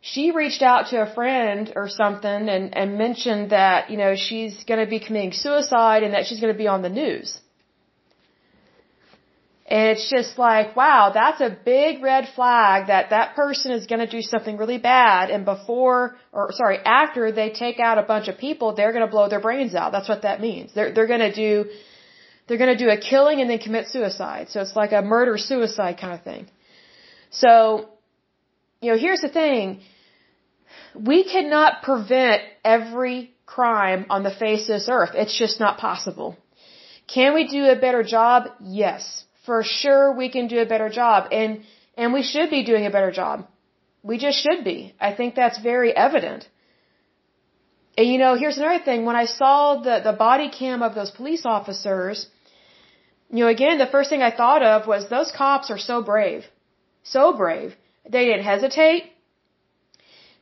She 0.00 0.30
reached 0.30 0.62
out 0.62 0.82
to 0.90 1.02
a 1.02 1.12
friend 1.14 1.72
or 1.74 1.88
something 1.88 2.48
and, 2.54 2.64
and 2.80 2.96
mentioned 2.96 3.50
that, 3.50 3.90
you 3.90 3.96
know, 3.96 4.14
she's 4.14 4.62
going 4.62 4.78
to 4.78 4.88
be 4.96 5.00
committing 5.00 5.32
suicide 5.32 6.04
and 6.04 6.14
that 6.14 6.26
she's 6.26 6.40
going 6.40 6.52
to 6.52 6.58
be 6.64 6.68
on 6.68 6.82
the 6.82 6.88
news. 6.88 7.40
And 9.68 9.88
it's 9.88 10.08
just 10.08 10.38
like, 10.38 10.76
wow, 10.76 11.10
that's 11.12 11.40
a 11.40 11.50
big 11.64 12.00
red 12.00 12.28
flag 12.36 12.86
that 12.86 13.10
that 13.10 13.34
person 13.34 13.72
is 13.72 13.86
going 13.86 13.98
to 13.98 14.06
do 14.06 14.22
something 14.22 14.56
really 14.56 14.78
bad. 14.78 15.30
And 15.30 15.44
before, 15.44 16.16
or 16.32 16.52
sorry, 16.52 16.78
after 16.78 17.32
they 17.32 17.50
take 17.50 17.80
out 17.80 17.98
a 17.98 18.04
bunch 18.04 18.28
of 18.28 18.38
people, 18.38 18.76
they're 18.76 18.92
going 18.92 19.04
to 19.04 19.10
blow 19.10 19.28
their 19.28 19.40
brains 19.40 19.74
out. 19.74 19.90
That's 19.90 20.08
what 20.08 20.22
that 20.22 20.40
means. 20.40 20.72
They're, 20.72 20.92
they're 20.94 21.08
going 21.08 21.26
to 21.32 21.34
do, 21.34 21.68
they're 22.46 22.58
going 22.58 22.76
to 22.76 22.84
do 22.84 22.90
a 22.90 22.98
killing 22.98 23.40
and 23.40 23.50
then 23.50 23.58
commit 23.58 23.88
suicide. 23.88 24.48
So 24.50 24.60
it's 24.60 24.76
like 24.76 24.92
a 24.92 25.02
murder 25.02 25.36
suicide 25.38 25.98
kind 26.00 26.14
of 26.14 26.22
thing. 26.22 26.46
So, 27.30 27.88
you 28.80 28.92
know, 28.92 28.98
here's 28.98 29.20
the 29.20 29.28
thing. 29.28 29.80
We 30.94 31.24
cannot 31.24 31.82
prevent 31.82 32.42
every 32.64 33.34
crime 33.44 34.06
on 34.10 34.22
the 34.22 34.30
face 34.30 34.62
of 34.62 34.74
this 34.76 34.88
earth. 34.88 35.10
It's 35.14 35.36
just 35.36 35.60
not 35.60 35.78
possible. 35.78 36.36
Can 37.06 37.34
we 37.34 37.46
do 37.46 37.64
a 37.66 37.76
better 37.76 38.02
job? 38.02 38.48
Yes 38.60 39.26
for 39.46 39.62
sure 39.62 40.12
we 40.22 40.28
can 40.36 40.48
do 40.48 40.58
a 40.60 40.66
better 40.74 40.90
job 41.00 41.28
and 41.40 41.62
and 41.96 42.12
we 42.12 42.22
should 42.30 42.50
be 42.50 42.62
doing 42.70 42.84
a 42.84 42.92
better 42.96 43.12
job. 43.22 43.46
We 44.02 44.18
just 44.18 44.38
should 44.44 44.62
be. 44.64 44.78
I 45.08 45.10
think 45.18 45.34
that's 45.34 45.58
very 45.72 45.90
evident. 46.06 46.46
And 47.96 48.06
you 48.12 48.18
know, 48.18 48.32
here's 48.42 48.58
another 48.58 48.82
thing. 48.88 49.06
When 49.06 49.16
I 49.16 49.24
saw 49.24 49.76
the, 49.86 50.00
the 50.08 50.12
body 50.12 50.50
cam 50.50 50.82
of 50.82 50.94
those 50.94 51.10
police 51.10 51.46
officers, 51.46 52.28
you 53.30 53.44
know, 53.44 53.48
again, 53.48 53.78
the 53.78 53.86
first 53.86 54.08
thing 54.10 54.22
I 54.22 54.30
thought 54.30 54.62
of 54.62 54.86
was 54.86 55.08
those 55.08 55.30
cops 55.32 55.70
are 55.70 55.78
so 55.78 56.02
brave. 56.02 56.44
So 57.02 57.32
brave. 57.32 57.74
They 58.08 58.24
didn't 58.26 58.44
hesitate. 58.44 59.12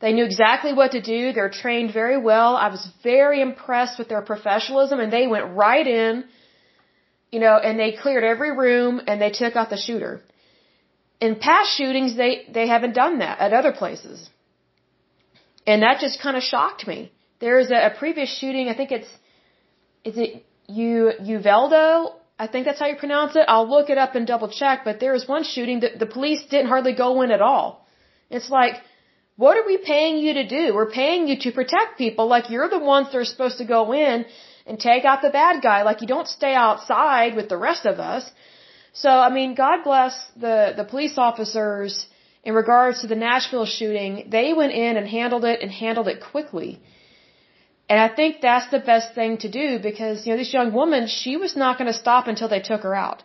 They 0.00 0.12
knew 0.12 0.25
exactly 0.25 0.73
what 0.75 0.93
to 0.93 1.00
do. 1.00 1.33
They're 1.33 1.50
trained 1.50 1.93
very 1.93 2.19
well. 2.19 2.57
I 2.57 2.69
was 2.69 2.87
very 3.03 3.41
impressed 3.41 3.99
with 3.99 4.09
their 4.09 4.23
professionalism 4.23 5.00
and 5.00 5.12
they 5.12 5.26
went 5.26 5.57
right 5.57 5.87
in 5.87 6.25
you 7.35 7.41
know, 7.41 7.57
and 7.67 7.81
they 7.81 7.91
cleared 8.03 8.23
every 8.23 8.53
room 8.64 9.00
and 9.09 9.21
they 9.21 9.33
took 9.43 9.57
out 9.57 9.69
the 9.69 9.81
shooter. 9.87 10.14
In 11.21 11.33
past 11.49 11.69
shootings, 11.76 12.11
they, 12.17 12.33
they 12.57 12.67
haven't 12.75 12.95
done 12.95 13.19
that 13.25 13.41
at 13.41 13.53
other 13.61 13.73
places. 13.73 14.19
And 15.67 15.83
that 15.83 15.97
just 16.00 16.21
kind 16.25 16.37
of 16.37 16.45
shocked 16.45 16.87
me. 16.87 17.11
There's 17.41 17.71
a, 17.73 17.81
a 17.88 17.91
previous 18.03 18.31
shooting, 18.38 18.69
I 18.69 18.75
think 18.79 18.93
it's, 18.93 19.12
is 20.05 20.17
it 20.17 20.47
U, 20.69 21.11
Uvalde? 21.35 22.12
I 22.38 22.47
think 22.49 22.67
that's 22.67 22.81
how 22.81 22.87
you 22.87 22.97
pronounce 22.97 23.37
it. 23.37 23.45
I'll 23.47 23.69
look 23.69 23.91
it 23.91 23.99
up 23.99 24.14
and 24.17 24.26
double 24.26 24.49
check, 24.49 24.81
but 24.85 24.99
there 24.99 25.12
was 25.12 25.29
one 25.29 25.45
shooting 25.45 25.81
that 25.81 25.99
the 25.99 26.07
police 26.07 26.43
didn't 26.50 26.69
hardly 26.69 26.95
go 26.95 27.23
in 27.23 27.31
at 27.31 27.41
all. 27.41 27.87
It's 28.29 28.50
like, 28.50 28.75
what 29.37 29.57
are 29.57 29.67
we 29.67 29.76
paying 29.79 30.19
you 30.19 30.35
to 30.35 30.47
do? 30.47 30.75
We're 30.75 30.91
paying 30.91 31.29
you 31.29 31.37
to 31.41 31.53
protect 31.53 31.99
people. 31.99 32.26
Like 32.26 32.50
you're 32.50 32.69
the 32.69 32.79
ones 32.79 33.12
that 33.12 33.19
are 33.19 33.25
supposed 33.25 33.59
to 33.59 33.64
go 33.64 33.93
in 33.93 34.26
and 34.67 34.79
take 34.79 35.05
out 35.05 35.23
the 35.23 35.31
bad 35.31 35.62
guy. 35.62 35.83
Like 35.83 36.00
you 36.00 36.09
don't 36.09 36.29
stay 36.29 36.55
outside 36.55 37.37
with 37.37 37.49
the 37.49 37.57
rest 37.57 37.85
of 37.87 37.99
us. 37.99 38.25
So, 38.92 39.11
I 39.11 39.29
mean, 39.31 39.55
God 39.55 39.83
bless 39.83 40.14
the, 40.37 40.73
the 40.77 40.85
police 40.85 41.18
officers 41.18 42.07
in 42.44 42.55
regards 42.55 43.01
to 43.01 43.09
the 43.09 43.16
Nashville 43.16 43.66
shooting. 43.66 44.29
They 44.29 44.53
went 44.53 44.73
in 44.73 44.97
and 44.97 45.09
handled 45.09 45.44
it 45.44 45.61
and 45.62 45.70
handled 45.70 46.09
it 46.09 46.20
quickly. 46.20 46.81
And 47.88 48.01
I 48.01 48.09
think 48.09 48.40
that's 48.40 48.70
the 48.70 48.79
best 48.79 49.14
thing 49.14 49.37
to 49.38 49.49
do 49.51 49.79
because, 49.79 50.27
you 50.27 50.33
know, 50.33 50.38
this 50.38 50.55
young 50.55 50.73
woman, 50.73 51.07
she 51.07 51.37
was 51.37 51.55
not 51.57 51.79
going 51.79 51.90
to 51.92 51.99
stop 52.05 52.29
until 52.29 52.49
they 52.49 52.61
took 52.61 52.83
her 52.83 52.94
out. 52.94 53.23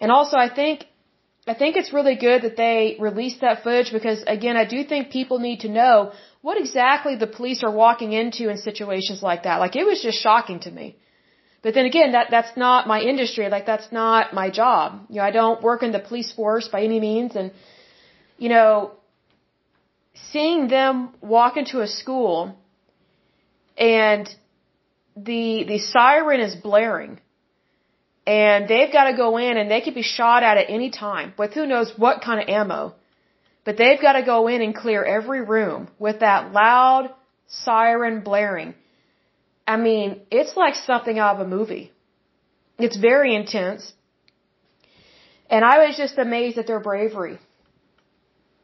And 0.00 0.10
also, 0.10 0.36
I 0.36 0.48
think, 0.48 0.86
I 1.46 1.54
think 1.54 1.76
it's 1.76 1.92
really 1.92 2.16
good 2.16 2.42
that 2.42 2.56
they 2.56 2.96
released 2.98 3.40
that 3.42 3.62
footage 3.62 3.92
because, 3.92 4.24
again, 4.26 4.56
I 4.56 4.64
do 4.64 4.82
think 4.82 5.10
people 5.10 5.38
need 5.38 5.60
to 5.60 5.68
know 5.68 6.12
what 6.42 6.58
exactly 6.58 7.16
the 7.16 7.26
police 7.26 7.62
are 7.62 7.70
walking 7.70 8.12
into 8.12 8.48
in 8.48 8.56
situations 8.56 9.22
like 9.22 9.44
that. 9.44 9.60
Like 9.60 9.76
it 9.76 9.84
was 9.84 10.02
just 10.02 10.18
shocking 10.18 10.60
to 10.60 10.70
me. 10.70 10.96
But 11.62 11.74
then 11.74 11.84
again, 11.84 12.12
that 12.12 12.28
that's 12.30 12.56
not 12.56 12.86
my 12.86 13.00
industry. 13.00 13.48
Like 13.48 13.66
that's 13.66 13.92
not 13.92 14.32
my 14.32 14.48
job. 14.48 15.00
You 15.10 15.16
know, 15.16 15.24
I 15.24 15.30
don't 15.30 15.62
work 15.62 15.82
in 15.82 15.92
the 15.92 15.98
police 15.98 16.32
force 16.32 16.68
by 16.68 16.82
any 16.82 17.00
means, 17.00 17.36
and 17.36 17.52
you 18.38 18.48
know, 18.48 18.92
seeing 20.14 20.68
them 20.68 21.10
walk 21.20 21.56
into 21.56 21.80
a 21.80 21.86
school 21.86 22.56
and 23.76 24.28
the 25.16 25.64
the 25.64 25.78
siren 25.78 26.40
is 26.40 26.54
blaring 26.54 27.20
and 28.26 28.68
they've 28.68 28.92
got 28.92 29.10
to 29.10 29.16
go 29.16 29.36
in 29.38 29.56
and 29.56 29.70
they 29.70 29.80
could 29.80 29.94
be 29.94 30.02
shot 30.02 30.42
at 30.42 30.56
at 30.56 30.66
any 30.68 30.90
time 30.90 31.32
with 31.38 31.52
who 31.54 31.66
knows 31.66 31.92
what 31.96 32.22
kind 32.22 32.40
of 32.40 32.48
ammo 32.48 32.94
but 33.64 33.76
they've 33.76 34.00
got 34.00 34.14
to 34.14 34.22
go 34.22 34.48
in 34.48 34.62
and 34.62 34.74
clear 34.74 35.04
every 35.04 35.42
room 35.42 35.88
with 35.98 36.20
that 36.20 36.52
loud 36.52 37.10
siren 37.50 38.20
blaring. 38.20 38.74
I 39.66 39.76
mean, 39.76 40.20
it's 40.30 40.56
like 40.56 40.74
something 40.74 41.18
out 41.18 41.36
of 41.36 41.46
a 41.46 41.48
movie. 41.48 41.92
It's 42.78 42.96
very 42.96 43.34
intense. 43.34 43.92
And 45.48 45.64
I 45.64 45.86
was 45.86 45.96
just 45.96 46.16
amazed 46.16 46.58
at 46.58 46.66
their 46.66 46.80
bravery. 46.80 47.38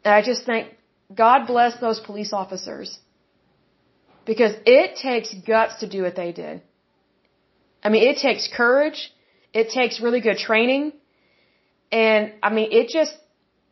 And 0.04 0.14
I 0.14 0.22
just 0.22 0.46
think, 0.46 0.68
God 1.14 1.46
bless 1.46 1.78
those 1.80 2.00
police 2.00 2.32
officers. 2.32 2.98
Because 4.24 4.54
it 4.66 4.96
takes 4.96 5.32
guts 5.34 5.76
to 5.80 5.88
do 5.88 6.02
what 6.02 6.16
they 6.16 6.32
did. 6.32 6.62
I 7.82 7.88
mean, 7.88 8.02
it 8.02 8.16
takes 8.18 8.48
courage. 8.48 9.12
It 9.52 9.70
takes 9.70 10.00
really 10.00 10.20
good 10.20 10.38
training. 10.38 10.92
And 11.92 12.32
I 12.42 12.50
mean, 12.52 12.72
it 12.72 12.88
just, 12.88 13.14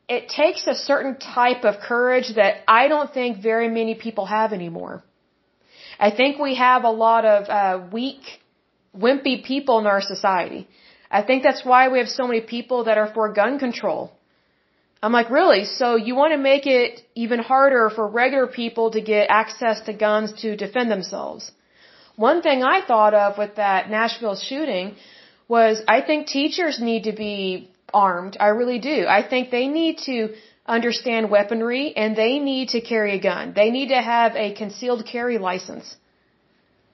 it 0.08 0.28
takes 0.28 0.66
a 0.66 0.74
certain 0.74 1.16
type 1.18 1.64
of 1.64 1.80
courage 1.80 2.34
that 2.36 2.62
I 2.68 2.86
don't 2.88 3.12
think 3.12 3.42
very 3.42 3.68
many 3.68 3.94
people 3.96 4.26
have 4.26 4.52
anymore. 4.52 5.02
I 5.98 6.10
think 6.10 6.38
we 6.38 6.54
have 6.56 6.84
a 6.84 6.90
lot 6.90 7.24
of 7.24 7.48
uh, 7.48 7.86
weak, 7.92 8.22
wimpy 8.96 9.44
people 9.44 9.78
in 9.78 9.86
our 9.86 10.00
society. 10.00 10.68
I 11.10 11.22
think 11.22 11.42
that's 11.42 11.64
why 11.64 11.88
we 11.88 11.98
have 11.98 12.08
so 12.08 12.26
many 12.26 12.40
people 12.40 12.84
that 12.84 12.98
are 12.98 13.12
for 13.12 13.32
gun 13.32 13.58
control. 13.58 14.12
I'm 15.04 15.12
like, 15.12 15.30
really? 15.38 15.64
So 15.66 15.96
you 15.96 16.14
want 16.14 16.32
to 16.32 16.38
make 16.38 16.66
it 16.66 17.02
even 17.14 17.38
harder 17.38 17.90
for 17.96 18.04
regular 18.08 18.46
people 18.46 18.92
to 18.92 19.00
get 19.12 19.26
access 19.28 19.82
to 19.86 19.92
guns 19.92 20.32
to 20.42 20.56
defend 20.56 20.90
themselves? 20.90 21.52
One 22.16 22.40
thing 22.46 22.62
I 22.62 22.80
thought 22.90 23.12
of 23.12 23.36
with 23.36 23.56
that 23.56 23.90
Nashville 23.90 24.36
shooting 24.36 24.96
was 25.46 25.82
I 25.96 26.00
think 26.00 26.26
teachers 26.26 26.80
need 26.80 27.02
to 27.04 27.12
be 27.12 27.70
armed. 27.92 28.38
I 28.40 28.48
really 28.60 28.78
do. 28.78 29.04
I 29.18 29.20
think 29.30 29.50
they 29.50 29.66
need 29.68 29.98
to 30.10 30.18
understand 30.76 31.30
weaponry 31.30 31.94
and 31.94 32.16
they 32.16 32.38
need 32.38 32.70
to 32.70 32.80
carry 32.80 33.12
a 33.14 33.20
gun. 33.20 33.52
They 33.54 33.70
need 33.70 33.88
to 33.88 34.00
have 34.00 34.34
a 34.36 34.54
concealed 34.54 35.04
carry 35.04 35.36
license. 35.36 35.96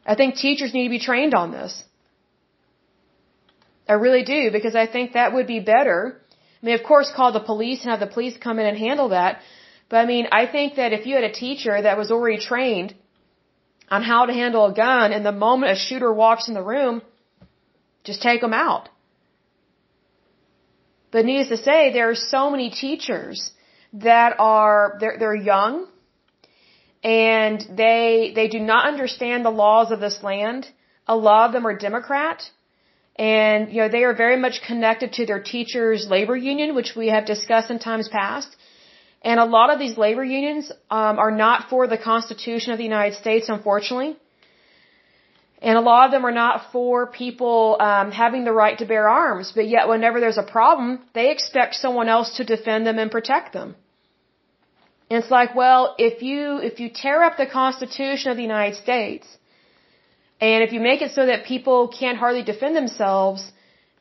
I 0.04 0.16
think 0.16 0.34
teachers 0.34 0.74
need 0.74 0.88
to 0.88 0.96
be 0.98 1.04
trained 1.10 1.34
on 1.34 1.52
this. 1.52 1.84
I 3.88 3.92
really 3.92 4.24
do 4.24 4.50
because 4.50 4.74
I 4.74 4.88
think 4.88 5.12
that 5.12 5.32
would 5.32 5.46
be 5.46 5.60
better. 5.60 6.19
Mean, 6.62 6.74
of 6.74 6.82
course, 6.82 7.10
call 7.14 7.32
the 7.32 7.40
police 7.40 7.82
and 7.82 7.90
have 7.90 8.00
the 8.00 8.14
police 8.14 8.36
come 8.36 8.58
in 8.58 8.66
and 8.66 8.76
handle 8.76 9.08
that. 9.10 9.40
But 9.88 9.96
I 9.98 10.06
mean, 10.06 10.26
I 10.30 10.46
think 10.46 10.76
that 10.76 10.92
if 10.92 11.06
you 11.06 11.14
had 11.14 11.24
a 11.24 11.32
teacher 11.32 11.80
that 11.82 11.96
was 11.96 12.10
already 12.10 12.38
trained 12.38 12.94
on 13.90 14.02
how 14.02 14.26
to 14.26 14.32
handle 14.32 14.66
a 14.66 14.74
gun 14.74 15.12
and 15.12 15.24
the 15.24 15.32
moment 15.32 15.72
a 15.72 15.76
shooter 15.76 16.12
walks 16.12 16.48
in 16.48 16.54
the 16.54 16.62
room, 16.62 17.02
just 18.04 18.22
take 18.22 18.40
them 18.40 18.52
out. 18.52 18.88
But 21.10 21.24
needless 21.24 21.48
to 21.48 21.56
say, 21.56 21.92
there 21.92 22.10
are 22.10 22.14
so 22.14 22.50
many 22.50 22.70
teachers 22.70 23.50
that 23.92 24.36
are 24.38 24.96
they're 25.00 25.16
they're 25.18 25.34
young 25.34 25.88
and 27.02 27.60
they 27.76 28.32
they 28.34 28.48
do 28.48 28.60
not 28.60 28.86
understand 28.86 29.44
the 29.44 29.50
laws 29.50 29.90
of 29.90 29.98
this 29.98 30.22
land. 30.22 30.68
A 31.08 31.16
lot 31.16 31.46
of 31.46 31.52
them 31.52 31.66
are 31.66 31.76
Democrat 31.76 32.48
and 33.20 33.70
you 33.72 33.80
know 33.82 33.88
they 33.94 34.04
are 34.08 34.14
very 34.14 34.38
much 34.44 34.62
connected 34.66 35.12
to 35.18 35.26
their 35.30 35.42
teachers 35.54 36.06
labor 36.16 36.36
union 36.36 36.74
which 36.74 36.92
we 37.00 37.08
have 37.14 37.26
discussed 37.34 37.70
in 37.70 37.78
times 37.78 38.08
past. 38.08 38.50
And 39.22 39.38
a 39.38 39.44
lot 39.44 39.68
of 39.72 39.78
these 39.78 39.98
labor 39.98 40.24
unions 40.24 40.72
um, 40.98 41.18
are 41.24 41.30
not 41.30 41.68
for 41.68 41.86
the 41.86 41.98
Constitution 41.98 42.72
of 42.72 42.78
the 42.78 42.88
United 42.92 43.16
States, 43.22 43.50
unfortunately. 43.50 44.16
And 45.60 45.76
a 45.76 45.82
lot 45.82 46.06
of 46.06 46.10
them 46.14 46.24
are 46.24 46.36
not 46.44 46.72
for 46.72 47.06
people 47.06 47.76
um, 47.88 48.12
having 48.22 48.44
the 48.44 48.54
right 48.62 48.78
to 48.78 48.86
bear 48.86 49.06
arms, 49.06 49.52
but 49.54 49.68
yet 49.68 49.88
whenever 49.88 50.20
there's 50.20 50.38
a 50.38 50.48
problem, 50.56 51.00
they 51.12 51.30
expect 51.30 51.74
someone 51.74 52.08
else 52.08 52.30
to 52.38 52.44
defend 52.44 52.86
them 52.86 52.98
and 52.98 53.10
protect 53.10 53.52
them. 53.52 53.76
And 55.10 55.22
it's 55.22 55.30
like, 55.30 55.54
well, 55.54 55.94
if 55.98 56.22
you, 56.22 56.56
if 56.70 56.80
you 56.80 56.88
tear 56.88 57.22
up 57.22 57.36
the 57.36 57.50
Constitution 57.60 58.30
of 58.30 58.38
the 58.38 58.48
United 58.54 58.76
States, 58.86 59.26
and 60.40 60.62
if 60.64 60.72
you 60.72 60.80
make 60.80 61.02
it 61.02 61.12
so 61.12 61.26
that 61.26 61.44
people 61.44 61.88
can't 61.88 62.18
hardly 62.18 62.42
defend 62.42 62.74
themselves, 62.76 63.52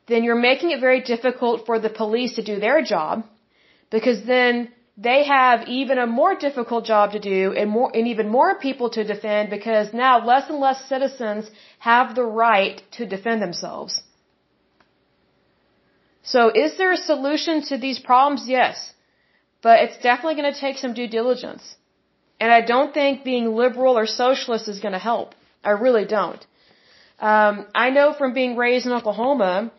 then 0.08 0.24
you're 0.24 0.44
making 0.50 0.72
it 0.72 0.80
very 0.80 1.02
difficult 1.02 1.66
for 1.66 1.80
the 1.80 1.90
police 1.90 2.36
to 2.36 2.44
do 2.44 2.60
their 2.60 2.82
job, 2.82 3.26
because 3.92 4.24
then 4.26 4.72
they 4.98 5.24
have 5.26 5.68
even 5.68 5.98
a 5.98 6.08
more 6.08 6.36
difficult 6.36 6.86
job 6.86 7.14
to 7.14 7.20
do 7.20 7.54
and 7.54 7.70
more, 7.70 7.90
and 7.96 8.08
even 8.08 8.28
more 8.28 8.56
people 8.60 8.90
to 8.90 9.04
defend 9.04 9.50
because 9.50 9.94
now 9.94 10.26
less 10.26 10.50
and 10.50 10.60
less 10.60 10.80
citizens 10.90 11.50
have 11.80 12.16
the 12.16 12.24
right 12.24 12.82
to 12.92 13.06
defend 13.06 13.42
themselves. 13.42 14.02
So 16.24 16.50
is 16.64 16.78
there 16.78 16.92
a 16.92 16.98
solution 16.98 17.62
to 17.70 17.78
these 17.78 18.00
problems? 18.00 18.44
Yes. 18.48 18.94
But 19.62 19.80
it's 19.84 19.98
definitely 19.98 20.36
going 20.42 20.54
to 20.54 20.60
take 20.60 20.78
some 20.78 20.94
due 20.94 21.08
diligence. 21.08 21.64
And 22.40 22.52
I 22.52 22.62
don't 22.62 22.94
think 22.94 23.24
being 23.24 23.56
liberal 23.56 23.98
or 23.98 24.06
socialist 24.06 24.68
is 24.68 24.80
going 24.80 24.98
to 25.00 25.06
help. 25.12 25.34
I 25.64 25.72
really 25.72 26.06
don't. 26.06 26.46
Um, 27.20 27.66
I 27.76 27.90
know 27.90 28.14
from 28.14 28.34
being 28.34 28.56
raised 28.56 28.86
in 28.86 28.92
Oklahoma, 28.94 29.72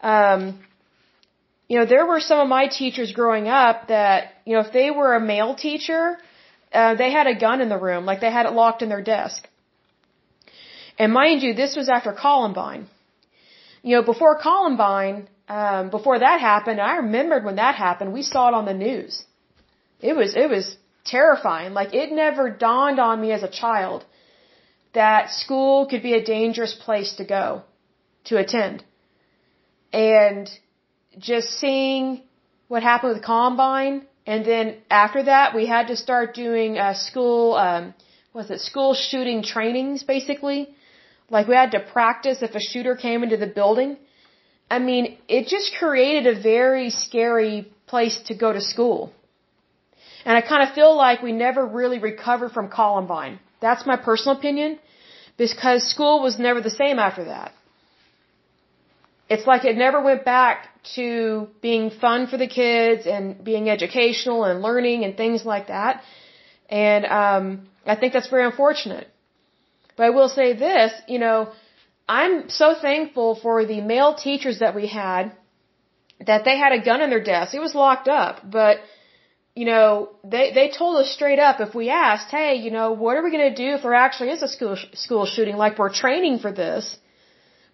um, 0.00 0.60
you 1.68 1.78
know, 1.78 1.86
there 1.86 2.06
were 2.06 2.20
some 2.20 2.40
of 2.40 2.48
my 2.48 2.68
teachers 2.68 3.12
growing 3.12 3.48
up 3.48 3.88
that, 3.88 4.34
you 4.44 4.54
know, 4.54 4.60
if 4.60 4.72
they 4.72 4.90
were 4.90 5.14
a 5.14 5.20
male 5.20 5.54
teacher, 5.54 6.16
uh, 6.72 6.94
they 6.94 7.10
had 7.10 7.26
a 7.26 7.34
gun 7.34 7.60
in 7.60 7.68
the 7.68 7.78
room, 7.78 8.06
like 8.06 8.20
they 8.20 8.30
had 8.30 8.46
it 8.46 8.52
locked 8.52 8.82
in 8.82 8.88
their 8.88 9.02
desk. 9.02 9.48
And 10.98 11.12
mind 11.12 11.42
you, 11.42 11.54
this 11.54 11.76
was 11.76 11.88
after 11.88 12.12
Columbine. 12.12 12.86
You 13.82 13.96
know, 13.96 14.02
before 14.02 14.38
Columbine, 14.38 15.28
um, 15.48 15.90
before 15.90 16.18
that 16.18 16.40
happened, 16.40 16.80
I 16.80 16.96
remembered 16.96 17.44
when 17.44 17.56
that 17.56 17.74
happened, 17.74 18.12
we 18.12 18.22
saw 18.22 18.48
it 18.48 18.54
on 18.54 18.64
the 18.64 18.74
news. 18.74 19.22
It 20.00 20.16
was, 20.16 20.34
it 20.34 20.48
was 20.48 20.76
terrifying. 21.04 21.74
Like 21.74 21.94
it 21.94 22.10
never 22.12 22.50
dawned 22.50 22.98
on 22.98 23.20
me 23.20 23.32
as 23.32 23.42
a 23.42 23.48
child 23.48 24.04
that 24.96 25.30
school 25.42 25.86
could 25.90 26.02
be 26.02 26.14
a 26.14 26.24
dangerous 26.36 26.74
place 26.86 27.10
to 27.20 27.24
go, 27.36 27.46
to 28.28 28.38
attend. 28.42 28.82
And 29.92 30.50
just 31.30 31.48
seeing 31.60 32.22
what 32.68 32.82
happened 32.82 33.12
with 33.14 33.22
Columbine, 33.30 33.96
and 34.26 34.44
then 34.52 34.64
after 34.90 35.20
that, 35.32 35.54
we 35.58 35.66
had 35.74 35.86
to 35.92 35.96
start 36.04 36.34
doing 36.34 36.78
uh, 36.78 36.94
school, 37.08 37.54
um, 37.66 37.94
was 38.38 38.50
it 38.50 38.60
school 38.70 38.94
shooting 38.94 39.42
trainings, 39.54 40.02
basically. 40.14 40.60
Like 41.36 41.46
we 41.46 41.54
had 41.62 41.72
to 41.72 41.80
practice 41.96 42.38
if 42.48 42.54
a 42.60 42.64
shooter 42.70 42.96
came 43.06 43.22
into 43.22 43.38
the 43.44 43.52
building. 43.60 43.96
I 44.76 44.78
mean, 44.88 45.18
it 45.28 45.46
just 45.56 45.68
created 45.78 46.24
a 46.26 46.40
very 46.54 46.88
scary 46.90 47.70
place 47.86 48.16
to 48.28 48.34
go 48.34 48.52
to 48.58 48.62
school. 48.72 49.12
And 50.24 50.36
I 50.36 50.40
kind 50.40 50.62
of 50.66 50.74
feel 50.74 50.92
like 50.96 51.22
we 51.22 51.32
never 51.32 51.64
really 51.80 52.00
recovered 52.10 52.52
from 52.56 52.68
Columbine. 52.68 53.38
That's 53.66 53.84
my 53.92 53.98
personal 54.08 54.34
opinion, 54.38 54.70
because 55.44 55.80
school 55.94 56.16
was 56.26 56.34
never 56.46 56.60
the 56.68 56.76
same 56.82 56.98
after 57.08 57.24
that. 57.32 57.50
It's 59.28 59.46
like 59.50 59.62
it 59.70 59.76
never 59.86 59.98
went 60.10 60.22
back 60.24 60.56
to 60.96 61.08
being 61.68 61.84
fun 62.04 62.20
for 62.30 62.38
the 62.44 62.50
kids 62.60 63.02
and 63.14 63.24
being 63.50 63.64
educational 63.76 64.40
and 64.48 64.62
learning 64.68 64.98
and 65.04 65.12
things 65.22 65.40
like 65.52 65.66
that. 65.74 65.94
And 66.86 67.02
um, 67.20 67.46
I 67.94 67.96
think 67.96 68.12
that's 68.12 68.30
very 68.36 68.44
unfortunate. 68.50 69.08
But 69.96 70.04
I 70.08 70.10
will 70.18 70.30
say 70.40 70.48
this, 70.66 70.92
you 71.14 71.18
know, 71.24 71.38
I'm 72.20 72.34
so 72.60 72.68
thankful 72.86 73.30
for 73.44 73.56
the 73.72 73.80
male 73.80 74.14
teachers 74.14 74.58
that 74.62 74.74
we 74.80 74.86
had 74.86 75.32
that 76.30 76.44
they 76.46 76.56
had 76.64 76.72
a 76.78 76.80
gun 76.88 77.00
in 77.04 77.10
their 77.10 77.26
desk. 77.34 77.54
It 77.54 77.64
was 77.68 77.74
locked 77.74 78.08
up, 78.08 78.34
but 78.58 78.76
you 79.56 79.64
know, 79.64 80.10
they 80.22 80.44
they 80.58 80.68
told 80.78 80.94
us 81.02 81.10
straight 81.18 81.38
up 81.38 81.60
if 81.66 81.74
we 81.74 81.88
asked, 81.88 82.30
"Hey, 82.38 82.56
you 82.64 82.70
know, 82.76 82.88
what 82.92 83.16
are 83.16 83.24
we 83.26 83.30
going 83.36 83.48
to 83.52 83.58
do 83.64 83.68
if 83.76 83.82
there 83.82 83.94
actually 84.06 84.30
is 84.36 84.42
a 84.42 84.48
school 84.56 84.76
school 85.04 85.24
shooting 85.34 85.56
like 85.56 85.78
we're 85.78 85.94
training 86.04 86.38
for 86.44 86.52
this?" 86.62 86.84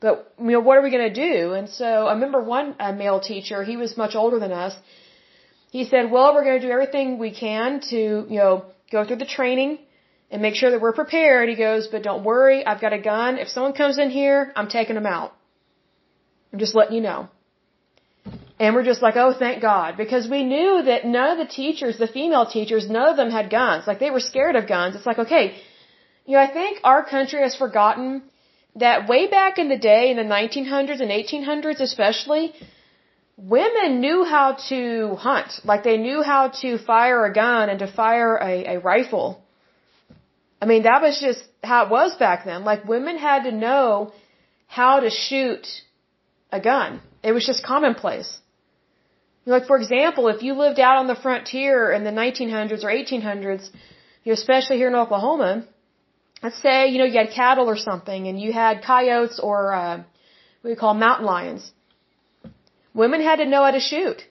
But 0.04 0.14
you 0.38 0.52
know, 0.52 0.60
what 0.60 0.78
are 0.78 0.84
we 0.86 0.92
going 0.96 1.08
to 1.12 1.20
do? 1.28 1.52
And 1.58 1.68
so 1.80 1.88
I 2.10 2.12
remember 2.18 2.40
one 2.40 2.68
uh, 2.78 2.92
male 2.92 3.20
teacher, 3.30 3.64
he 3.72 3.76
was 3.82 3.96
much 4.04 4.14
older 4.22 4.38
than 4.44 4.52
us. 4.52 4.74
He 5.72 5.84
said, 5.92 6.10
"Well, 6.14 6.28
we're 6.34 6.46
going 6.48 6.60
to 6.60 6.66
do 6.68 6.72
everything 6.78 7.18
we 7.18 7.32
can 7.44 7.80
to, 7.90 8.00
you 8.32 8.38
know, 8.42 8.54
go 8.92 9.04
through 9.04 9.20
the 9.24 9.32
training 9.38 9.78
and 10.30 10.40
make 10.46 10.54
sure 10.54 10.70
that 10.70 10.80
we're 10.80 10.98
prepared." 11.02 11.48
He 11.48 11.56
goes, 11.68 11.88
"But 11.88 12.04
don't 12.08 12.24
worry, 12.32 12.64
I've 12.64 12.82
got 12.86 12.92
a 13.00 13.02
gun. 13.12 13.38
If 13.44 13.48
someone 13.48 13.72
comes 13.82 13.98
in 13.98 14.10
here, 14.10 14.52
I'm 14.54 14.68
taking 14.78 14.94
them 14.94 15.06
out. 15.18 15.32
I'm 16.52 16.60
just 16.60 16.76
letting 16.76 16.94
you 16.98 17.04
know." 17.10 17.20
And 18.62 18.76
we're 18.76 18.88
just 18.88 19.02
like, 19.04 19.16
"Oh, 19.22 19.32
thank 19.44 19.60
God," 19.60 19.96
because 20.00 20.24
we 20.32 20.40
knew 20.50 20.72
that 20.88 21.04
none 21.14 21.30
of 21.34 21.38
the 21.42 21.52
teachers, 21.60 21.96
the 22.02 22.10
female 22.16 22.46
teachers, 22.56 22.84
none 22.96 23.08
of 23.12 23.16
them 23.20 23.30
had 23.36 23.46
guns. 23.54 23.88
Like 23.88 23.98
they 24.02 24.10
were 24.16 24.24
scared 24.32 24.56
of 24.58 24.68
guns. 24.74 24.94
It's 24.96 25.08
like, 25.10 25.22
okay, 25.24 25.44
you 26.26 26.34
know, 26.34 26.42
I 26.42 26.50
think 26.58 26.78
our 26.84 27.02
country 27.14 27.40
has 27.46 27.56
forgotten 27.62 28.22
that 28.84 29.08
way 29.08 29.22
back 29.26 29.58
in 29.62 29.68
the 29.68 29.80
day, 29.92 30.02
in 30.10 30.16
the 30.16 30.28
1900s 30.34 31.00
and 31.04 31.10
1800s 31.10 31.80
especially, 31.80 32.44
women 33.36 34.00
knew 34.04 34.20
how 34.34 34.46
to 34.68 35.16
hunt. 35.16 35.50
Like 35.70 35.82
they 35.88 35.96
knew 36.06 36.22
how 36.22 36.42
to 36.62 36.78
fire 36.78 37.24
a 37.24 37.32
gun 37.32 37.68
and 37.68 37.80
to 37.80 37.88
fire 38.02 38.36
a, 38.50 38.54
a 38.74 38.78
rifle. 38.78 39.28
I 40.60 40.66
mean, 40.66 40.84
that 40.84 41.02
was 41.02 41.18
just 41.20 41.42
how 41.64 41.80
it 41.86 41.90
was 41.90 42.14
back 42.14 42.44
then. 42.44 42.62
Like 42.70 42.86
women 42.94 43.18
had 43.18 43.42
to 43.48 43.52
know 43.66 44.12
how 44.78 45.00
to 45.00 45.10
shoot 45.10 45.66
a 46.52 46.60
gun. 46.60 47.00
It 47.24 47.32
was 47.32 47.44
just 47.44 47.64
commonplace. 47.72 48.30
Like 49.44 49.66
for 49.66 49.76
example, 49.76 50.28
if 50.28 50.42
you 50.42 50.54
lived 50.54 50.78
out 50.78 50.98
on 50.98 51.06
the 51.08 51.16
frontier 51.16 51.90
in 51.90 52.04
the 52.04 52.10
1900s 52.10 52.84
or 52.84 52.90
1800s, 52.90 53.70
you 54.24 54.30
know, 54.30 54.34
especially 54.34 54.76
here 54.76 54.88
in 54.88 54.94
Oklahoma, 54.94 55.64
let's 56.42 56.60
say, 56.62 56.88
you 56.88 56.98
know, 56.98 57.04
you 57.04 57.18
had 57.18 57.30
cattle 57.30 57.68
or 57.68 57.76
something 57.76 58.28
and 58.28 58.40
you 58.40 58.52
had 58.52 58.82
coyotes 58.82 59.40
or, 59.40 59.72
uh, 59.72 59.96
what 60.60 60.70
we 60.70 60.76
call 60.76 60.94
mountain 60.94 61.26
lions. 61.26 61.72
Women 62.94 63.20
had 63.20 63.36
to 63.36 63.46
know 63.46 63.64
how 63.64 63.72
to 63.72 63.80
shoot. 63.80 64.22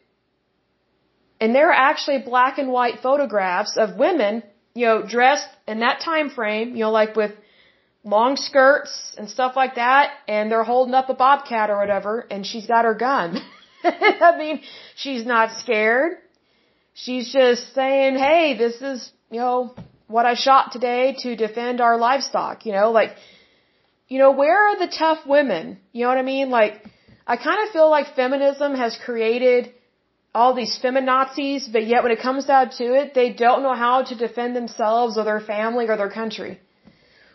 And 1.42 1.54
there 1.56 1.70
are 1.70 1.82
actually 1.92 2.20
black 2.20 2.58
and 2.58 2.72
white 2.72 3.00
photographs 3.02 3.76
of 3.76 3.98
women, 3.98 4.44
you 4.76 4.86
know, 4.86 5.02
dressed 5.02 5.50
in 5.68 5.80
that 5.80 6.00
time 6.00 6.30
frame, 6.30 6.76
you 6.76 6.84
know, 6.86 6.92
like 6.92 7.16
with 7.16 7.32
long 8.04 8.36
skirts 8.36 9.16
and 9.18 9.30
stuff 9.30 9.56
like 9.56 9.76
that, 9.76 10.12
and 10.28 10.52
they're 10.52 10.64
holding 10.64 10.94
up 10.94 11.10
a 11.10 11.14
bobcat 11.14 11.70
or 11.70 11.78
whatever, 11.78 12.26
and 12.32 12.46
she's 12.46 12.68
got 12.68 12.86
her 12.86 12.94
gun. 12.94 13.42
I 14.30 14.38
mean, 14.38 14.62
she's 14.96 15.26
not 15.26 15.58
scared. 15.60 16.18
She's 16.94 17.32
just 17.32 17.74
saying, 17.74 18.18
hey, 18.18 18.58
this 18.58 18.82
is, 18.82 19.12
you 19.30 19.40
know, 19.40 19.74
what 20.08 20.26
I 20.26 20.36
shot 20.36 20.72
today 20.72 21.16
to 21.20 21.36
defend 21.36 21.80
our 21.82 21.98
livestock, 21.98 22.66
you 22.66 22.74
know, 22.74 22.92
like, 22.92 23.16
you 24.08 24.20
know, 24.20 24.32
where 24.32 24.58
are 24.68 24.78
the 24.78 24.94
tough 24.94 25.26
women? 25.26 25.80
You 25.94 26.04
know 26.04 26.10
what 26.10 26.18
I 26.18 26.24
mean? 26.24 26.50
Like, 26.50 26.86
I 27.26 27.38
kind 27.38 27.66
of 27.66 27.72
feel 27.72 27.90
like 27.90 28.16
feminism 28.16 28.76
has 28.76 28.98
created 29.06 29.72
all 30.36 30.54
these 30.54 30.78
feminazis, 30.84 31.72
but 31.72 31.86
yet 31.86 32.04
when 32.04 32.12
it 32.12 32.22
comes 32.22 32.46
down 32.46 32.70
to 32.72 32.84
it, 33.00 33.14
they 33.14 33.32
don't 33.32 33.64
know 33.64 33.76
how 33.76 34.04
to 34.04 34.16
defend 34.16 34.56
themselves 34.56 35.18
or 35.18 35.24
their 35.24 35.40
family 35.40 35.88
or 35.88 35.98
their 35.98 36.10
country. 36.10 36.60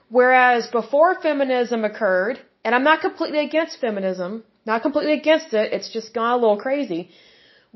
Whereas 0.08 0.66
before 0.68 1.20
feminism 1.20 1.84
occurred, 1.84 2.38
and 2.64 2.74
I'm 2.74 2.84
not 2.84 3.00
completely 3.00 3.40
against 3.40 3.80
feminism, 3.80 4.44
not 4.66 4.82
completely 4.82 5.14
against 5.14 5.54
it, 5.54 5.72
it's 5.72 5.90
just 5.92 6.12
gone 6.12 6.32
a 6.32 6.36
little 6.36 6.58
crazy 6.58 7.10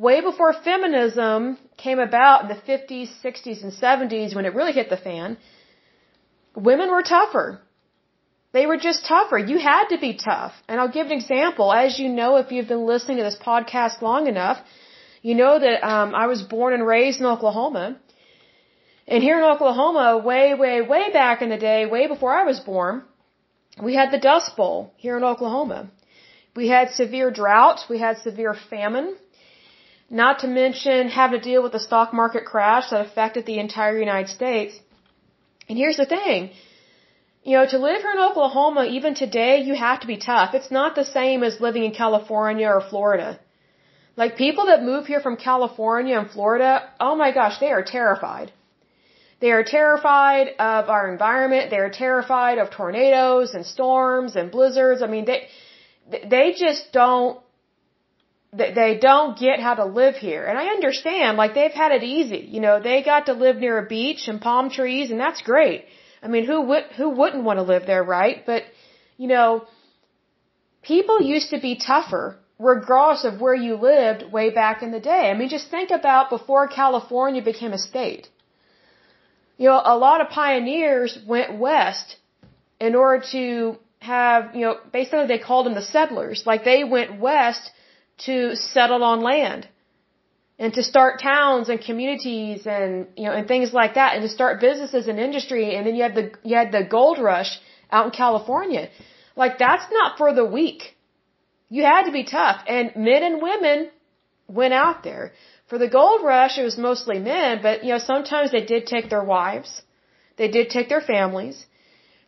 way 0.00 0.20
before 0.22 0.52
feminism 0.52 1.58
came 1.76 1.98
about 1.98 2.42
in 2.42 2.48
the 2.54 2.60
50s, 2.70 3.08
60s, 3.24 3.62
and 3.64 3.72
70s 3.72 4.34
when 4.34 4.46
it 4.46 4.54
really 4.54 4.72
hit 4.72 4.88
the 4.88 4.96
fan, 4.96 5.36
women 6.54 6.90
were 6.90 7.02
tougher. 7.02 7.60
They 8.52 8.64
were 8.66 8.78
just 8.88 9.04
tougher. 9.06 9.38
You 9.38 9.58
had 9.58 9.88
to 9.92 9.98
be 9.98 10.12
tough. 10.16 10.54
And 10.68 10.80
I'll 10.80 10.94
give 10.98 11.06
an 11.06 11.12
example. 11.12 11.72
As 11.72 11.98
you 11.98 12.08
know, 12.08 12.30
if 12.36 12.50
you've 12.50 12.72
been 12.74 12.86
listening 12.86 13.18
to 13.18 13.22
this 13.22 13.38
podcast 13.50 14.02
long 14.02 14.26
enough, 14.26 14.58
you 15.22 15.34
know 15.34 15.58
that 15.58 15.86
um, 15.86 16.14
I 16.14 16.26
was 16.26 16.42
born 16.42 16.72
and 16.72 16.84
raised 16.86 17.20
in 17.20 17.26
Oklahoma. 17.26 17.84
And 19.06 19.22
here 19.22 19.38
in 19.38 19.44
Oklahoma, 19.44 20.18
way, 20.18 20.54
way, 20.54 20.80
way 20.80 21.12
back 21.12 21.42
in 21.42 21.50
the 21.50 21.58
day, 21.58 21.86
way 21.86 22.06
before 22.06 22.32
I 22.32 22.44
was 22.44 22.58
born, 22.58 23.04
we 23.80 23.94
had 23.94 24.10
the 24.10 24.18
Dust 24.18 24.56
Bowl 24.56 24.92
here 24.96 25.16
in 25.16 25.24
Oklahoma. 25.24 25.90
We 26.56 26.68
had 26.68 26.90
severe 26.90 27.30
drought. 27.30 27.80
We 27.88 27.98
had 27.98 28.18
severe 28.18 28.54
famine. 28.54 29.16
Not 30.10 30.40
to 30.40 30.48
mention 30.48 31.08
having 31.08 31.40
to 31.40 31.44
deal 31.50 31.62
with 31.62 31.72
the 31.72 31.80
stock 31.88 32.12
market 32.12 32.44
crash 32.44 32.90
that 32.90 33.06
affected 33.06 33.46
the 33.46 33.58
entire 33.58 33.96
United 33.98 34.28
States. 34.28 34.78
And 35.68 35.78
here's 35.78 35.96
the 35.96 36.06
thing. 36.06 36.50
You 37.44 37.56
know, 37.56 37.66
to 37.66 37.78
live 37.78 38.02
here 38.02 38.12
in 38.12 38.18
Oklahoma, 38.18 38.84
even 38.84 39.14
today, 39.14 39.62
you 39.62 39.74
have 39.74 40.00
to 40.00 40.06
be 40.06 40.18
tough. 40.18 40.52
It's 40.52 40.70
not 40.70 40.94
the 40.94 41.04
same 41.04 41.42
as 41.42 41.60
living 41.60 41.84
in 41.84 41.92
California 41.92 42.68
or 42.68 42.80
Florida. 42.80 43.38
Like 44.16 44.36
people 44.36 44.66
that 44.66 44.82
move 44.82 45.06
here 45.06 45.20
from 45.20 45.36
California 45.36 46.18
and 46.18 46.30
Florida, 46.30 46.90
oh 46.98 47.14
my 47.16 47.30
gosh, 47.32 47.58
they 47.58 47.70
are 47.70 47.84
terrified. 47.84 48.52
They 49.40 49.52
are 49.52 49.64
terrified 49.64 50.48
of 50.58 50.90
our 50.90 51.10
environment. 51.10 51.70
They 51.70 51.78
are 51.78 51.88
terrified 51.88 52.58
of 52.58 52.70
tornadoes 52.70 53.54
and 53.54 53.64
storms 53.64 54.36
and 54.36 54.50
blizzards. 54.50 55.00
I 55.02 55.06
mean, 55.06 55.24
they, 55.24 55.46
they 56.10 56.54
just 56.56 56.92
don't 56.92 57.40
they, 58.52 58.98
don't 59.00 59.38
get 59.38 59.60
how 59.60 59.74
to 59.74 59.84
live 59.84 60.16
here. 60.16 60.44
And 60.44 60.58
I 60.58 60.66
understand, 60.66 61.36
like 61.36 61.54
they've 61.54 61.70
had 61.82 61.92
it 61.92 62.02
easy. 62.02 62.48
You 62.54 62.60
know, 62.60 62.80
they 62.80 63.02
got 63.02 63.26
to 63.26 63.32
live 63.32 63.56
near 63.56 63.78
a 63.78 63.86
beach 63.86 64.26
and 64.26 64.40
palm 64.40 64.70
trees 64.70 65.10
and 65.10 65.20
that's 65.20 65.42
great. 65.42 65.84
I 66.22 66.28
mean, 66.28 66.44
who 66.46 66.62
would, 66.62 66.84
who 66.96 67.10
wouldn't 67.10 67.44
want 67.44 67.58
to 67.58 67.62
live 67.62 67.86
there, 67.86 68.02
right? 68.02 68.44
But, 68.44 68.64
you 69.16 69.28
know, 69.28 69.66
people 70.82 71.22
used 71.22 71.50
to 71.50 71.60
be 71.60 71.76
tougher 71.76 72.38
regardless 72.58 73.24
of 73.24 73.40
where 73.40 73.54
you 73.54 73.76
lived 73.76 74.30
way 74.30 74.50
back 74.50 74.82
in 74.82 74.90
the 74.90 75.00
day. 75.00 75.30
I 75.30 75.34
mean, 75.34 75.48
just 75.48 75.70
think 75.70 75.90
about 75.90 76.28
before 76.28 76.68
California 76.68 77.42
became 77.42 77.72
a 77.72 77.78
state. 77.78 78.28
You 79.56 79.68
know, 79.68 79.80
a 79.84 79.96
lot 79.96 80.20
of 80.20 80.28
pioneers 80.28 81.18
went 81.26 81.58
west 81.58 82.16
in 82.80 82.94
order 82.94 83.24
to 83.32 83.78
have, 84.00 84.54
you 84.54 84.62
know, 84.62 84.76
basically 84.92 85.26
they 85.26 85.38
called 85.38 85.66
them 85.66 85.74
the 85.74 85.82
settlers. 85.96 86.42
Like 86.46 86.64
they 86.64 86.84
went 86.84 87.20
west 87.20 87.70
to 88.26 88.56
settle 88.56 89.02
on 89.04 89.20
land 89.20 89.68
and 90.58 90.74
to 90.74 90.82
start 90.82 91.20
towns 91.20 91.68
and 91.68 91.80
communities 91.80 92.66
and, 92.66 93.06
you 93.16 93.24
know, 93.24 93.32
and 93.32 93.46
things 93.46 93.72
like 93.72 93.94
that 93.94 94.14
and 94.14 94.22
to 94.22 94.28
start 94.28 94.60
businesses 94.60 95.06
and 95.06 95.18
industry. 95.18 95.74
And 95.76 95.86
then 95.86 95.94
you 95.94 96.02
had 96.02 96.14
the, 96.14 96.32
you 96.42 96.56
had 96.56 96.72
the 96.72 96.84
gold 96.84 97.18
rush 97.18 97.60
out 97.90 98.06
in 98.06 98.10
California. 98.10 98.88
Like 99.36 99.58
that's 99.58 99.86
not 99.92 100.18
for 100.18 100.34
the 100.34 100.44
weak. 100.44 100.96
You 101.68 101.84
had 101.84 102.04
to 102.04 102.12
be 102.12 102.24
tough 102.24 102.62
and 102.66 102.96
men 102.96 103.22
and 103.22 103.42
women 103.42 103.90
went 104.48 104.74
out 104.74 105.02
there. 105.02 105.32
For 105.68 105.78
the 105.78 105.88
gold 105.88 106.22
rush, 106.24 106.58
it 106.58 106.64
was 106.64 106.76
mostly 106.76 107.18
men, 107.18 107.60
but 107.62 107.84
you 107.84 107.92
know, 107.92 107.98
sometimes 107.98 108.50
they 108.50 108.64
did 108.64 108.86
take 108.86 109.08
their 109.08 109.22
wives. 109.22 109.82
They 110.36 110.48
did 110.48 110.70
take 110.70 110.88
their 110.88 111.00
families. 111.00 111.66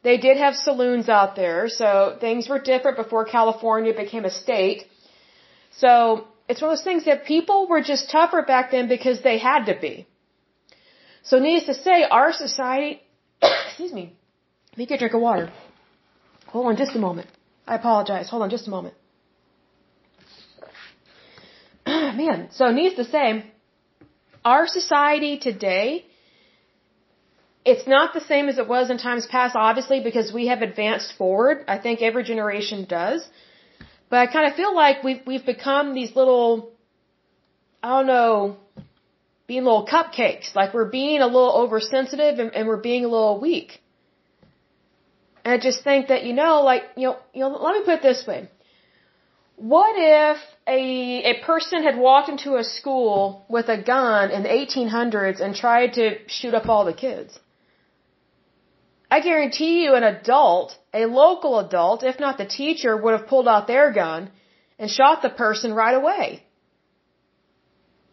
They 0.03 0.17
did 0.17 0.37
have 0.37 0.55
saloons 0.57 1.09
out 1.09 1.37
there, 1.37 1.69
so 1.69 2.17
things 2.21 2.49
were 2.49 2.59
different 2.59 2.97
before 2.97 3.25
California 3.25 3.95
became 3.95 4.25
a 4.25 4.31
state. 4.31 4.87
So 5.83 6.27
it's 6.49 6.61
one 6.61 6.73
of 6.73 6.79
those 6.79 6.85
things 6.85 7.05
that 7.05 7.25
people 7.25 7.69
were 7.69 7.83
just 7.83 8.11
tougher 8.11 8.43
back 8.43 8.73
then 8.73 8.89
because 8.89 9.23
they 9.23 9.39
had 9.39 9.67
to 9.67 9.77
be. 9.81 10.07
So 11.23 11.39
needless 11.39 11.67
to 11.67 11.75
say, 11.83 12.03
our 12.03 12.33
society, 12.33 13.01
excuse 13.67 13.93
me, 13.93 14.17
me 14.77 14.87
get 14.87 14.97
a 14.97 14.99
drink 14.99 15.15
of 15.15 15.21
water. 15.21 15.53
Hold 16.49 16.67
on 16.67 16.77
just 16.77 16.97
a 16.97 16.99
moment. 16.99 17.29
I 17.67 17.77
apologize. 17.77 18.29
Hold 18.29 18.43
on 18.43 18.51
just 18.51 18.67
a 18.67 18.71
moment. 18.71 18.95
Man, 21.87 22.49
so 22.51 22.73
needless 22.73 23.07
to 23.07 23.13
say, 23.13 23.45
our 24.45 24.67
society 24.67 25.39
today, 25.39 26.05
it's 27.65 27.87
not 27.87 28.13
the 28.13 28.21
same 28.21 28.49
as 28.49 28.59
it 28.59 28.67
was 28.67 28.91
in 28.91 28.99
times 28.99 29.27
past, 29.27 29.55
obviously, 29.55 30.01
because 30.01 30.33
we 30.33 30.49
have 30.49 30.63
advanced 30.63 31.13
forward. 31.17 31.65
I 31.69 31.79
think 31.79 32.03
every 32.03 32.25
generation 32.25 32.87
does. 32.89 33.27
But 34.11 34.19
I 34.19 34.27
kind 34.27 34.47
of 34.51 34.55
feel 34.55 34.75
like 34.75 35.05
we've, 35.05 35.23
we've 35.27 35.47
become 35.47 35.95
these 35.95 36.15
little, 36.17 36.73
I 37.83 37.91
don't 37.99 38.07
know, 38.07 38.57
being 39.47 39.65
little 39.65 39.87
cupcakes. 39.87 40.55
Like 40.55 40.75
we're 40.75 40.91
being 40.91 41.21
a 41.21 41.27
little 41.27 41.55
oversensitive 41.63 42.39
and, 42.39 42.55
and 42.55 42.67
we're 42.67 42.85
being 42.91 43.05
a 43.05 43.09
little 43.09 43.41
weak. 43.41 43.81
And 45.45 45.55
I 45.55 45.59
just 45.59 45.85
think 45.85 46.09
that, 46.09 46.25
you 46.25 46.33
know, 46.33 46.63
like, 46.63 46.83
you 46.97 47.09
know, 47.09 47.17
you 47.33 47.41
know, 47.41 47.51
let 47.51 47.75
me 47.77 47.85
put 47.85 47.95
it 47.95 48.03
this 48.03 48.25
way. 48.27 48.49
What 49.57 49.95
if 49.97 50.39
a, 50.67 50.81
a 51.33 51.45
person 51.45 51.85
had 51.85 51.97
walked 51.97 52.29
into 52.29 52.57
a 52.57 52.65
school 52.65 53.47
with 53.49 53.69
a 53.69 53.81
gun 53.81 54.31
in 54.31 54.43
the 54.43 54.49
1800s 54.49 55.41
and 55.41 55.55
tried 55.55 55.95
to 55.95 56.19
shoot 56.27 56.55
up 56.55 56.69
all 56.69 56.85
the 56.85 56.93
kids? 56.93 57.39
I 59.15 59.21
guarantee 59.21 59.75
you 59.83 59.91
an 59.95 60.05
adult, 60.15 60.69
a 61.01 61.05
local 61.23 61.59
adult, 61.65 62.03
if 62.11 62.19
not 62.25 62.39
the 62.43 62.49
teacher, 62.61 62.93
would 62.97 63.15
have 63.17 63.27
pulled 63.33 63.49
out 63.53 63.67
their 63.67 63.89
gun 64.03 64.31
and 64.79 64.91
shot 64.99 65.17
the 65.25 65.33
person 65.45 65.75
right 65.81 65.97
away. 66.03 66.27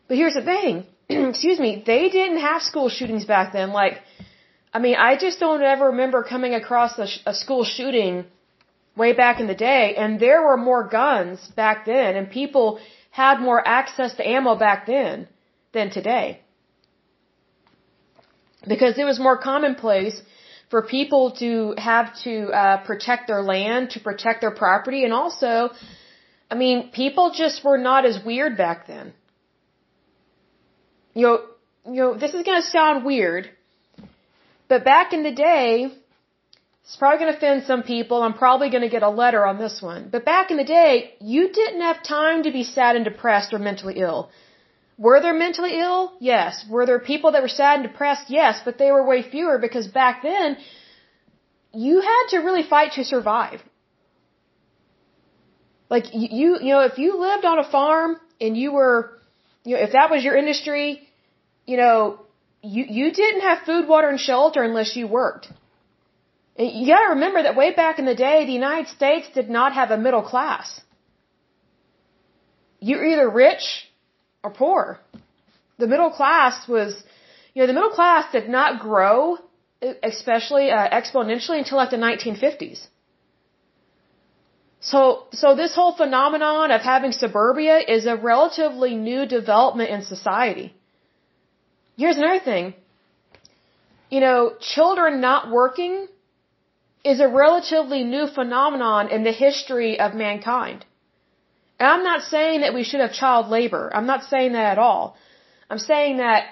But 0.08 0.18
here's 0.18 0.38
the 0.40 0.48
thing. 0.54 0.74
Excuse 1.34 1.60
me. 1.66 1.72
They 1.92 2.04
didn't 2.18 2.42
have 2.50 2.62
school 2.72 2.90
shootings 2.90 3.26
back 3.34 3.54
then. 3.54 3.70
Like, 3.82 3.96
I 4.74 4.80
mean, 4.86 4.98
I 5.10 5.12
just 5.26 5.40
don't 5.40 5.64
ever 5.74 5.86
remember 5.94 6.22
coming 6.34 6.54
across 6.54 6.92
a, 7.06 7.08
a 7.32 7.34
school 7.44 7.64
shooting 7.76 8.26
way 9.04 9.14
back 9.14 9.40
in 9.40 9.48
the 9.54 9.60
day, 9.72 9.86
and 10.02 10.20
there 10.20 10.42
were 10.48 10.58
more 10.58 10.84
guns 11.00 11.40
back 11.62 11.86
then, 11.86 12.18
and 12.18 12.30
people 12.40 12.68
had 13.22 13.40
more 13.50 13.62
access 13.78 14.16
to 14.18 14.28
ammo 14.36 14.56
back 14.66 14.86
then 14.86 15.30
than 15.72 15.92
today. 16.00 16.28
Because 18.74 18.98
it 18.98 19.06
was 19.12 19.18
more 19.28 19.38
commonplace 19.38 20.22
for 20.70 20.84
people 20.84 21.32
to 21.32 21.74
have 21.78 22.16
to 22.24 22.48
uh, 22.50 22.78
protect 22.86 23.28
their 23.28 23.42
land, 23.42 23.92
to 23.92 24.00
protect 24.00 24.42
their 24.42 24.52
property, 24.52 25.04
and 25.04 25.14
also, 25.14 25.70
I 26.50 26.56
mean, 26.56 26.92
people 26.92 27.32
just 27.36 27.64
were 27.64 27.78
not 27.78 28.06
as 28.06 28.24
weird 28.24 28.56
back 28.58 28.88
then. 28.88 29.14
You 31.14 31.24
know, 31.26 31.42
you 31.86 32.02
know, 32.02 32.14
this 32.14 32.34
is 32.34 32.44
gonna 32.44 32.62
sound 32.62 33.04
weird, 33.04 33.50
but 34.68 34.86
back 34.86 35.12
in 35.14 35.24
the 35.24 35.32
day, 35.32 35.92
it's 36.84 36.96
probably 36.96 37.20
gonna 37.20 37.38
offend 37.38 37.64
some 37.66 37.84
people. 37.84 38.22
I'm 38.22 38.34
probably 38.34 38.70
gonna 38.70 38.90
get 38.90 39.04
a 39.04 39.10
letter 39.10 39.46
on 39.46 39.58
this 39.58 39.82
one. 39.82 40.10
But 40.12 40.24
back 40.26 40.52
in 40.52 40.58
the 40.58 40.64
day, 40.64 41.16
you 41.20 41.52
didn't 41.52 41.82
have 41.82 42.04
time 42.04 42.44
to 42.44 42.52
be 42.52 42.64
sad 42.64 42.96
and 42.96 43.06
depressed 43.06 43.54
or 43.54 43.60
mentally 43.60 43.96
ill. 43.98 44.30
Were 45.06 45.22
there 45.22 45.34
mentally 45.34 45.80
ill? 45.80 46.12
Yes. 46.20 46.66
Were 46.70 46.86
there 46.86 47.00
people 47.00 47.32
that 47.32 47.42
were 47.42 47.56
sad 47.62 47.80
and 47.80 47.88
depressed? 47.90 48.30
Yes, 48.30 48.62
but 48.66 48.78
they 48.78 48.92
were 48.92 49.04
way 49.12 49.22
fewer 49.24 49.58
because 49.58 49.88
back 49.88 50.22
then, 50.22 50.58
you 51.74 52.02
had 52.02 52.26
to 52.32 52.40
really 52.40 52.64
fight 52.64 52.92
to 52.98 53.06
survive. 53.06 53.62
Like 55.90 56.08
you, 56.14 56.58
you 56.66 56.72
know, 56.74 56.82
if 56.82 56.98
you 56.98 57.18
lived 57.18 57.46
on 57.46 57.60
a 57.60 57.68
farm 57.78 58.18
and 58.42 58.58
you 58.58 58.74
were, 58.74 58.98
you 59.64 59.76
know, 59.76 59.82
if 59.82 59.94
that 59.94 60.10
was 60.12 60.22
your 60.24 60.36
industry, 60.36 61.08
you 61.66 61.78
know, 61.78 62.20
you, 62.62 62.84
you 62.90 63.12
didn't 63.14 63.42
have 63.42 63.60
food, 63.66 63.88
water, 63.88 64.10
and 64.10 64.20
shelter 64.20 64.62
unless 64.64 64.98
you 64.98 65.08
worked. 65.08 65.48
And 66.58 66.72
you 66.72 66.88
gotta 66.94 67.12
remember 67.12 67.44
that 67.44 67.56
way 67.56 67.74
back 67.74 68.00
in 68.00 68.06
the 68.06 68.16
day, 68.16 68.46
the 68.46 68.52
United 68.52 68.90
States 68.90 69.30
did 69.34 69.50
not 69.50 69.72
have 69.74 69.92
a 69.92 69.98
middle 69.98 70.24
class. 70.24 70.82
You're 72.82 73.06
either 73.06 73.30
rich 73.30 73.89
or 74.44 74.52
poor. 74.52 75.00
The 75.78 75.88
middle 75.88 76.12
class 76.12 76.68
was, 76.68 77.04
you 77.54 77.62
know, 77.62 77.68
the 77.68 77.74
middle 77.74 77.92
class 77.92 78.32
did 78.32 78.50
not 78.50 78.80
grow, 78.80 79.38
especially 80.04 80.72
uh, 80.72 80.88
exponentially 81.00 81.58
until 81.60 81.78
like 81.78 81.90
the 81.90 81.98
1950s. 81.98 82.88
So, 84.82 85.26
so 85.34 85.56
this 85.56 85.76
whole 85.76 85.94
phenomenon 85.94 86.72
of 86.72 86.82
having 86.82 87.12
suburbia 87.12 87.80
is 87.80 88.06
a 88.06 88.16
relatively 88.16 88.96
new 88.96 89.26
development 89.26 89.90
in 89.90 90.04
society. 90.04 90.74
Here's 91.98 92.18
another 92.18 92.40
thing. 92.40 92.74
You 94.10 94.22
know, 94.22 94.54
children 94.62 95.20
not 95.20 95.52
working 95.52 96.08
is 97.04 97.20
a 97.20 97.28
relatively 97.28 98.04
new 98.04 98.28
phenomenon 98.28 99.10
in 99.10 99.24
the 99.24 99.32
history 99.32 100.00
of 100.00 100.14
mankind. 100.14 100.86
And 101.80 101.88
I'm 101.88 102.04
not 102.04 102.24
saying 102.24 102.62
that 102.62 102.74
we 102.74 102.84
should 102.84 103.00
have 103.00 103.14
child 103.14 103.48
labor. 103.48 103.90
I'm 103.94 104.06
not 104.06 104.24
saying 104.24 104.52
that 104.54 104.74
at 104.74 104.78
all. 104.78 105.16
I'm 105.70 105.80
saying 105.80 106.18
that 106.18 106.46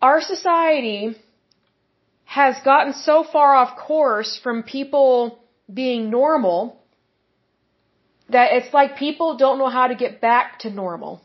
our 0.00 0.20
society 0.20 1.16
has 2.24 2.56
gotten 2.64 2.92
so 2.94 3.22
far 3.22 3.54
off 3.54 3.76
course 3.76 4.40
from 4.42 4.62
people 4.62 5.38
being 5.72 6.10
normal 6.10 6.80
that 8.30 8.52
it's 8.52 8.72
like 8.74 8.96
people 8.96 9.36
don't 9.36 9.58
know 9.58 9.68
how 9.68 9.86
to 9.88 9.94
get 9.94 10.20
back 10.20 10.60
to 10.60 10.70
normal. 10.70 11.20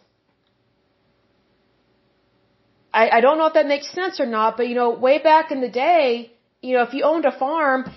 I, 2.94 3.10
I 3.18 3.22
don't 3.22 3.38
know 3.38 3.46
if 3.46 3.54
that 3.54 3.68
makes 3.68 3.90
sense 3.92 4.20
or 4.20 4.26
not, 4.26 4.58
but 4.58 4.68
you 4.68 4.76
know, 4.76 4.90
way 4.90 5.18
back 5.20 5.52
in 5.52 5.62
the 5.62 5.70
day, 5.70 6.32
you 6.62 6.76
know, 6.76 6.84
if 6.84 6.94
you 6.94 7.04
owned 7.04 7.26
a 7.26 7.32
farm, 7.32 7.90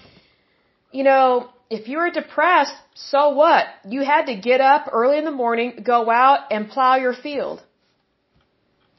you 0.92 1.04
know, 1.04 1.50
if 1.70 1.86
you 1.86 1.98
were 1.98 2.10
depressed, 2.10 2.74
so 2.94 3.30
what? 3.30 3.64
You 3.88 4.02
had 4.02 4.26
to 4.26 4.34
get 4.34 4.60
up 4.60 4.88
early 4.92 5.18
in 5.18 5.24
the 5.24 5.30
morning, 5.30 5.84
go 5.84 6.10
out 6.10 6.40
and 6.50 6.68
plow 6.68 6.96
your 6.96 7.14
field. 7.14 7.62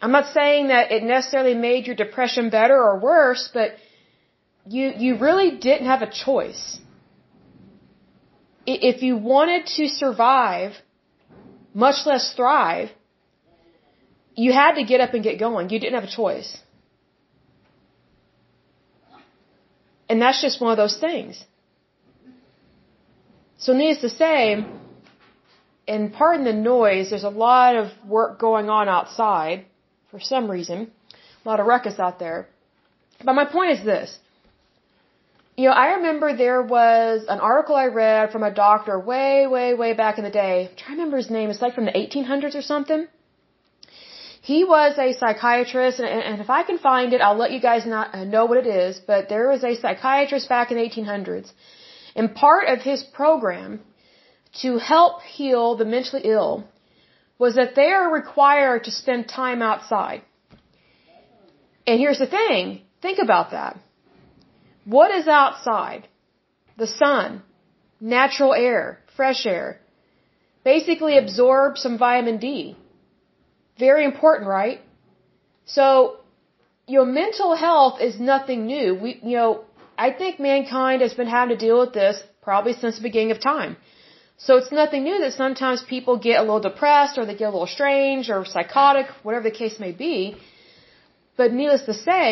I'm 0.02 0.14
not 0.14 0.34
saying 0.34 0.70
that 0.70 0.92
it 0.92 1.04
necessarily 1.04 1.54
made 1.54 1.86
your 1.86 1.98
depression 1.98 2.50
better 2.50 2.78
or 2.82 2.98
worse, 3.00 3.50
but 3.54 3.76
you, 4.66 4.94
you 4.98 5.18
really 5.18 5.52
didn't 5.58 5.88
have 5.88 6.02
a 6.02 6.10
choice. 6.10 6.80
If 8.66 9.04
you 9.04 9.18
wanted 9.18 9.66
to 9.78 9.90
survive, 9.90 10.72
much 11.74 12.06
less 12.06 12.34
thrive, 12.36 12.90
you 14.36 14.54
had 14.54 14.74
to 14.76 14.84
get 14.86 15.02
up 15.02 15.14
and 15.14 15.24
get 15.24 15.40
going. 15.40 15.70
You 15.70 15.80
didn't 15.80 15.96
have 16.00 16.10
a 16.10 16.16
choice. 16.16 16.58
And 20.08 20.22
that's 20.22 20.42
just 20.42 20.62
one 20.62 20.72
of 20.72 20.78
those 20.78 20.98
things. 20.98 21.44
So 23.66 23.74
needless 23.74 24.02
to 24.02 24.10
say, 24.10 24.66
and 25.88 26.14
pardon 26.20 26.46
the 26.46 26.54
noise, 26.54 27.12
there's 27.12 27.30
a 27.34 27.36
lot 27.48 27.76
of 27.82 27.86
work 28.18 28.40
going 28.40 28.68
on 28.78 28.90
outside 28.98 29.66
for 30.10 30.20
some 30.20 30.50
reason. 30.50 30.92
A 31.46 31.50
lot 31.50 31.60
of 31.60 31.68
ruckus 31.68 32.00
out 32.00 32.18
there. 32.18 32.40
But 33.24 33.34
my 33.42 33.46
point 33.46 33.72
is 33.78 33.84
this. 33.94 34.18
you 35.58 35.66
know, 35.68 35.76
I 35.84 35.88
remember 35.98 36.36
there 36.36 36.64
was 36.64 37.26
an 37.34 37.40
article 37.40 37.76
I 37.76 37.88
read 38.04 38.32
from 38.32 38.44
a 38.44 38.52
doctor 38.52 39.00
way, 39.00 39.46
way, 39.56 39.74
way 39.82 39.94
back 39.94 40.18
in 40.18 40.24
the 40.24 40.36
day. 40.44 40.56
I'm 40.70 40.76
trying 40.82 40.98
to 40.98 41.02
remember 41.02 41.18
his 41.18 41.30
name. 41.38 41.50
It's 41.52 41.62
like 41.66 41.76
from 41.76 41.86
the 41.90 41.98
1800s 42.04 42.56
or 42.56 42.64
something. 42.74 43.08
He 44.50 44.60
was 44.64 44.98
a 44.98 45.14
psychiatrist, 45.20 46.00
and, 46.00 46.08
and 46.30 46.42
if 46.46 46.50
I 46.50 46.64
can 46.64 46.80
find 46.80 47.14
it, 47.14 47.22
I'll 47.22 47.38
let 47.44 47.52
you 47.56 47.62
guys 47.70 47.86
not 47.86 48.16
uh, 48.16 48.24
know 48.24 48.46
what 48.46 48.58
it 48.64 48.66
is. 48.66 49.00
But 49.12 49.30
there 49.30 49.48
was 49.50 49.64
a 49.64 49.76
psychiatrist 49.76 50.50
back 50.50 50.72
in 50.72 50.78
the 50.78 50.86
1800s, 50.90 51.52
and 52.16 52.36
part 52.36 52.68
of 52.68 52.80
his 52.82 53.04
program 53.04 53.80
to 54.62 54.78
help 54.78 55.22
heal 55.22 55.76
the 55.78 55.86
mentally 55.86 56.24
ill 56.26 56.68
was 57.40 57.56
that 57.56 57.76
they 57.76 57.90
are 57.92 58.14
required 58.14 58.84
to 58.84 58.92
spend 58.92 59.28
time 59.28 59.62
outside. 59.62 60.22
And 61.88 62.00
here's 62.00 62.20
the 62.20 62.28
thing: 62.28 62.82
think 63.02 63.20
about 63.20 63.52
that. 63.52 63.80
What 64.86 65.12
is 65.12 65.28
outside? 65.28 66.08
The 66.78 66.88
sun, 66.88 67.44
natural 68.00 68.54
air, 68.54 69.00
fresh 69.16 69.46
air. 69.46 69.80
Basically 70.64 71.18
absorb 71.18 71.78
some 71.78 71.98
vitamin 71.98 72.38
D. 72.38 72.76
Very 73.80 74.06
important, 74.06 74.48
right? 74.48 74.82
So, 75.66 76.18
your 76.88 77.06
mental 77.06 77.56
health 77.56 78.02
is 78.02 78.20
nothing 78.20 78.66
new. 78.66 78.96
We, 78.96 79.20
you 79.24 79.38
know, 79.38 79.64
I 80.06 80.10
think 80.20 80.40
mankind 80.52 81.02
has 81.06 81.14
been 81.20 81.32
having 81.38 81.52
to 81.56 81.62
deal 81.66 81.80
with 81.84 81.94
this 82.02 82.22
probably 82.48 82.74
since 82.82 82.96
the 83.00 83.08
beginning 83.10 83.34
of 83.36 83.40
time. 83.40 83.74
So 84.46 84.58
it's 84.60 84.72
nothing 84.82 85.04
new 85.10 85.18
that 85.24 85.34
sometimes 85.34 85.84
people 85.96 86.18
get 86.30 86.38
a 86.40 86.44
little 86.48 86.66
depressed 86.70 87.18
or 87.18 87.26
they 87.26 87.36
get 87.42 87.50
a 87.52 87.56
little 87.58 87.74
strange 87.80 88.30
or 88.34 88.40
psychotic, 88.54 89.08
whatever 89.26 89.46
the 89.50 89.58
case 89.64 89.76
may 89.86 89.92
be. 90.06 90.18
But 91.40 91.54
needless 91.60 91.84
to 91.90 91.96
say, 92.08 92.26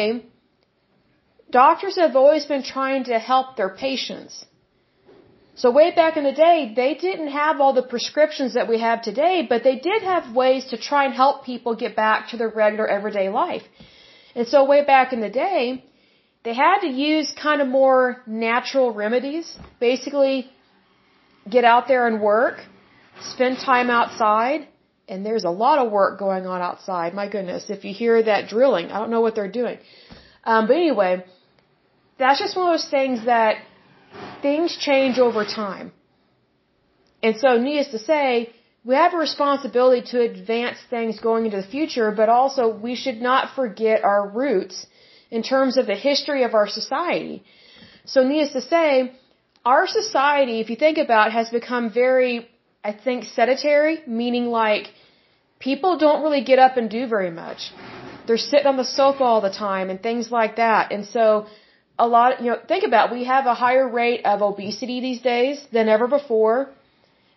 Doctors 1.51 1.95
have 1.95 2.15
always 2.15 2.45
been 2.45 2.63
trying 2.63 3.03
to 3.05 3.17
help 3.17 3.55
their 3.60 3.69
patients. 3.69 4.45
So 5.62 5.71
way 5.71 5.88
back 5.99 6.15
in 6.15 6.23
the 6.23 6.38
day, 6.47 6.73
they 6.75 6.93
didn't 6.93 7.32
have 7.43 7.60
all 7.60 7.73
the 7.73 7.88
prescriptions 7.93 8.53
that 8.53 8.67
we 8.71 8.79
have 8.79 9.01
today, 9.01 9.45
but 9.51 9.63
they 9.63 9.77
did 9.89 10.03
have 10.03 10.36
ways 10.36 10.67
to 10.67 10.77
try 10.89 11.05
and 11.05 11.13
help 11.13 11.43
people 11.45 11.75
get 11.75 11.95
back 11.95 12.29
to 12.29 12.38
their 12.38 12.49
regular 12.49 12.88
everyday 12.88 13.29
life. 13.29 13.63
And 14.36 14.47
so 14.47 14.63
way 14.63 14.86
back 14.86 15.12
in 15.12 15.21
the 15.21 15.34
day, 15.47 15.84
they 16.50 16.56
had 16.56 16.80
to 16.80 16.92
use 17.12 17.32
kind 17.48 17.62
of 17.62 17.68
more 17.68 18.00
natural 18.26 18.88
remedies. 18.92 19.48
Basically, 19.80 20.50
get 21.56 21.64
out 21.64 21.88
there 21.88 22.08
and 22.08 22.16
work, 22.20 22.56
spend 23.34 23.58
time 23.72 23.90
outside, 23.92 24.62
and 25.08 25.24
there's 25.24 25.46
a 25.52 25.56
lot 25.66 25.78
of 25.84 25.92
work 25.92 26.18
going 26.18 26.48
on 26.54 26.60
outside. 26.70 27.14
My 27.14 27.28
goodness, 27.36 27.70
if 27.70 27.86
you 27.86 27.94
hear 27.94 28.16
that 28.32 28.50
drilling, 28.54 28.88
I 28.94 28.98
don't 29.00 29.12
know 29.12 29.22
what 29.22 29.36
they're 29.36 29.56
doing. 29.62 29.78
Um, 30.44 30.66
but 30.66 30.78
anyway, 30.78 31.24
that's 32.18 32.40
just 32.40 32.58
one 32.58 32.66
of 32.70 32.74
those 32.74 32.90
things 32.98 33.26
that 33.26 33.58
things 34.42 34.76
change 34.90 35.20
over 35.20 35.46
time. 35.46 35.92
And 37.22 37.36
so, 37.44 37.50
needless 37.60 37.92
to 37.98 38.00
say, 38.00 38.54
we 38.84 38.96
have 38.96 39.14
a 39.14 39.18
responsibility 39.18 40.02
to 40.14 40.18
advance 40.32 40.80
things 40.90 41.20
going 41.20 41.46
into 41.46 41.58
the 41.62 41.70
future, 41.78 42.10
but 42.22 42.28
also 42.28 42.64
we 42.88 42.96
should 42.96 43.22
not 43.30 43.56
forget 43.56 44.04
our 44.04 44.28
roots 44.28 44.88
in 45.32 45.44
terms 45.44 45.78
of 45.78 45.86
the 45.88 45.96
history 45.96 46.44
of 46.44 46.54
our 46.54 46.68
society. 46.68 47.44
So, 48.06 48.24
needless 48.24 48.54
to 48.54 48.62
say, 48.62 49.12
our 49.65 49.86
society, 49.88 50.60
if 50.60 50.70
you 50.70 50.76
think 50.76 50.98
about 50.98 51.28
it, 51.28 51.34
has 51.34 51.50
become 51.50 51.92
very, 51.92 52.50
I 52.84 52.94
think, 52.94 53.26
sedentary, 53.26 54.02
meaning 54.08 54.46
like 54.48 54.92
people 55.60 55.98
don't 55.98 56.24
really 56.24 56.44
get 56.44 56.60
up 56.60 56.78
and 56.78 56.89
do 56.89 57.08
very 57.08 57.32
much. 57.32 57.72
They're 58.26 58.38
sitting 58.38 58.68
on 58.68 58.78
the 58.78 58.86
sofa 58.86 59.24
all 59.24 59.42
the 59.42 59.56
time 59.68 59.89
and 59.89 60.02
things 60.02 60.32
like 60.32 60.56
that. 60.56 60.92
And 60.92 61.06
so, 61.06 61.48
a 62.00 62.08
lot, 62.08 62.42
you 62.42 62.52
know, 62.52 62.60
think 62.68 62.84
about 62.86 63.12
it, 63.12 63.13
we 63.20 63.26
have 63.26 63.46
a 63.46 63.54
higher 63.54 63.88
rate 63.88 64.26
of 64.26 64.42
obesity 64.42 65.02
these 65.02 65.22
days 65.22 65.58
than 65.74 65.89
ever 65.89 66.08
before. 66.08 66.70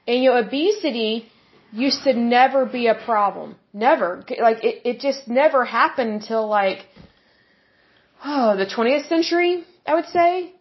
And 0.06 0.22
you 0.22 0.30
know, 0.30 0.38
obesity 0.38 1.26
used 1.72 2.04
to 2.04 2.12
never 2.12 2.64
be 2.64 2.86
a 2.86 2.94
problem. 2.94 3.56
Never. 3.72 4.24
Like 4.38 4.62
it, 4.62 4.82
it 4.84 5.00
just 5.00 5.26
never 5.26 5.64
happened 5.64 6.10
until 6.10 6.46
like 6.46 6.86
oh, 8.24 8.56
the 8.56 8.66
20th 8.66 9.08
century, 9.08 9.64
I 9.86 9.94
would 9.94 10.06
say. 10.06 10.52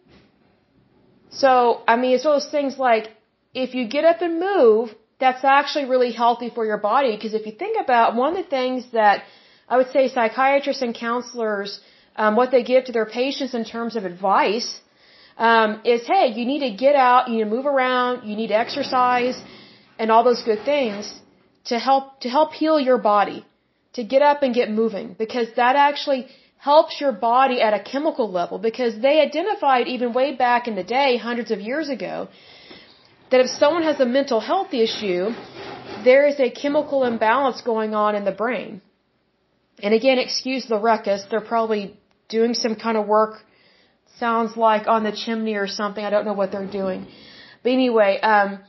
So, 1.30 1.82
I 1.86 1.96
mean, 1.96 2.14
it's 2.14 2.24
one 2.24 2.36
of 2.36 2.42
those 2.42 2.50
things 2.50 2.78
like 2.78 3.10
if 3.54 3.74
you 3.74 3.88
get 3.88 4.04
up 4.04 4.20
and 4.20 4.40
move, 4.40 4.94
that's 5.18 5.44
actually 5.44 5.84
really 5.84 6.12
healthy 6.12 6.50
for 6.50 6.64
your 6.64 6.78
body 6.78 7.14
because 7.16 7.34
if 7.34 7.46
you 7.46 7.52
think 7.52 7.76
about 7.82 8.16
one 8.16 8.36
of 8.36 8.44
the 8.44 8.50
things 8.58 8.84
that 8.92 9.22
I 9.68 9.76
would 9.76 9.90
say 9.92 10.08
psychiatrists 10.08 10.82
and 10.82 10.94
counselors 10.94 11.80
um, 12.16 12.36
what 12.36 12.50
they 12.50 12.62
give 12.62 12.84
to 12.86 12.92
their 12.92 13.06
patients 13.06 13.54
in 13.54 13.64
terms 13.64 13.96
of 13.96 14.04
advice 14.04 14.80
um, 15.38 15.80
is, 15.84 16.06
hey, 16.06 16.26
you 16.36 16.44
need 16.44 16.60
to 16.60 16.70
get 16.76 16.94
out, 16.94 17.28
you 17.28 17.36
need 17.36 17.44
to 17.44 17.50
move 17.56 17.66
around, 17.66 18.28
you 18.28 18.36
need 18.36 18.48
to 18.48 18.58
exercise, 18.64 19.40
and 19.98 20.10
all 20.10 20.24
those 20.24 20.42
good 20.42 20.62
things 20.64 21.20
to 21.64 21.78
help 21.78 22.20
to 22.20 22.28
help 22.28 22.52
heal 22.52 22.78
your 22.78 22.98
body, 22.98 23.44
to 23.94 24.04
get 24.04 24.22
up 24.22 24.42
and 24.42 24.54
get 24.54 24.70
moving, 24.70 25.14
because 25.18 25.48
that 25.56 25.76
actually 25.76 26.26
helps 26.70 27.00
your 27.02 27.12
body 27.12 27.60
at 27.66 27.72
a 27.78 27.82
chemical 27.92 28.28
level. 28.38 28.56
Because 28.70 28.94
they 29.06 29.16
identified 29.28 29.88
even 29.94 30.12
way 30.20 30.28
back 30.46 30.68
in 30.70 30.74
the 30.80 30.88
day, 30.98 31.10
hundreds 31.28 31.50
of 31.50 31.60
years 31.70 31.88
ago, 31.96 32.28
that 33.30 33.40
if 33.44 33.48
someone 33.62 33.84
has 33.90 33.98
a 34.06 34.08
mental 34.18 34.40
health 34.50 34.72
issue, 34.86 35.24
there 36.08 36.24
is 36.30 36.38
a 36.38 36.50
chemical 36.62 37.00
imbalance 37.12 37.60
going 37.72 37.94
on 38.04 38.14
in 38.18 38.24
the 38.30 38.36
brain. 38.42 38.80
And 39.84 39.92
again, 40.00 40.18
excuse 40.26 40.66
the 40.74 40.78
ruckus. 40.90 41.24
They're 41.30 41.48
probably 41.54 41.82
doing 42.28 42.54
some 42.54 42.76
kind 42.84 42.96
of 43.00 43.08
work. 43.16 43.34
Sounds 44.20 44.56
like 44.68 44.86
on 44.86 45.02
the 45.08 45.14
chimney 45.24 45.56
or 45.62 45.66
something. 45.80 46.04
I 46.04 46.10
don't 46.14 46.26
know 46.28 46.38
what 46.42 46.52
they're 46.52 46.74
doing. 46.82 47.00
But 47.62 47.72
anyway, 47.72 48.12
um, 48.20 48.60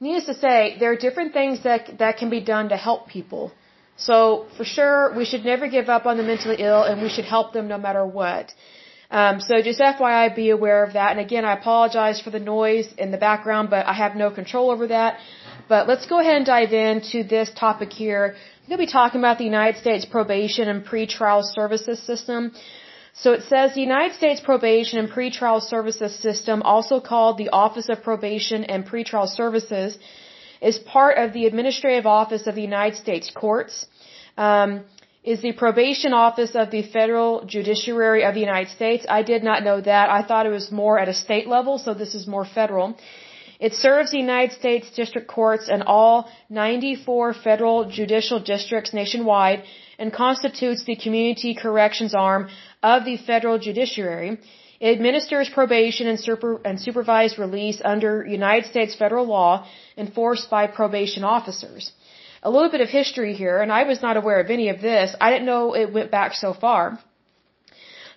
needless 0.00 0.26
to 0.32 0.36
say, 0.46 0.76
there 0.80 0.90
are 0.94 1.00
different 1.06 1.32
things 1.38 1.62
that 1.68 1.98
that 2.02 2.16
can 2.20 2.28
be 2.38 2.42
done 2.54 2.70
to 2.74 2.78
help 2.88 3.06
people. 3.16 3.52
So 3.96 4.46
for 4.56 4.64
sure, 4.64 5.14
we 5.16 5.24
should 5.24 5.44
never 5.44 5.68
give 5.68 5.88
up 5.88 6.06
on 6.06 6.16
the 6.16 6.22
mentally 6.22 6.56
ill, 6.58 6.82
and 6.82 7.02
we 7.02 7.08
should 7.08 7.24
help 7.24 7.52
them 7.52 7.68
no 7.68 7.78
matter 7.78 8.04
what. 8.04 8.52
Um, 9.10 9.40
so 9.40 9.62
just 9.62 9.80
FYI, 9.80 10.34
be 10.34 10.50
aware 10.50 10.82
of 10.84 10.94
that. 10.94 11.12
And 11.12 11.20
again, 11.20 11.44
I 11.44 11.54
apologize 11.54 12.20
for 12.20 12.30
the 12.30 12.40
noise 12.40 12.88
in 12.98 13.10
the 13.10 13.18
background, 13.18 13.70
but 13.70 13.86
I 13.86 13.92
have 13.92 14.16
no 14.16 14.30
control 14.30 14.70
over 14.70 14.88
that. 14.88 15.18
But 15.68 15.88
let's 15.88 16.06
go 16.06 16.20
ahead 16.20 16.36
and 16.36 16.46
dive 16.46 16.72
into 16.72 17.22
this 17.22 17.50
topic 17.54 17.92
here. 17.92 18.34
I'm 18.34 18.68
going 18.68 18.80
to 18.80 18.86
be 18.86 18.92
talking 18.92 19.20
about 19.20 19.38
the 19.38 19.44
United 19.44 19.80
States 19.80 20.04
probation 20.04 20.68
and 20.68 20.84
pretrial 20.84 21.42
services 21.44 22.00
system. 22.00 22.52
So 23.22 23.32
it 23.32 23.44
says 23.44 23.74
the 23.74 23.80
United 23.80 24.14
States 24.14 24.40
Probation 24.40 24.98
and 24.98 25.08
Pretrial 25.10 25.62
Services 25.62 26.14
System, 26.16 26.60
also 26.62 27.00
called 27.00 27.38
the 27.38 27.48
Office 27.48 27.88
of 27.88 28.02
Probation 28.02 28.64
and 28.64 28.86
Pretrial 28.86 29.26
Services, 29.26 29.98
is 30.60 30.78
part 30.78 31.18
of 31.18 31.32
the 31.32 31.46
Administrative 31.46 32.06
Office 32.06 32.46
of 32.46 32.54
the 32.54 32.62
United 32.62 32.96
States 32.96 33.30
Courts. 33.30 33.86
Um, 34.36 34.84
is 35.26 35.42
the 35.42 35.52
probation 35.52 36.12
office 36.12 36.54
of 36.54 36.70
the 36.70 36.82
federal 36.82 37.44
judiciary 37.44 38.22
of 38.22 38.34
the 38.34 38.44
United 38.48 38.70
States. 38.70 39.04
I 39.08 39.22
did 39.22 39.42
not 39.42 39.64
know 39.64 39.80
that. 39.80 40.08
I 40.08 40.22
thought 40.22 40.46
it 40.46 40.56
was 40.60 40.70
more 40.70 41.00
at 41.00 41.08
a 41.08 41.14
state 41.14 41.48
level, 41.48 41.78
so 41.78 41.94
this 41.94 42.14
is 42.14 42.28
more 42.28 42.44
federal. 42.44 42.96
It 43.58 43.74
serves 43.74 44.12
the 44.12 44.18
United 44.18 44.52
States 44.52 44.90
district 44.90 45.26
courts 45.26 45.68
and 45.68 45.82
all 45.82 46.30
94 46.48 47.34
federal 47.34 47.88
judicial 47.98 48.38
districts 48.38 48.94
nationwide 48.94 49.64
and 49.98 50.12
constitutes 50.12 50.84
the 50.84 50.94
community 50.94 51.54
corrections 51.54 52.14
arm 52.14 52.48
of 52.82 53.04
the 53.04 53.16
federal 53.16 53.58
judiciary. 53.58 54.38
It 54.80 54.90
administers 54.96 55.48
probation 55.48 56.06
and, 56.06 56.20
super, 56.20 56.60
and 56.64 56.80
supervised 56.80 57.38
release 57.38 57.80
under 57.84 58.24
United 58.24 58.68
States 58.70 58.94
federal 58.94 59.26
law 59.26 59.66
enforced 59.96 60.50
by 60.50 60.66
probation 60.66 61.24
officers. 61.24 61.92
A 62.42 62.50
little 62.50 62.70
bit 62.70 62.80
of 62.80 62.88
history 62.88 63.34
here, 63.34 63.60
and 63.62 63.72
I 63.72 63.84
was 63.84 64.02
not 64.02 64.16
aware 64.16 64.40
of 64.40 64.50
any 64.50 64.68
of 64.68 64.80
this. 64.80 65.14
I 65.20 65.30
didn't 65.30 65.46
know 65.46 65.74
it 65.74 65.92
went 65.92 66.10
back 66.10 66.34
so 66.34 66.52
far. 66.52 66.98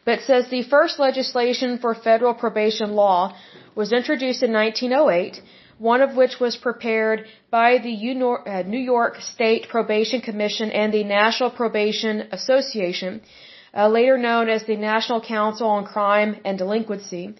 But 0.05 0.19
it 0.19 0.25
says 0.25 0.49
the 0.49 0.63
first 0.63 0.99
legislation 0.99 1.77
for 1.79 1.93
federal 1.95 2.33
probation 2.33 2.93
law 2.93 3.35
was 3.75 3.93
introduced 3.93 4.43
in 4.43 4.51
1908 4.53 5.41
one 5.79 6.01
of 6.01 6.15
which 6.15 6.39
was 6.39 6.57
prepared 6.57 7.25
by 7.49 7.77
the 7.77 7.93
uh, 7.93 8.63
New 8.63 8.83
York 8.93 9.21
State 9.21 9.69
Probation 9.69 10.21
Commission 10.21 10.69
and 10.71 10.93
the 10.93 11.05
National 11.05 11.49
Probation 11.49 12.27
Association, 12.33 13.21
uh, 13.75 13.87
later 13.87 14.17
known 14.17 14.49
as 14.49 14.65
the 14.65 14.75
National 14.75 15.21
Council 15.21 15.67
on 15.67 15.85
Crime 15.85 16.37
and 16.45 16.57
Delinquency. 16.57 17.35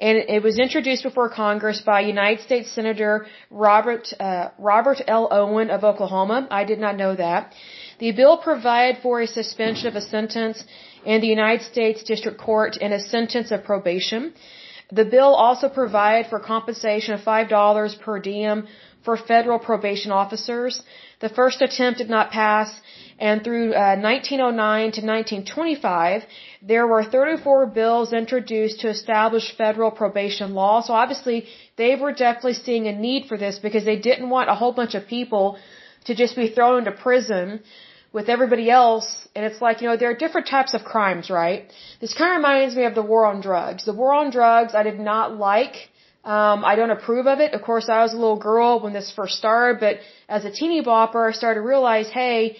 And 0.00 0.18
it 0.36 0.42
was 0.42 0.58
introduced 0.58 1.04
before 1.04 1.28
Congress 1.28 1.80
by 1.80 2.00
United 2.00 2.42
States 2.42 2.70
Senator 2.72 3.26
Robert 3.50 4.12
uh, 4.18 4.48
Robert 4.58 5.00
L. 5.06 5.28
Owen 5.30 5.70
of 5.70 5.84
Oklahoma. 5.84 6.48
I 6.50 6.64
did 6.64 6.80
not 6.80 6.96
know 6.96 7.14
that. 7.14 7.54
The 8.00 8.10
bill 8.10 8.36
provided 8.38 9.02
for 9.02 9.20
a 9.20 9.26
suspension 9.26 9.86
of 9.86 9.94
a 9.94 10.00
sentence 10.00 10.64
in 11.04 11.20
the 11.20 11.28
United 11.28 11.64
States 11.64 12.02
District 12.02 12.38
Court 12.38 12.76
and 12.80 12.92
a 12.92 13.00
sentence 13.00 13.52
of 13.52 13.64
probation. 13.64 14.34
The 14.90 15.04
bill 15.04 15.34
also 15.34 15.68
provided 15.68 16.28
for 16.28 16.40
compensation 16.40 17.14
of 17.14 17.20
$5 17.20 18.00
per 18.00 18.18
diem 18.18 18.66
for 19.04 19.16
federal 19.16 19.58
probation 19.58 20.10
officers. 20.10 20.82
The 21.20 21.28
first 21.28 21.62
attempt 21.62 21.98
did 21.98 22.10
not 22.10 22.30
pass, 22.30 22.68
and 23.18 23.44
through 23.44 23.74
uh, 23.74 23.96
1909 23.96 24.92
to 24.92 25.00
1925, 25.00 26.22
there 26.62 26.86
were 26.86 27.04
34 27.04 27.66
bills 27.66 28.12
introduced 28.12 28.80
to 28.80 28.88
establish 28.88 29.56
federal 29.56 29.90
probation 29.90 30.54
law. 30.54 30.80
So 30.80 30.94
obviously, 30.94 31.46
they 31.76 31.94
were 31.94 32.12
definitely 32.12 32.54
seeing 32.54 32.86
a 32.88 32.92
need 32.92 33.26
for 33.26 33.36
this 33.38 33.58
because 33.58 33.84
they 33.84 33.98
didn't 33.98 34.30
want 34.30 34.50
a 34.50 34.54
whole 34.54 34.72
bunch 34.72 34.94
of 34.94 35.06
people 35.06 35.58
to 36.06 36.14
just 36.14 36.36
be 36.36 36.48
thrown 36.48 36.78
into 36.78 36.92
prison 36.92 37.60
with 38.12 38.28
everybody 38.28 38.70
else. 38.70 39.28
And 39.34 39.44
it's 39.44 39.60
like, 39.60 39.80
you 39.80 39.88
know, 39.88 39.96
there 39.96 40.10
are 40.10 40.16
different 40.16 40.46
types 40.46 40.74
of 40.74 40.84
crimes, 40.84 41.30
right? 41.30 41.70
This 42.00 42.14
kind 42.14 42.32
of 42.32 42.36
reminds 42.36 42.74
me 42.74 42.84
of 42.84 42.94
the 42.94 43.02
war 43.02 43.26
on 43.26 43.40
drugs. 43.40 43.84
The 43.84 43.92
war 43.94 44.14
on 44.14 44.30
drugs 44.30 44.74
I 44.74 44.82
did 44.82 44.98
not 44.98 45.36
like. 45.36 45.74
Um, 46.24 46.64
I 46.64 46.74
don't 46.76 46.90
approve 46.90 47.26
of 47.26 47.40
it. 47.40 47.52
Of 47.52 47.62
course, 47.62 47.88
I 47.88 48.02
was 48.02 48.14
a 48.14 48.16
little 48.16 48.38
girl 48.38 48.80
when 48.80 48.92
this 48.94 49.12
first 49.14 49.34
started, 49.36 49.78
but 49.80 49.98
as 50.28 50.44
a 50.46 50.50
teeny 50.50 50.82
bopper, 50.82 51.28
I 51.28 51.32
started 51.32 51.60
to 51.60 51.66
realize, 51.66 52.08
hey, 52.08 52.56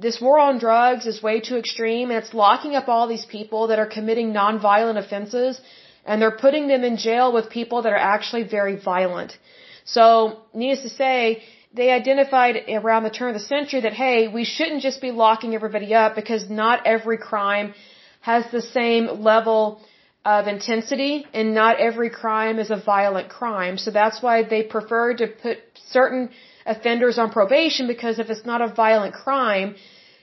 this 0.00 0.20
war 0.20 0.38
on 0.38 0.58
drugs 0.58 1.06
is 1.06 1.22
way 1.22 1.40
too 1.40 1.56
extreme 1.56 2.10
and 2.10 2.18
it's 2.22 2.32
locking 2.32 2.74
up 2.76 2.88
all 2.88 3.06
these 3.08 3.26
people 3.26 3.68
that 3.68 3.78
are 3.78 3.90
committing 3.98 4.32
nonviolent 4.32 4.98
offenses 5.04 5.60
and 6.06 6.22
they're 6.22 6.38
putting 6.46 6.68
them 6.68 6.84
in 6.84 6.96
jail 6.96 7.32
with 7.32 7.50
people 7.50 7.82
that 7.82 7.92
are 7.92 8.04
actually 8.14 8.44
very 8.44 8.76
violent. 8.76 9.36
So, 9.84 10.40
needless 10.54 10.82
to 10.82 10.90
say, 10.90 11.42
they 11.74 11.90
identified 11.90 12.56
around 12.68 13.02
the 13.02 13.10
turn 13.10 13.28
of 13.28 13.34
the 13.34 13.48
century 13.54 13.80
that, 13.82 13.92
hey, 13.92 14.28
we 14.28 14.44
shouldn't 14.44 14.82
just 14.82 15.00
be 15.00 15.10
locking 15.10 15.54
everybody 15.54 15.94
up 15.94 16.14
because 16.14 16.48
not 16.48 16.86
every 16.86 17.18
crime 17.18 17.74
has 18.20 18.44
the 18.50 18.62
same 18.62 19.22
level 19.22 19.80
of 20.24 20.46
intensity 20.46 21.26
and 21.32 21.54
not 21.54 21.78
every 21.78 22.10
crime 22.10 22.58
is 22.58 22.70
a 22.70 22.76
violent 22.76 23.28
crime. 23.28 23.78
So 23.78 23.90
that's 23.90 24.22
why 24.22 24.42
they 24.42 24.62
prefer 24.62 25.14
to 25.14 25.26
put 25.26 25.58
certain 25.90 26.30
offenders 26.74 27.18
on 27.18 27.30
probation 27.30 27.86
because 27.86 28.18
if 28.18 28.28
it's 28.30 28.46
not 28.52 28.60
a 28.60 28.68
violent 28.68 29.14
crime, 29.14 29.74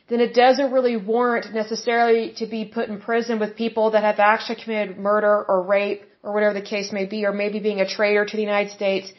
then 0.09 0.19
it 0.19 0.33
doesn't 0.33 0.71
really 0.71 0.97
warrant 0.97 1.53
necessarily 1.53 2.33
to 2.39 2.45
be 2.45 2.63
put 2.65 2.89
in 2.89 2.99
prison 3.01 3.39
with 3.39 3.55
people 3.55 3.91
that 3.91 4.03
have 4.03 4.19
actually 4.19 4.59
committed 4.63 4.97
murder 4.97 5.35
or 5.49 5.63
rape 5.63 6.03
or 6.21 6.33
whatever 6.33 6.53
the 6.53 6.69
case 6.75 6.91
may 6.91 7.05
be, 7.05 7.25
or 7.25 7.31
maybe 7.31 7.59
being 7.59 7.81
a 7.81 7.87
traitor 7.87 8.25
to 8.25 8.35
the 8.35 8.47
United 8.51 8.71
States, 8.71 9.11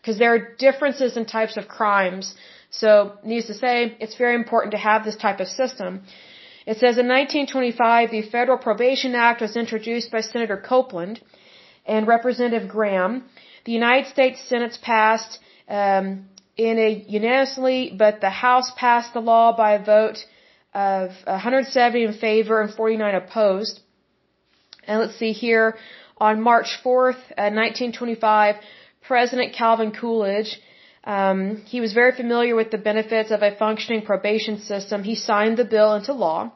because 0.00 0.18
there 0.18 0.32
are 0.34 0.54
differences 0.66 1.16
in 1.16 1.24
types 1.24 1.56
of 1.56 1.66
crimes. 1.68 2.34
So, 2.70 3.14
needless 3.24 3.46
to 3.46 3.54
say, 3.54 3.96
it's 3.98 4.16
very 4.16 4.34
important 4.34 4.72
to 4.72 4.78
have 4.78 5.04
this 5.04 5.16
type 5.16 5.40
of 5.40 5.48
system. 5.48 6.02
It 6.66 6.76
says 6.82 6.98
in 7.02 7.08
1925, 7.08 8.10
the 8.10 8.22
Federal 8.22 8.58
Probation 8.58 9.14
Act 9.14 9.40
was 9.40 9.56
introduced 9.56 10.10
by 10.10 10.20
Senator 10.20 10.58
Copeland 10.58 11.20
and 11.86 12.06
Representative 12.06 12.68
Graham. 12.68 13.24
The 13.64 13.72
United 13.72 14.10
States 14.10 14.38
Senate 14.46 14.78
passed 14.82 15.38
um, 15.68 16.26
in 16.68 16.78
a 16.78 16.90
unanimously, 17.18 17.94
but 18.02 18.20
the 18.20 18.34
House 18.46 18.70
passed 18.76 19.14
the 19.14 19.24
law 19.32 19.56
by 19.56 19.70
a 19.72 19.84
vote 19.84 20.18
of 20.74 21.10
170 21.24 22.04
in 22.04 22.12
favor 22.12 22.60
and 22.60 22.72
49 22.74 23.14
opposed. 23.14 23.80
And 24.86 25.00
let's 25.00 25.16
see 25.16 25.32
here, 25.32 25.76
on 26.18 26.42
March 26.50 26.70
4th, 26.84 27.22
uh, 27.38 27.50
1925, 27.64 28.56
President 29.00 29.54
Calvin 29.54 29.92
Coolidge, 29.92 30.60
um, 31.04 31.62
he 31.66 31.80
was 31.80 31.94
very 31.94 32.12
familiar 32.12 32.54
with 32.54 32.70
the 32.70 32.82
benefits 32.90 33.30
of 33.30 33.42
a 33.42 33.56
functioning 33.56 34.02
probation 34.02 34.60
system. 34.60 35.02
He 35.02 35.14
signed 35.14 35.56
the 35.56 35.64
bill 35.64 35.94
into 35.94 36.12
law. 36.12 36.52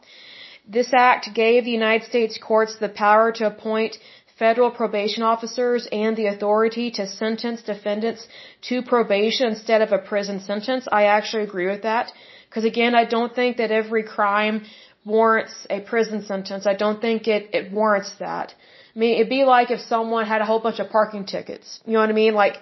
This 0.77 0.91
act 0.95 1.31
gave 1.35 1.65
the 1.65 1.71
United 1.83 2.07
States 2.07 2.39
courts 2.39 2.77
the 2.79 2.91
power 2.91 3.33
to 3.33 3.47
appoint 3.47 3.97
federal 4.39 4.71
probation 4.71 5.23
officers 5.23 5.87
and 5.93 6.17
the 6.17 6.27
authority 6.27 6.91
to 6.91 7.07
sentence 7.07 7.63
defendants 7.63 8.27
to 8.69 8.83
probation 8.83 9.49
instead 9.49 9.81
of 9.83 9.93
a 9.93 9.99
prison 9.99 10.41
sentence. 10.41 10.89
I 10.91 11.05
actually 11.05 11.45
agree 11.45 11.67
with 11.67 11.83
that. 11.83 12.13
Because 12.49 12.65
again, 12.65 12.95
I 12.95 13.05
don't 13.05 13.35
think 13.35 13.57
that 13.59 13.71
every 13.71 14.03
crime 14.03 14.65
warrants 15.05 15.67
a 15.71 15.81
prison 15.81 16.25
sentence. 16.25 16.67
I 16.67 16.75
don't 16.75 17.01
think 17.01 17.29
it, 17.29 17.51
it 17.53 17.73
warrants 17.73 18.13
that. 18.19 18.55
I 18.95 18.99
mean, 18.99 19.15
it'd 19.17 19.29
be 19.29 19.45
like 19.45 19.71
if 19.71 19.81
someone 19.81 20.27
had 20.27 20.41
a 20.41 20.45
whole 20.45 20.61
bunch 20.61 20.79
of 20.79 20.89
parking 20.89 21.27
tickets. 21.27 21.81
You 21.85 21.95
know 21.95 22.01
what 22.01 22.11
I 22.11 22.13
mean? 22.13 22.35
Like, 22.35 22.57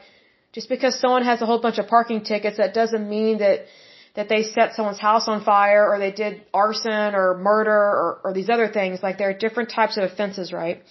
just 0.52 0.68
because 0.68 0.98
someone 0.98 1.24
has 1.24 1.40
a 1.42 1.46
whole 1.46 1.60
bunch 1.60 1.78
of 1.78 1.86
parking 1.88 2.22
tickets, 2.24 2.56
that 2.56 2.74
doesn't 2.74 3.08
mean 3.08 3.38
that 3.38 3.66
that 4.14 4.28
they 4.28 4.42
set 4.42 4.74
someone's 4.74 4.98
house 4.98 5.26
on 5.26 5.42
fire 5.42 5.88
or 5.90 5.98
they 5.98 6.10
did 6.12 6.42
arson 6.52 7.14
or 7.14 7.38
murder 7.38 7.82
or, 8.02 8.20
or 8.24 8.32
these 8.34 8.50
other 8.50 8.68
things. 8.68 9.02
Like 9.02 9.16
there 9.16 9.30
are 9.30 9.38
different 9.46 9.70
types 9.70 9.96
of 9.96 10.04
offenses, 10.04 10.52
right? 10.52 10.82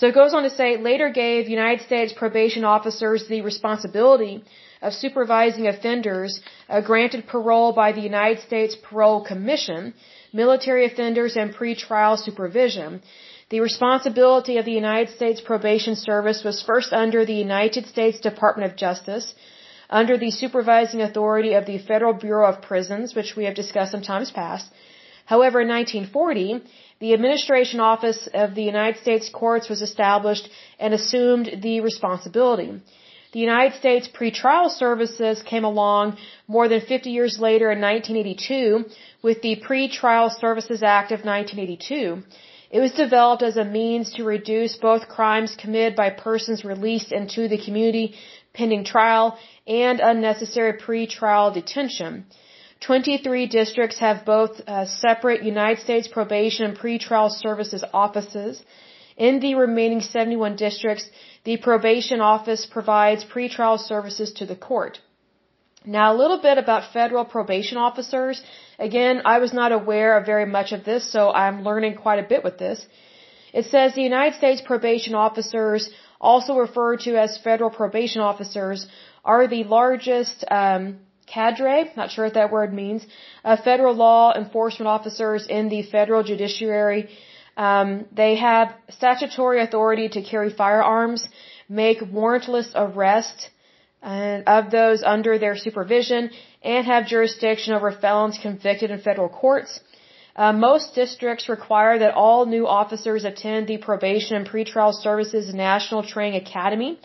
So 0.00 0.06
it 0.06 0.14
goes 0.14 0.32
on 0.32 0.44
to 0.44 0.50
say, 0.58 0.68
later 0.78 1.08
gave 1.10 1.50
United 1.50 1.82
States 1.84 2.14
probation 2.20 2.64
officers 2.64 3.26
the 3.28 3.42
responsibility 3.42 4.42
of 4.80 4.94
supervising 4.94 5.66
offenders 5.66 6.40
uh, 6.70 6.80
granted 6.80 7.26
parole 7.26 7.72
by 7.74 7.92
the 7.92 8.00
United 8.00 8.40
States 8.42 8.74
Parole 8.88 9.22
Commission, 9.22 9.92
military 10.32 10.86
offenders, 10.86 11.36
and 11.36 11.54
pretrial 11.54 12.16
supervision. 12.18 13.02
The 13.50 13.60
responsibility 13.60 14.56
of 14.56 14.64
the 14.64 14.78
United 14.84 15.10
States 15.18 15.42
Probation 15.42 15.96
Service 15.96 16.42
was 16.44 16.62
first 16.62 16.94
under 16.94 17.26
the 17.26 17.40
United 17.48 17.84
States 17.94 18.20
Department 18.20 18.70
of 18.70 18.78
Justice, 18.78 19.34
under 19.90 20.16
the 20.16 20.30
supervising 20.30 21.02
authority 21.02 21.52
of 21.52 21.66
the 21.66 21.76
Federal 21.76 22.14
Bureau 22.14 22.48
of 22.48 22.62
Prisons, 22.62 23.14
which 23.14 23.36
we 23.36 23.44
have 23.44 23.62
discussed 23.62 23.92
in 23.92 24.00
times 24.00 24.30
past. 24.30 24.66
However, 25.26 25.60
in 25.60 25.68
1940, 25.68 26.62
the 27.00 27.14
administration 27.14 27.80
office 27.80 28.28
of 28.34 28.54
the 28.54 28.62
United 28.62 29.00
States 29.00 29.30
courts 29.30 29.68
was 29.68 29.80
established 29.80 30.48
and 30.78 30.92
assumed 30.92 31.50
the 31.62 31.80
responsibility. 31.80 32.70
The 33.32 33.40
United 33.40 33.78
States 33.78 34.08
pretrial 34.08 34.70
services 34.70 35.42
came 35.42 35.64
along 35.64 36.18
more 36.46 36.68
than 36.68 36.80
50 36.80 37.10
years 37.10 37.38
later 37.38 37.70
in 37.70 37.80
1982 37.80 38.84
with 39.22 39.40
the 39.40 39.56
Pretrial 39.66 40.30
Services 40.30 40.82
Act 40.82 41.12
of 41.12 41.24
1982. 41.24 42.22
It 42.70 42.80
was 42.80 42.92
developed 42.92 43.42
as 43.42 43.56
a 43.56 43.64
means 43.64 44.12
to 44.14 44.24
reduce 44.24 44.76
both 44.76 45.08
crimes 45.08 45.56
committed 45.56 45.96
by 45.96 46.10
persons 46.10 46.64
released 46.64 47.12
into 47.12 47.48
the 47.48 47.58
community 47.58 48.14
pending 48.52 48.84
trial 48.84 49.38
and 49.66 50.00
unnecessary 50.00 50.74
pretrial 50.74 51.54
detention. 51.54 52.26
23 52.80 53.46
districts 53.46 53.98
have 53.98 54.24
both 54.24 54.60
uh, 54.66 54.86
separate 54.86 55.42
United 55.42 55.82
States 55.82 56.08
probation 56.08 56.64
and 56.66 56.78
pretrial 56.78 57.30
services 57.30 57.84
offices. 57.92 58.62
In 59.16 59.40
the 59.40 59.54
remaining 59.54 60.00
71 60.00 60.56
districts, 60.56 61.06
the 61.44 61.58
probation 61.58 62.20
office 62.20 62.64
provides 62.64 63.24
pretrial 63.24 63.78
services 63.78 64.32
to 64.38 64.46
the 64.46 64.56
court. 64.56 64.98
Now, 65.84 66.14
a 66.14 66.16
little 66.22 66.40
bit 66.40 66.56
about 66.58 66.92
federal 66.92 67.24
probation 67.24 67.76
officers. 67.78 68.42
Again, 68.78 69.22
I 69.24 69.38
was 69.38 69.52
not 69.52 69.72
aware 69.72 70.16
of 70.16 70.26
very 70.26 70.46
much 70.46 70.72
of 70.72 70.84
this, 70.84 71.10
so 71.10 71.30
I'm 71.30 71.62
learning 71.64 71.96
quite 71.96 72.18
a 72.24 72.28
bit 72.32 72.44
with 72.44 72.58
this. 72.58 72.86
It 73.52 73.66
says 73.66 73.94
the 73.94 74.02
United 74.02 74.36
States 74.36 74.60
probation 74.60 75.14
officers, 75.14 75.90
also 76.20 76.56
referred 76.56 77.00
to 77.00 77.16
as 77.16 77.38
federal 77.38 77.70
probation 77.70 78.20
officers, 78.20 78.86
are 79.24 79.46
the 79.46 79.64
largest 79.64 80.44
um, 80.50 80.98
cadre, 81.34 81.90
not 81.96 82.10
sure 82.10 82.24
what 82.26 82.34
that 82.34 82.50
word 82.50 82.72
means, 82.82 83.02
of 83.44 83.64
federal 83.70 83.94
law 83.94 84.32
enforcement 84.42 84.88
officers 84.96 85.46
in 85.58 85.68
the 85.74 85.82
federal 85.82 86.22
judiciary. 86.22 87.02
Um, 87.56 87.88
they 88.22 88.34
have 88.36 88.74
statutory 88.98 89.60
authority 89.66 90.08
to 90.16 90.22
carry 90.22 90.50
firearms, 90.50 91.28
make 91.68 91.98
warrantless 92.00 92.70
arrests 92.74 93.48
uh, 94.02 94.40
of 94.58 94.70
those 94.70 95.02
under 95.02 95.38
their 95.38 95.56
supervision, 95.56 96.30
and 96.62 96.86
have 96.86 97.06
jurisdiction 97.06 97.74
over 97.74 97.90
felons 97.92 98.38
convicted 98.46 98.90
in 98.90 98.98
federal 99.00 99.28
courts. 99.28 99.80
Uh, 100.36 100.52
most 100.52 100.94
districts 100.94 101.48
require 101.48 101.98
that 101.98 102.14
all 102.14 102.46
new 102.46 102.66
officers 102.66 103.24
attend 103.24 103.66
the 103.66 103.78
Probation 103.78 104.36
and 104.36 104.48
Pretrial 104.48 104.94
Services 104.94 105.52
National 105.52 106.02
Training 106.02 106.40
Academy 106.40 106.98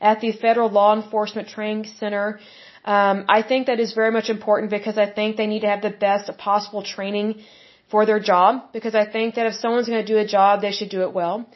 at 0.00 0.20
the 0.20 0.32
Federal 0.32 0.70
Law 0.70 0.92
Enforcement 0.96 1.48
Training 1.48 1.84
Center 2.00 2.40
um, 2.84 3.24
I 3.28 3.42
think 3.42 3.66
that 3.66 3.80
is 3.80 3.92
very 3.92 4.10
much 4.10 4.30
important 4.30 4.70
because 4.70 4.96
I 4.96 5.06
think 5.06 5.36
they 5.36 5.46
need 5.46 5.60
to 5.60 5.68
have 5.68 5.82
the 5.82 5.90
best 5.90 6.30
possible 6.38 6.82
training 6.82 7.42
for 7.90 8.06
their 8.06 8.20
job 8.20 8.72
because 8.72 8.94
I 8.94 9.04
think 9.04 9.34
that 9.34 9.46
if 9.46 9.54
someone's 9.54 9.88
going 9.88 10.04
to 10.04 10.12
do 10.14 10.18
a 10.18 10.26
job, 10.26 10.62
they 10.62 10.72
should 10.72 10.88
do 10.88 11.02
it 11.02 11.12
well. 11.12 11.46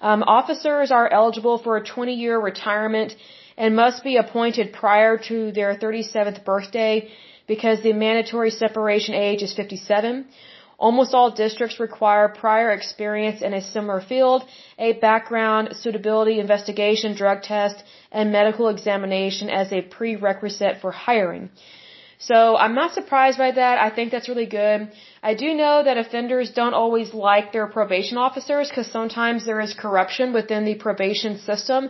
Um, 0.00 0.22
officers 0.22 0.90
are 0.90 1.08
eligible 1.08 1.58
for 1.58 1.76
a 1.76 1.84
20 1.84 2.14
year 2.14 2.38
retirement 2.40 3.14
and 3.58 3.76
must 3.76 4.02
be 4.02 4.16
appointed 4.16 4.72
prior 4.72 5.18
to 5.28 5.52
their 5.52 5.74
37th 5.76 6.44
birthday 6.44 7.10
because 7.46 7.82
the 7.82 7.92
mandatory 7.92 8.50
separation 8.50 9.14
age 9.14 9.42
is 9.42 9.52
57. 9.52 10.26
Almost 10.86 11.12
all 11.12 11.30
districts 11.30 11.78
require 11.78 12.26
prior 12.28 12.70
experience 12.78 13.42
in 13.42 13.52
a 13.52 13.60
similar 13.74 14.00
field, 14.00 14.44
a 14.78 14.92
background 15.08 15.76
suitability 15.82 16.40
investigation, 16.40 17.14
drug 17.14 17.42
test, 17.42 17.76
and 18.10 18.32
medical 18.32 18.68
examination 18.68 19.50
as 19.50 19.72
a 19.72 19.82
prerequisite 19.82 20.80
for 20.80 20.90
hiring. 20.90 21.50
So 22.22 22.56
I'm 22.56 22.74
not 22.74 22.92
surprised 22.92 23.38
by 23.38 23.50
that. 23.52 23.78
I 23.78 23.90
think 23.96 24.10
that's 24.10 24.28
really 24.28 24.50
good. 24.62 24.90
I 25.22 25.34
do 25.34 25.54
know 25.54 25.82
that 25.84 25.96
offenders 25.96 26.50
don't 26.50 26.74
always 26.74 27.14
like 27.14 27.52
their 27.52 27.66
probation 27.66 28.18
officers 28.18 28.68
because 28.68 28.90
sometimes 28.90 29.46
there 29.46 29.60
is 29.60 29.72
corruption 29.74 30.34
within 30.34 30.64
the 30.64 30.74
probation 30.74 31.38
system, 31.38 31.88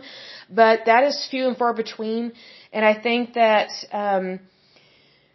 but 0.49 0.85
that 0.85 1.03
is 1.03 1.27
few 1.31 1.47
and 1.49 1.57
far 1.57 1.73
between. 1.73 2.31
And 2.71 2.85
I 2.85 2.93
think 2.93 3.33
that, 3.33 3.69
um, 3.91 4.39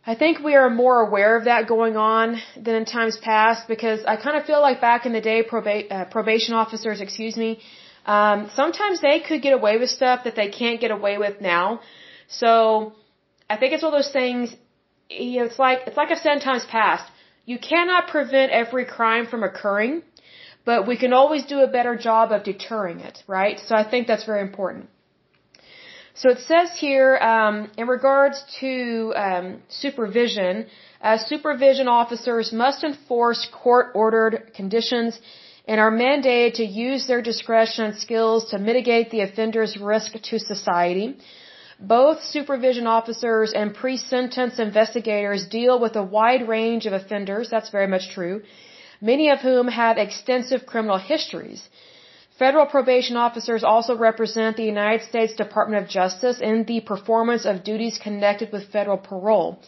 I 0.08 0.14
think 0.14 0.38
we 0.48 0.54
are 0.54 0.70
more 0.70 1.00
aware 1.00 1.36
of 1.36 1.44
that 1.46 1.66
going 1.66 1.96
on 1.96 2.40
than 2.64 2.74
in 2.80 2.84
times 2.84 3.16
past 3.16 3.66
because 3.66 4.04
I 4.04 4.14
kind 4.16 4.36
of 4.36 4.44
feel 4.50 4.60
like 4.60 4.80
back 4.80 5.04
in 5.04 5.12
the 5.12 5.20
day, 5.20 5.42
proba- 5.42 5.90
uh, 5.90 6.04
probation 6.04 6.54
officers, 6.54 7.00
excuse 7.00 7.36
me, 7.36 7.58
um, 8.06 8.48
sometimes 8.54 9.00
they 9.00 9.18
could 9.18 9.42
get 9.42 9.52
away 9.52 9.78
with 9.78 9.90
stuff 9.90 10.22
that 10.22 10.36
they 10.36 10.48
can't 10.48 10.80
get 10.80 10.92
away 10.92 11.18
with 11.18 11.40
now. 11.40 11.80
So 12.28 12.92
I 13.50 13.56
think 13.56 13.72
it's 13.72 13.82
one 13.82 13.92
of 13.94 13.98
those 13.98 14.12
things. 14.12 14.54
You 15.10 15.40
know, 15.40 15.46
it's 15.46 15.58
like 15.58 15.80
it's 15.88 15.96
like 15.96 16.12
I've 16.12 16.18
said 16.18 16.34
in 16.34 16.40
times 16.40 16.64
past. 16.78 17.04
You 17.44 17.58
cannot 17.58 18.06
prevent 18.06 18.52
every 18.52 18.84
crime 18.84 19.26
from 19.26 19.42
occurring, 19.42 20.02
but 20.64 20.86
we 20.86 20.96
can 20.96 21.12
always 21.12 21.44
do 21.46 21.58
a 21.60 21.68
better 21.78 21.96
job 21.96 22.30
of 22.30 22.44
deterring 22.44 23.00
it, 23.00 23.22
right? 23.26 23.58
So 23.58 23.74
I 23.74 23.84
think 23.90 24.06
that's 24.06 24.24
very 24.24 24.42
important. 24.42 24.88
So 26.20 26.30
it 26.30 26.38
says 26.50 26.70
here, 26.78 27.18
um, 27.18 27.70
in 27.76 27.86
regards 27.88 28.42
to 28.60 29.12
um, 29.14 29.46
supervision, 29.68 30.66
uh, 31.02 31.18
supervision 31.18 31.88
officers 31.88 32.52
must 32.52 32.84
enforce 32.84 33.46
court-ordered 33.52 34.54
conditions 34.54 35.20
and 35.68 35.78
are 35.78 35.90
mandated 35.90 36.54
to 36.54 36.64
use 36.64 37.06
their 37.06 37.20
discretion 37.20 37.84
and 37.84 37.96
skills 37.98 38.48
to 38.52 38.58
mitigate 38.58 39.10
the 39.10 39.20
offender's 39.20 39.76
risk 39.76 40.12
to 40.30 40.38
society. 40.38 41.18
Both 41.78 42.22
supervision 42.22 42.86
officers 42.86 43.52
and 43.52 43.74
pre-sentence 43.74 44.58
investigators 44.58 45.46
deal 45.46 45.78
with 45.78 45.96
a 45.96 46.02
wide 46.02 46.48
range 46.48 46.86
of 46.86 46.94
offenders, 46.94 47.50
that's 47.50 47.68
very 47.68 47.88
much 47.88 48.08
true, 48.14 48.42
many 49.02 49.28
of 49.28 49.40
whom 49.40 49.68
have 49.68 49.98
extensive 49.98 50.64
criminal 50.64 50.96
histories. 50.96 51.68
Federal 52.38 52.66
probation 52.66 53.16
officers 53.16 53.64
also 53.64 53.96
represent 53.96 54.56
the 54.56 54.64
United 54.64 55.06
States 55.08 55.32
Department 55.34 55.82
of 55.82 55.88
Justice 55.88 56.38
in 56.40 56.64
the 56.64 56.80
performance 56.80 57.46
of 57.46 57.64
duties 57.64 57.98
connected 57.98 58.52
with 58.52 58.70
federal 58.70 58.98
parole. 58.98 59.58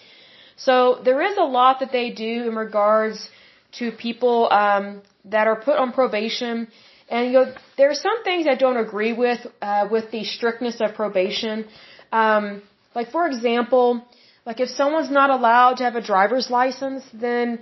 So 0.57 1.01
there 1.03 1.23
is 1.23 1.39
a 1.39 1.45
lot 1.45 1.81
that 1.81 1.93
they 1.93 2.11
do 2.11 2.49
in 2.49 2.55
regards 2.55 3.31
to 3.79 3.91
people 3.93 4.49
um, 4.51 5.03
that 5.25 5.47
are 5.47 5.57
put 5.57 5.77
on 5.79 5.93
probation. 5.93 6.69
And 7.09 7.27
you 7.27 7.33
know, 7.39 7.55
there 7.79 7.91
are 7.91 8.01
some 8.07 8.23
things 8.23 8.47
I 8.47 8.55
don't 8.55 8.77
agree 8.77 9.14
with 9.14 9.47
uh, 9.62 9.89
with 9.91 10.11
the 10.11 10.25
strictness 10.25 10.81
of 10.81 10.95
probation. 10.95 11.66
Um, 12.12 12.62
like 12.95 13.11
for 13.11 13.27
example, 13.27 14.05
like 14.45 14.61
if 14.61 14.69
someone's 14.69 15.11
not 15.11 15.31
allowed 15.31 15.75
to 15.79 15.85
have 15.85 15.97
a 15.97 16.03
driver's 16.03 16.51
license, 16.51 17.05
then 17.14 17.61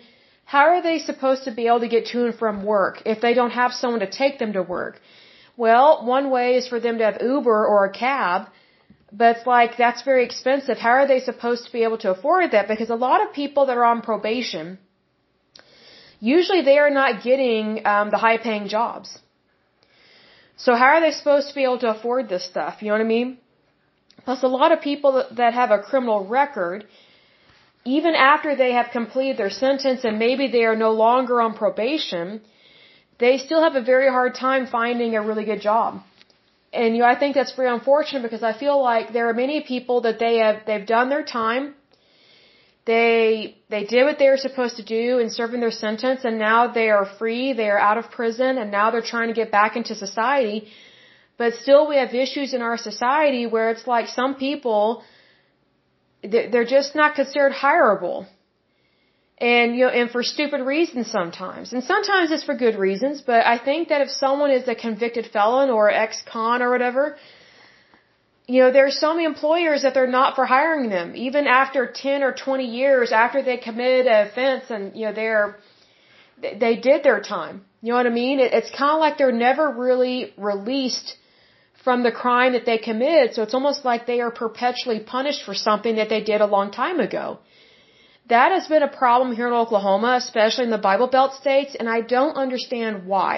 how 0.53 0.65
are 0.73 0.83
they 0.83 0.99
supposed 1.01 1.45
to 1.45 1.53
be 1.61 1.67
able 1.67 1.81
to 1.81 1.89
get 1.89 2.07
to 2.13 2.25
and 2.27 2.35
from 2.43 2.65
work 2.65 3.03
if 3.05 3.21
they 3.21 3.35
don't 3.35 3.57
have 3.63 3.73
someone 3.73 4.01
to 4.01 4.11
take 4.23 4.39
them 4.39 4.53
to 4.53 4.63
work? 4.63 5.01
Well, 5.57 6.07
one 6.07 6.31
way 6.31 6.55
is 6.59 6.69
for 6.69 6.79
them 6.79 6.99
to 6.99 7.05
have 7.05 7.19
Uber 7.21 7.67
or 7.73 7.85
a 7.87 7.93
cab, 7.93 8.49
but 9.13 9.37
it's 9.37 9.47
like 9.47 9.77
that's 9.77 10.03
very 10.03 10.25
expensive. 10.25 10.79
How 10.79 10.95
are 11.01 11.09
they 11.09 11.21
supposed 11.21 11.67
to 11.67 11.73
be 11.73 11.83
able 11.83 11.99
to 11.99 12.11
afford 12.11 12.53
that? 12.53 12.69
Because 12.69 12.91
a 12.91 13.03
lot 13.09 13.23
of 13.25 13.33
people 13.33 13.67
that 13.67 13.77
are 13.77 13.85
on 13.85 14.03
probation, 14.03 14.79
usually 16.21 16.63
they 16.63 16.79
are 16.79 16.91
not 16.91 17.23
getting 17.25 17.85
um, 17.85 18.11
the 18.11 18.19
high 18.19 18.39
paying 18.39 18.69
jobs. 18.69 19.19
So 20.57 20.75
how 20.75 20.91
are 20.95 21.01
they 21.01 21.11
supposed 21.11 21.49
to 21.49 21.55
be 21.55 21.65
able 21.65 21.81
to 21.81 21.91
afford 21.91 22.29
this 22.29 22.45
stuff? 22.45 22.83
You 22.83 22.89
know 22.89 22.95
what 22.95 23.09
I 23.09 23.15
mean? 23.17 23.39
Plus, 24.25 24.43
a 24.43 24.49
lot 24.49 24.73
of 24.73 24.81
people 24.81 25.25
that 25.41 25.55
have 25.55 25.71
a 25.71 25.79
criminal 25.79 26.27
record, 26.27 26.87
even 27.87 28.15
after 28.15 28.57
they 28.57 28.73
have 28.73 28.91
completed 28.91 29.37
their 29.37 29.51
sentence 29.51 30.05
and 30.05 30.19
maybe 30.19 30.49
they 30.49 30.65
are 30.65 30.77
no 30.77 30.93
longer 30.93 31.41
on 31.41 31.55
probation, 31.55 32.41
they 33.19 33.39
still 33.39 33.63
have 33.63 33.77
a 33.77 33.85
very 33.93 34.09
hard 34.09 34.35
time 34.35 34.67
finding 34.67 35.15
a 35.15 35.23
really 35.23 35.45
good 35.45 35.61
job. 35.61 36.03
And 36.73 36.95
you 36.95 37.03
know, 37.03 37.09
I 37.09 37.19
think 37.19 37.35
that's 37.35 37.55
very 37.61 37.71
unfortunate 37.71 38.23
because 38.23 38.43
I 38.43 38.53
feel 38.53 38.79
like 38.83 39.13
there 39.13 39.29
are 39.31 39.35
many 39.35 39.61
people 39.73 40.01
that 40.07 40.19
they 40.19 40.35
have 40.45 40.57
they've 40.67 40.87
done 40.87 41.09
their 41.09 41.25
time. 41.25 41.75
They 42.85 43.57
they 43.75 43.85
did 43.85 44.05
what 44.09 44.19
they 44.19 44.29
were 44.29 44.43
supposed 44.49 44.77
to 44.77 44.85
do 44.85 45.19
in 45.19 45.31
serving 45.31 45.61
their 45.61 45.77
sentence 45.87 46.21
and 46.25 46.39
now 46.39 46.59
they 46.79 46.89
are 46.91 47.07
free, 47.19 47.53
they 47.53 47.71
are 47.75 47.79
out 47.79 47.99
of 48.03 48.11
prison 48.11 48.59
and 48.59 48.71
now 48.71 48.91
they're 48.91 49.11
trying 49.15 49.29
to 49.29 49.39
get 49.43 49.51
back 49.51 49.77
into 49.77 49.95
society 49.95 50.69
but 51.39 51.55
still 51.55 51.87
we 51.87 51.97
have 51.97 52.15
issues 52.15 52.55
in 52.55 52.63
our 52.63 52.77
society 52.77 53.47
where 53.47 53.71
it's 53.71 53.87
like 53.87 54.09
some 54.09 54.35
people, 54.35 55.03
they're 56.31 56.71
just 56.79 56.95
not 56.95 57.15
considered 57.15 57.53
hireable. 57.53 58.27
And, 59.39 59.77
you 59.77 59.85
know, 59.85 59.91
and 59.91 60.11
for 60.11 60.23
stupid 60.23 60.63
reasons 60.63 61.11
sometimes. 61.11 61.75
And 61.75 61.85
sometimes 61.85 62.31
it's 62.31 62.43
for 62.43 62.55
good 62.55 62.77
reasons, 62.77 63.21
but 63.21 63.45
I 63.47 63.59
think 63.59 63.89
that 63.89 64.01
if 64.01 64.11
someone 64.11 64.51
is 64.51 64.67
a 64.67 64.75
convicted 64.75 65.27
felon 65.27 65.69
or 65.69 65.91
ex-con 65.91 66.63
or 66.63 66.71
whatever, 66.71 67.17
you 68.47 68.63
know, 68.63 68.71
there's 68.73 68.99
so 68.99 69.13
many 69.13 69.25
employers 69.27 69.83
that 69.83 69.93
they're 69.93 70.15
not 70.21 70.37
for 70.37 70.47
hiring 70.47 70.89
them, 70.89 71.15
even 71.17 71.47
after 71.47 71.91
10 71.93 72.23
or 72.23 72.33
20 72.33 72.65
years 72.65 73.13
after 73.13 73.43
they 73.43 73.59
committed 73.59 74.07
an 74.07 74.27
offense 74.27 74.65
and, 74.71 74.97
you 74.97 75.05
know, 75.07 75.13
they're, 75.13 75.57
they 76.41 76.77
did 76.77 77.03
their 77.03 77.21
time. 77.21 77.65
You 77.83 77.91
know 77.91 77.97
what 77.97 78.07
I 78.07 78.11
mean? 78.11 78.41
It's 78.41 78.71
kind 78.71 78.93
of 78.93 79.01
like 79.01 79.19
they're 79.19 79.33
never 79.33 79.71
really 79.71 80.33
released 80.39 81.17
from 81.87 82.03
the 82.03 82.17
crime 82.23 82.53
that 82.55 82.67
they 82.69 82.79
committed. 82.91 83.35
So 83.35 83.41
it's 83.45 83.59
almost 83.59 83.85
like 83.89 84.01
they 84.03 84.21
are 84.27 84.33
perpetually 84.45 85.01
punished 85.17 85.43
for 85.49 85.55
something 85.67 85.95
that 86.01 86.09
they 86.13 86.23
did 86.31 86.41
a 86.45 86.53
long 86.55 86.69
time 86.83 86.99
ago. 87.09 87.25
That 88.35 88.51
has 88.57 88.67
been 88.73 88.87
a 88.87 88.97
problem 89.03 89.29
here 89.39 89.49
in 89.51 89.61
Oklahoma, 89.65 90.13
especially 90.23 90.65
in 90.69 90.75
the 90.77 90.87
Bible 90.91 91.11
Belt 91.17 91.35
states, 91.43 91.77
and 91.79 91.89
I 91.97 92.01
don't 92.15 92.37
understand 92.45 93.07
why. 93.13 93.35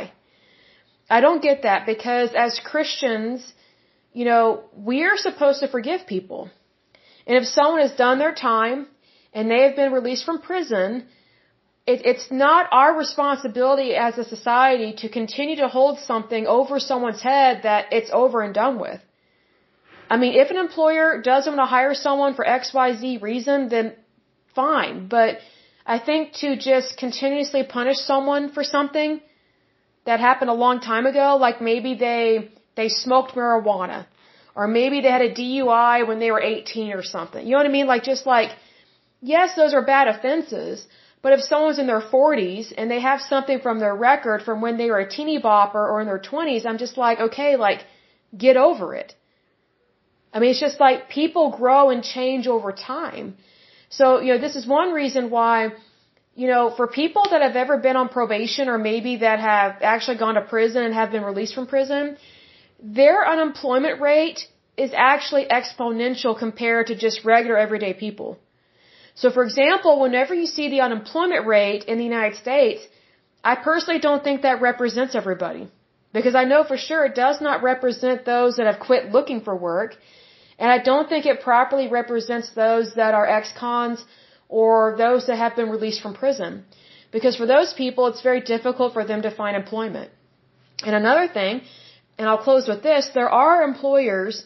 I 1.17 1.19
don't 1.25 1.43
get 1.49 1.59
that 1.69 1.85
because 1.93 2.31
as 2.47 2.59
Christians, 2.71 3.53
you 4.19 4.25
know, 4.31 4.45
we 4.91 4.97
are 5.09 5.19
supposed 5.29 5.61
to 5.61 5.69
forgive 5.77 6.07
people. 6.15 6.43
And 7.27 7.37
if 7.41 7.45
someone 7.59 7.83
has 7.87 7.95
done 8.07 8.19
their 8.19 8.37
time 8.51 8.87
and 9.35 9.51
they 9.51 9.61
have 9.67 9.77
been 9.81 9.93
released 9.99 10.25
from 10.29 10.41
prison, 10.51 10.91
it, 11.93 11.99
it's 12.11 12.26
not 12.30 12.62
our 12.70 12.93
responsibility 13.05 13.91
as 14.07 14.18
a 14.18 14.24
society 14.36 14.91
to 15.03 15.09
continue 15.18 15.57
to 15.64 15.68
hold 15.76 15.95
something 16.11 16.47
over 16.47 16.74
someone's 16.91 17.22
head 17.22 17.62
that 17.68 17.86
it's 17.99 18.11
over 18.22 18.43
and 18.47 18.53
done 18.62 18.76
with. 18.86 19.01
I 20.11 20.16
mean, 20.22 20.34
if 20.43 20.51
an 20.51 20.59
employer 20.66 21.09
doesn't 21.30 21.53
want 21.55 21.64
to 21.66 21.70
hire 21.76 21.95
someone 21.95 22.34
for 22.34 22.45
XYZ 22.45 23.22
reason, 23.22 23.68
then 23.74 23.86
fine. 24.55 25.09
But 25.16 25.39
I 25.95 25.99
think 25.99 26.34
to 26.43 26.49
just 26.70 26.99
continuously 27.05 27.62
punish 27.78 27.99
someone 28.12 28.45
for 28.57 28.64
something 28.76 29.20
that 30.05 30.20
happened 30.28 30.51
a 30.51 30.61
long 30.66 30.80
time 30.93 31.07
ago, 31.12 31.26
like 31.47 31.59
maybe 31.70 31.95
they, 32.07 32.22
they 32.76 32.89
smoked 32.89 33.32
marijuana, 33.41 34.07
or 34.55 34.68
maybe 34.80 35.01
they 35.01 35.12
had 35.16 35.26
a 35.30 35.34
DUI 35.41 36.07
when 36.09 36.18
they 36.22 36.30
were 36.34 36.43
18 36.43 36.93
or 36.93 37.03
something. 37.03 37.43
You 37.47 37.53
know 37.53 37.61
what 37.62 37.72
I 37.72 37.76
mean? 37.78 37.86
Like 37.86 38.05
just 38.12 38.24
like, 38.26 38.51
yes, 39.34 39.55
those 39.57 39.72
are 39.72 39.84
bad 39.95 40.07
offenses, 40.14 40.86
but 41.23 41.33
if 41.33 41.41
someone's 41.41 41.79
in 41.79 41.87
their 41.87 42.01
40s 42.01 42.73
and 42.77 42.91
they 42.91 43.01
have 43.01 43.21
something 43.21 43.61
from 43.61 43.81
their 43.81 43.95
record 43.95 44.43
from 44.43 44.61
when 44.61 44.77
they 44.79 44.91
were 44.91 45.01
a 45.01 45.09
teeny 45.09 45.41
bopper 45.41 45.85
or 45.93 46.01
in 46.01 46.07
their 46.07 46.21
20s, 46.31 46.64
I'm 46.64 46.79
just 46.79 46.97
like, 46.97 47.19
okay, 47.29 47.57
like, 47.57 47.81
get 48.37 48.57
over 48.57 48.95
it. 48.95 49.14
I 50.33 50.39
mean, 50.39 50.51
it's 50.51 50.61
just 50.61 50.79
like 50.79 51.09
people 51.09 51.51
grow 51.51 51.91
and 51.91 52.03
change 52.05 52.47
over 52.47 52.73
time. 52.73 53.37
So, 53.89 54.21
you 54.21 54.33
know, 54.33 54.39
this 54.39 54.55
is 54.55 54.66
one 54.66 54.93
reason 54.93 55.31
why, 55.31 55.71
you 56.35 56.47
know, 56.47 56.71
for 56.71 56.87
people 56.87 57.25
that 57.31 57.43
have 57.43 57.57
ever 57.57 57.79
been 57.79 57.97
on 57.97 58.09
probation 58.09 58.69
or 58.69 58.79
maybe 58.79 59.16
that 59.16 59.41
have 59.41 59.77
actually 59.81 60.19
gone 60.19 60.35
to 60.35 60.43
prison 60.43 60.83
and 60.83 60.95
have 60.95 61.11
been 61.11 61.25
released 61.25 61.55
from 61.55 61.66
prison, 61.66 62.16
their 62.81 63.27
unemployment 63.27 64.01
rate 64.01 64.47
is 64.77 64.93
actually 64.95 65.47
exponential 65.47 66.39
compared 66.39 66.87
to 66.89 66.95
just 66.95 67.25
regular 67.25 67.57
everyday 67.57 67.95
people. 67.95 68.39
So 69.21 69.31
for 69.37 69.43
example, 69.49 69.93
whenever 70.05 70.33
you 70.41 70.47
see 70.47 70.66
the 70.69 70.83
unemployment 70.87 71.45
rate 71.47 71.85
in 71.91 71.99
the 71.99 72.09
United 72.12 72.37
States, 72.45 72.81
I 73.53 73.55
personally 73.69 74.01
don't 74.07 74.23
think 74.27 74.43
that 74.43 74.61
represents 74.71 75.14
everybody. 75.23 75.64
Because 76.16 76.37
I 76.43 76.45
know 76.51 76.61
for 76.64 76.79
sure 76.87 77.01
it 77.05 77.16
does 77.25 77.41
not 77.47 77.62
represent 77.62 78.25
those 78.25 78.57
that 78.57 78.66
have 78.71 78.81
quit 78.89 79.11
looking 79.16 79.41
for 79.47 79.55
work. 79.71 79.97
And 80.59 80.71
I 80.77 80.79
don't 80.91 81.09
think 81.09 81.27
it 81.27 81.41
properly 81.49 81.89
represents 81.89 82.51
those 82.64 82.95
that 83.01 83.12
are 83.19 83.27
ex-cons 83.39 84.05
or 84.49 84.95
those 85.05 85.27
that 85.27 85.39
have 85.45 85.57
been 85.57 85.71
released 85.77 86.01
from 86.05 86.14
prison. 86.14 86.64
Because 87.16 87.37
for 87.41 87.47
those 87.55 87.73
people, 87.83 88.07
it's 88.07 88.23
very 88.31 88.43
difficult 88.55 88.93
for 88.93 89.05
them 89.11 89.23
to 89.23 89.31
find 89.31 89.57
employment. 89.57 90.11
And 90.87 90.95
another 90.95 91.27
thing, 91.39 91.62
and 92.19 92.29
I'll 92.29 92.45
close 92.49 92.69
with 92.73 92.83
this, 92.83 93.11
there 93.14 93.33
are 93.45 93.62
employers 93.62 94.45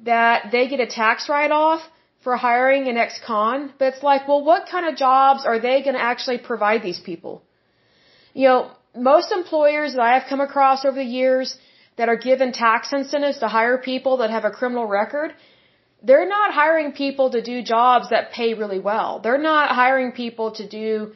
that 0.00 0.50
they 0.52 0.64
get 0.68 0.80
a 0.80 0.86
tax 0.86 1.28
write-off 1.28 1.82
for 2.24 2.36
hiring 2.36 2.88
an 2.88 2.96
ex-con, 2.96 3.72
but 3.78 3.94
it's 3.94 4.02
like, 4.02 4.28
well, 4.28 4.42
what 4.44 4.68
kind 4.68 4.86
of 4.86 4.96
jobs 4.96 5.44
are 5.44 5.58
they 5.58 5.82
going 5.82 5.96
to 6.00 6.06
actually 6.12 6.38
provide 6.38 6.82
these 6.82 7.00
people? 7.00 7.42
You 8.34 8.48
know, 8.48 8.70
most 8.96 9.32
employers 9.32 9.94
that 9.94 10.02
I 10.02 10.14
have 10.18 10.28
come 10.28 10.40
across 10.40 10.84
over 10.84 10.96
the 10.96 11.12
years 11.20 11.56
that 11.96 12.08
are 12.08 12.16
given 12.16 12.52
tax 12.52 12.92
incentives 12.92 13.38
to 13.38 13.48
hire 13.48 13.78
people 13.78 14.18
that 14.18 14.30
have 14.30 14.44
a 14.44 14.50
criminal 14.50 14.86
record, 14.86 15.34
they're 16.02 16.28
not 16.28 16.52
hiring 16.52 16.92
people 16.92 17.30
to 17.30 17.42
do 17.42 17.62
jobs 17.62 18.10
that 18.10 18.32
pay 18.32 18.54
really 18.54 18.78
well. 18.78 19.20
They're 19.22 19.44
not 19.52 19.70
hiring 19.70 20.12
people 20.12 20.52
to 20.52 20.68
do, 20.68 21.12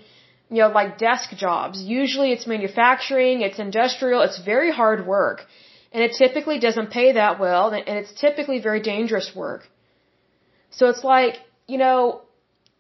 you 0.51 0.61
know, 0.63 0.69
like 0.69 0.99
desk 0.99 1.31
jobs. 1.37 1.83
Usually 1.83 2.33
it's 2.33 2.47
manufacturing, 2.47 3.41
it's 3.41 3.59
industrial, 3.59 4.23
it's 4.23 4.41
very 4.43 4.73
hard 4.73 5.07
work. 5.07 5.47
And 5.93 6.03
it 6.03 6.13
typically 6.19 6.59
doesn't 6.59 6.91
pay 6.91 7.13
that 7.13 7.41
well, 7.41 7.71
and 7.71 7.97
it's 8.01 8.13
typically 8.13 8.59
very 8.61 8.81
dangerous 8.81 9.31
work. 9.35 9.63
So 10.71 10.89
it's 10.89 11.05
like, 11.05 11.35
you 11.67 11.79
know, 11.79 12.23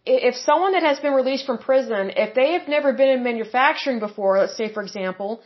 if 0.04 0.36
someone 0.36 0.72
that 0.72 0.82
has 0.82 1.00
been 1.00 1.14
released 1.14 1.46
from 1.46 1.58
prison, 1.58 2.10
if 2.16 2.34
they 2.34 2.52
have 2.52 2.68
never 2.68 2.92
been 2.92 3.08
in 3.08 3.24
manufacturing 3.24 3.98
before, 3.98 4.38
let's 4.38 4.56
say 4.56 4.72
for 4.72 4.82
example, 4.82 5.40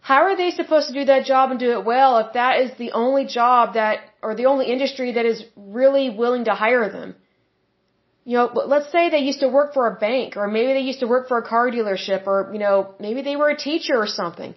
how 0.00 0.22
are 0.22 0.36
they 0.36 0.50
supposed 0.50 0.88
to 0.88 0.94
do 0.94 1.04
that 1.06 1.24
job 1.24 1.50
and 1.50 1.58
do 1.58 1.70
it 1.72 1.84
well 1.84 2.18
if 2.18 2.34
that 2.34 2.60
is 2.60 2.70
the 2.78 2.92
only 2.92 3.24
job 3.26 3.74
that, 3.74 3.98
or 4.22 4.34
the 4.34 4.46
only 4.46 4.66
industry 4.66 5.12
that 5.12 5.26
is 5.26 5.44
really 5.56 6.10
willing 6.10 6.44
to 6.44 6.54
hire 6.54 6.88
them? 6.90 7.16
You 8.24 8.38
know, 8.38 8.46
let's 8.66 8.90
say 8.90 9.08
they 9.08 9.18
used 9.30 9.40
to 9.40 9.48
work 9.48 9.72
for 9.72 9.86
a 9.86 9.94
bank, 9.94 10.36
or 10.36 10.46
maybe 10.48 10.72
they 10.74 10.80
used 10.80 11.00
to 11.00 11.06
work 11.06 11.28
for 11.28 11.38
a 11.38 11.46
car 11.48 11.70
dealership, 11.70 12.26
or, 12.26 12.50
you 12.52 12.58
know, 12.58 12.94
maybe 13.00 13.22
they 13.22 13.36
were 13.36 13.48
a 13.48 13.56
teacher 13.56 13.96
or 13.96 14.06
something. 14.06 14.54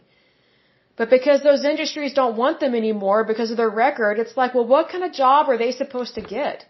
But 0.99 1.09
because 1.09 1.41
those 1.41 1.63
industries 1.63 2.13
don't 2.21 2.35
want 2.43 2.59
them 2.63 2.73
anymore 2.75 3.19
because 3.23 3.51
of 3.51 3.57
their 3.61 3.73
record, 3.85 4.19
it's 4.23 4.35
like, 4.39 4.53
well, 4.53 4.67
what 4.75 4.89
kind 4.93 5.05
of 5.05 5.13
job 5.13 5.47
are 5.51 5.57
they 5.61 5.71
supposed 5.71 6.15
to 6.15 6.23
get? 6.37 6.65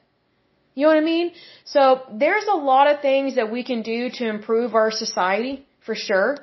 You 0.76 0.84
know 0.84 0.92
what 0.94 1.02
I 1.02 1.08
mean? 1.16 1.32
So 1.74 1.82
there's 2.24 2.46
a 2.58 2.60
lot 2.72 2.92
of 2.92 3.02
things 3.08 3.38
that 3.40 3.50
we 3.56 3.64
can 3.70 3.82
do 3.82 4.12
to 4.18 4.30
improve 4.36 4.76
our 4.82 4.92
society, 4.92 5.66
for 5.86 5.96
sure. 5.96 6.38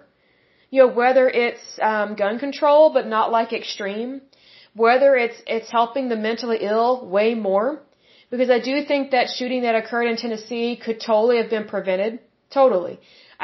You 0.73 0.81
know, 0.81 0.91
whether 1.01 1.25
it's 1.45 1.65
um, 1.91 2.17
gun 2.17 2.41
control, 2.41 2.93
but 2.97 3.07
not 3.07 3.31
like 3.39 3.53
extreme. 3.53 4.21
Whether 4.85 5.11
it's 5.25 5.41
it's 5.57 5.71
helping 5.79 6.09
the 6.09 6.21
mentally 6.29 6.59
ill 6.73 6.91
way 7.17 7.29
more, 7.49 7.69
because 8.33 8.51
I 8.59 8.61
do 8.71 8.85
think 8.91 9.13
that 9.13 9.35
shooting 9.37 9.63
that 9.63 9.77
occurred 9.81 10.09
in 10.13 10.17
Tennessee 10.17 10.69
could 10.85 10.99
totally 11.01 11.37
have 11.41 11.51
been 11.57 11.69
prevented. 11.75 12.19
Totally, 12.61 12.99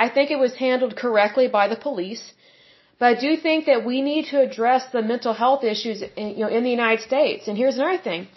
I 0.05 0.09
think 0.15 0.31
it 0.31 0.41
was 0.47 0.55
handled 0.67 0.95
correctly 1.05 1.47
by 1.59 1.69
the 1.69 1.83
police. 1.89 2.25
But 3.03 3.17
I 3.17 3.21
do 3.27 3.31
think 3.37 3.67
that 3.71 3.85
we 3.91 4.01
need 4.09 4.27
to 4.33 4.41
address 4.41 4.83
the 4.97 5.03
mental 5.13 5.33
health 5.43 5.63
issues 5.71 6.03
in, 6.03 6.29
you 6.37 6.43
know, 6.45 6.53
in 6.57 6.63
the 6.69 6.75
United 6.79 7.03
States. 7.11 7.49
And 7.49 7.57
here's 7.63 7.79
another 7.81 7.99
thing. 8.09 8.29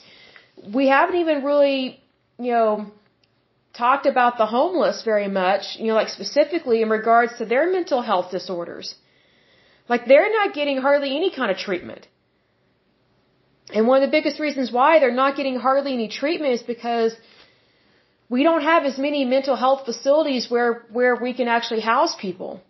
We 0.78 0.88
haven't 0.88 1.18
even 1.24 1.44
really 1.50 1.82
you 2.40 2.52
know, 2.52 2.92
talked 3.74 4.06
about 4.06 4.38
the 4.40 4.48
homeless 4.48 5.04
very 5.04 5.28
much, 5.28 5.64
you 5.78 5.88
know, 5.90 5.94
like 5.94 6.10
specifically 6.10 6.82
in 6.82 6.90
regards 6.90 7.38
to 7.38 7.46
their 7.46 7.72
mental 7.72 8.02
health 8.02 8.32
disorders. 8.32 8.96
Like 9.88 10.06
they're 10.08 10.32
not 10.32 10.56
getting 10.60 10.78
hardly 10.78 11.16
any 11.16 11.32
kind 11.40 11.52
of 11.52 11.58
treatment. 11.58 12.08
And 13.74 13.88
one 13.88 14.02
of 14.02 14.08
the 14.08 14.16
biggest 14.18 14.40
reasons 14.40 14.72
why 14.72 15.00
they're 15.00 15.20
not 15.24 15.36
getting 15.36 15.58
hardly 15.60 15.94
any 15.94 16.08
treatment 16.08 16.54
is 16.54 16.64
because 16.64 17.16
we 18.30 18.44
don't 18.44 18.62
have 18.62 18.84
as 18.86 18.98
many 18.98 19.26
mental 19.26 19.56
health 19.56 19.86
facilities 19.86 20.50
where, 20.50 20.72
where 20.92 21.16
we 21.16 21.34
can 21.34 21.48
actually 21.48 21.82
house 21.82 22.16
people. 22.16 22.62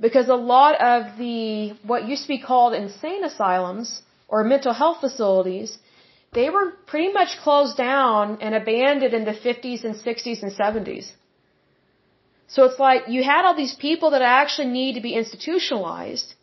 Because 0.00 0.28
a 0.28 0.40
lot 0.56 0.80
of 0.80 1.18
the, 1.18 1.74
what 1.90 2.08
used 2.08 2.22
to 2.22 2.28
be 2.28 2.40
called 2.40 2.72
insane 2.74 3.22
asylums 3.22 4.02
or 4.28 4.42
mental 4.44 4.72
health 4.72 5.00
facilities, 5.00 5.78
they 6.32 6.48
were 6.48 6.70
pretty 6.86 7.12
much 7.12 7.38
closed 7.44 7.76
down 7.76 8.38
and 8.40 8.54
abandoned 8.54 9.14
in 9.14 9.24
the 9.24 9.38
50s 9.46 9.84
and 9.84 9.94
60s 9.94 10.42
and 10.42 10.52
70s. 10.52 11.12
So 12.48 12.64
it's 12.64 12.78
like 12.78 13.08
you 13.08 13.22
had 13.22 13.44
all 13.44 13.54
these 13.54 13.74
people 13.74 14.10
that 14.10 14.22
actually 14.22 14.68
need 14.68 14.94
to 14.94 15.00
be 15.00 15.14
institutionalized, 15.14 16.34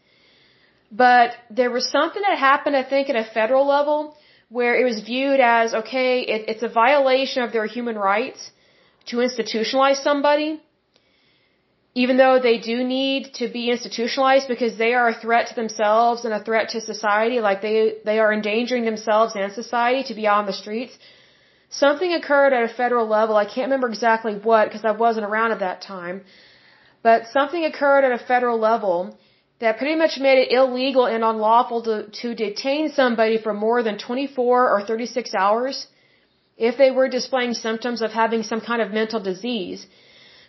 but 0.91 1.32
there 1.49 1.72
was 1.72 1.89
something 1.89 2.22
that 2.28 2.38
happened, 2.38 2.76
I 2.78 2.84
think, 2.84 3.10
at 3.10 3.18
a 3.18 3.26
federal 3.39 3.66
level 3.68 4.16
where 4.49 4.80
it 4.80 4.86
was 4.86 5.01
viewed 5.01 5.41
as, 5.41 5.74
okay, 5.74 6.22
it, 6.22 6.47
it's 6.47 6.64
a 6.64 6.70
violation 6.70 7.43
of 7.43 7.51
their 7.51 7.66
human 7.66 7.97
rights 7.97 8.51
to 9.08 9.18
institutionalize 9.18 10.01
somebody 10.01 10.62
even 12.04 12.16
though 12.22 12.38
they 12.48 12.58
do 12.72 12.76
need 12.84 13.24
to 13.39 13.45
be 13.58 13.64
institutionalized 13.76 14.48
because 14.54 14.74
they 14.78 14.93
are 14.98 15.08
a 15.10 15.20
threat 15.24 15.45
to 15.52 15.56
themselves 15.62 16.26
and 16.26 16.34
a 16.39 16.43
threat 16.48 16.68
to 16.74 16.80
society, 16.93 17.38
like 17.48 17.60
they, 17.68 17.78
they 18.10 18.18
are 18.24 18.32
endangering 18.39 18.86
themselves 18.86 19.36
and 19.36 19.52
society 19.62 20.04
to 20.10 20.14
be 20.20 20.26
on 20.36 20.45
the 20.50 20.58
streets. 20.62 20.93
Something 21.84 22.12
occurred 22.20 22.54
at 22.58 22.70
a 22.70 22.74
federal 22.82 23.08
level. 23.18 23.36
I 23.36 23.45
can't 23.54 23.68
remember 23.70 23.89
exactly 23.89 24.36
what 24.50 24.66
because 24.68 24.86
I 24.91 24.93
wasn't 25.06 25.26
around 25.30 25.52
at 25.56 25.62
that 25.68 25.82
time. 25.82 26.18
But 27.08 27.28
something 27.38 27.64
occurred 27.66 28.04
at 28.08 28.18
a 28.20 28.24
federal 28.32 28.60
level 28.70 28.98
that 29.64 29.80
pretty 29.80 29.98
much 30.04 30.20
made 30.28 30.39
it 30.43 30.52
illegal 30.60 31.06
and 31.14 31.24
unlawful 31.32 31.80
to, 31.89 31.95
to 32.22 32.36
detain 32.36 32.91
somebody 33.00 33.38
for 33.45 33.54
more 33.68 33.80
than 33.88 33.98
24 33.98 34.70
or 34.74 34.80
36 34.86 35.34
hours 35.43 35.88
if 36.70 36.78
they 36.78 36.91
were 36.91 37.10
displaying 37.20 37.56
symptoms 37.56 38.04
of 38.04 38.12
having 38.12 38.43
some 38.43 38.62
kind 38.70 38.84
of 38.84 38.91
mental 39.02 39.22
disease. 39.32 39.88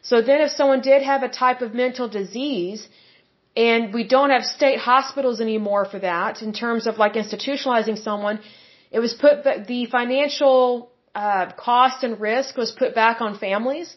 So 0.03 0.23
then 0.23 0.41
if 0.41 0.51
someone 0.53 0.81
did 0.81 1.03
have 1.03 1.23
a 1.23 1.29
type 1.29 1.61
of 1.63 1.75
mental 1.75 2.09
disease, 2.09 2.89
and 3.57 3.93
we 3.93 4.05
don't 4.05 4.31
have 4.31 4.45
state 4.45 4.79
hospitals 4.79 5.41
anymore 5.41 5.85
for 5.85 5.99
that 5.99 6.43
in 6.43 6.53
terms 6.53 6.87
of 6.87 6.99
like 6.99 7.15
institutionalizing 7.15 7.99
someone, 7.99 8.41
it 8.91 9.01
was 9.01 9.15
put, 9.15 9.45
the 9.67 9.87
financial 9.87 10.91
uh, 11.15 11.47
cost 11.57 12.05
and 12.05 12.21
risk 12.21 12.57
was 12.57 12.71
put 12.71 12.95
back 12.95 13.21
on 13.21 13.37
families. 13.39 13.97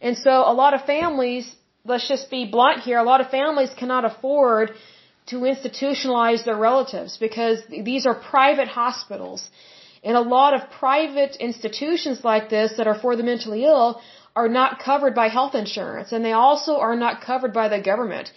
And 0.00 0.16
so 0.16 0.30
a 0.30 0.54
lot 0.62 0.74
of 0.74 0.84
families, 0.84 1.52
let's 1.84 2.08
just 2.08 2.30
be 2.30 2.44
blunt 2.46 2.80
here, 2.80 2.98
a 2.98 3.08
lot 3.12 3.20
of 3.20 3.30
families 3.30 3.70
cannot 3.76 4.04
afford 4.04 4.72
to 5.26 5.36
institutionalize 5.40 6.44
their 6.44 6.56
relatives 6.56 7.16
because 7.16 7.58
these 7.90 8.06
are 8.06 8.14
private 8.14 8.68
hospitals. 8.68 9.48
And 10.02 10.16
a 10.16 10.20
lot 10.20 10.54
of 10.54 10.70
private 10.70 11.36
institutions 11.36 12.24
like 12.24 12.48
this 12.48 12.74
that 12.78 12.86
are 12.86 12.98
for 12.98 13.16
the 13.16 13.22
mentally 13.22 13.64
ill 13.64 14.00
are 14.36 14.48
not 14.48 14.78
covered 14.78 15.14
by 15.14 15.28
health 15.28 15.54
insurance 15.54 16.12
and 16.12 16.24
they 16.24 16.32
also 16.32 16.78
are 16.78 16.96
not 16.96 17.22
covered 17.22 17.52
by 17.52 17.68
the 17.68 17.80
government. 17.80 18.32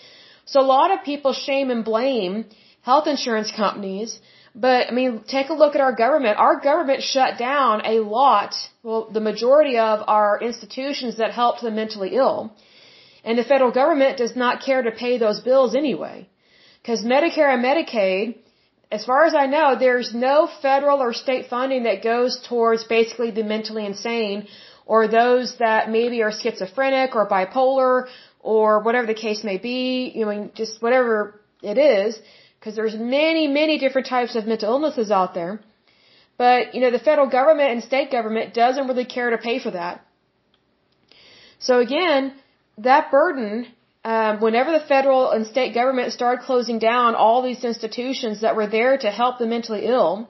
So 0.45 0.59
a 0.59 0.69
lot 0.77 0.91
of 0.91 1.03
people 1.03 1.33
shame 1.33 1.69
and 1.69 1.85
blame 1.85 2.45
health 2.81 3.07
insurance 3.07 3.51
companies, 3.51 4.19
but 4.53 4.87
I 4.89 4.91
mean, 4.91 5.23
take 5.27 5.49
a 5.49 5.53
look 5.53 5.75
at 5.75 5.81
our 5.81 5.95
government. 5.95 6.37
Our 6.37 6.59
government 6.59 7.01
shut 7.01 7.37
down 7.37 7.85
a 7.85 7.99
lot, 8.01 8.53
well, 8.83 9.09
the 9.11 9.21
majority 9.31 9.77
of 9.77 10.03
our 10.07 10.39
institutions 10.41 11.17
that 11.17 11.31
help 11.31 11.61
the 11.61 11.71
mentally 11.71 12.15
ill. 12.15 12.53
And 13.23 13.37
the 13.37 13.43
federal 13.43 13.71
government 13.71 14.17
does 14.17 14.35
not 14.35 14.61
care 14.61 14.81
to 14.83 14.91
pay 14.91 15.17
those 15.17 15.39
bills 15.39 15.75
anyway. 15.75 16.27
Because 16.81 17.05
Medicare 17.05 17.53
and 17.53 17.63
Medicaid, 17.63 18.35
as 18.91 19.05
far 19.05 19.23
as 19.25 19.33
I 19.33 19.45
know, 19.47 19.77
there's 19.79 20.13
no 20.13 20.47
federal 20.61 20.99
or 21.01 21.13
state 21.13 21.47
funding 21.49 21.83
that 21.83 22.03
goes 22.03 22.39
towards 22.49 22.83
basically 22.83 23.31
the 23.31 23.43
mentally 23.43 23.85
insane 23.85 24.47
or 24.85 25.07
those 25.07 25.57
that 25.57 25.89
maybe 25.89 26.21
are 26.21 26.31
schizophrenic 26.31 27.15
or 27.15 27.27
bipolar 27.27 28.07
or 28.39 28.79
whatever 28.81 29.07
the 29.07 29.13
case 29.13 29.43
may 29.43 29.57
be, 29.57 30.11
you 30.13 30.25
know, 30.25 30.51
just 30.53 30.81
whatever 30.81 31.39
it 31.61 31.77
is, 31.77 32.19
because 32.59 32.75
there's 32.75 32.95
many, 32.95 33.47
many 33.47 33.77
different 33.77 34.07
types 34.07 34.35
of 34.35 34.45
mental 34.45 34.69
illnesses 34.73 35.11
out 35.11 35.33
there. 35.33 35.59
But, 36.37 36.75
you 36.75 36.81
know, 36.81 36.91
the 36.91 36.99
federal 36.99 37.29
government 37.29 37.71
and 37.71 37.83
state 37.83 38.11
government 38.11 38.53
doesn't 38.53 38.87
really 38.87 39.05
care 39.05 39.29
to 39.29 39.37
pay 39.37 39.59
for 39.59 39.71
that. 39.71 40.05
So 41.59 41.79
again, 41.79 42.33
that 42.79 43.11
burden, 43.11 43.67
um, 44.03 44.41
whenever 44.41 44.71
the 44.71 44.85
federal 44.85 45.31
and 45.31 45.47
state 45.47 45.73
government 45.73 46.11
started 46.11 46.43
closing 46.43 46.79
down 46.79 47.15
all 47.15 47.41
these 47.41 47.63
institutions 47.63 48.41
that 48.41 48.55
were 48.55 48.67
there 48.67 48.97
to 48.97 49.09
help 49.09 49.37
the 49.39 49.45
mentally 49.45 49.85
ill, 49.85 50.27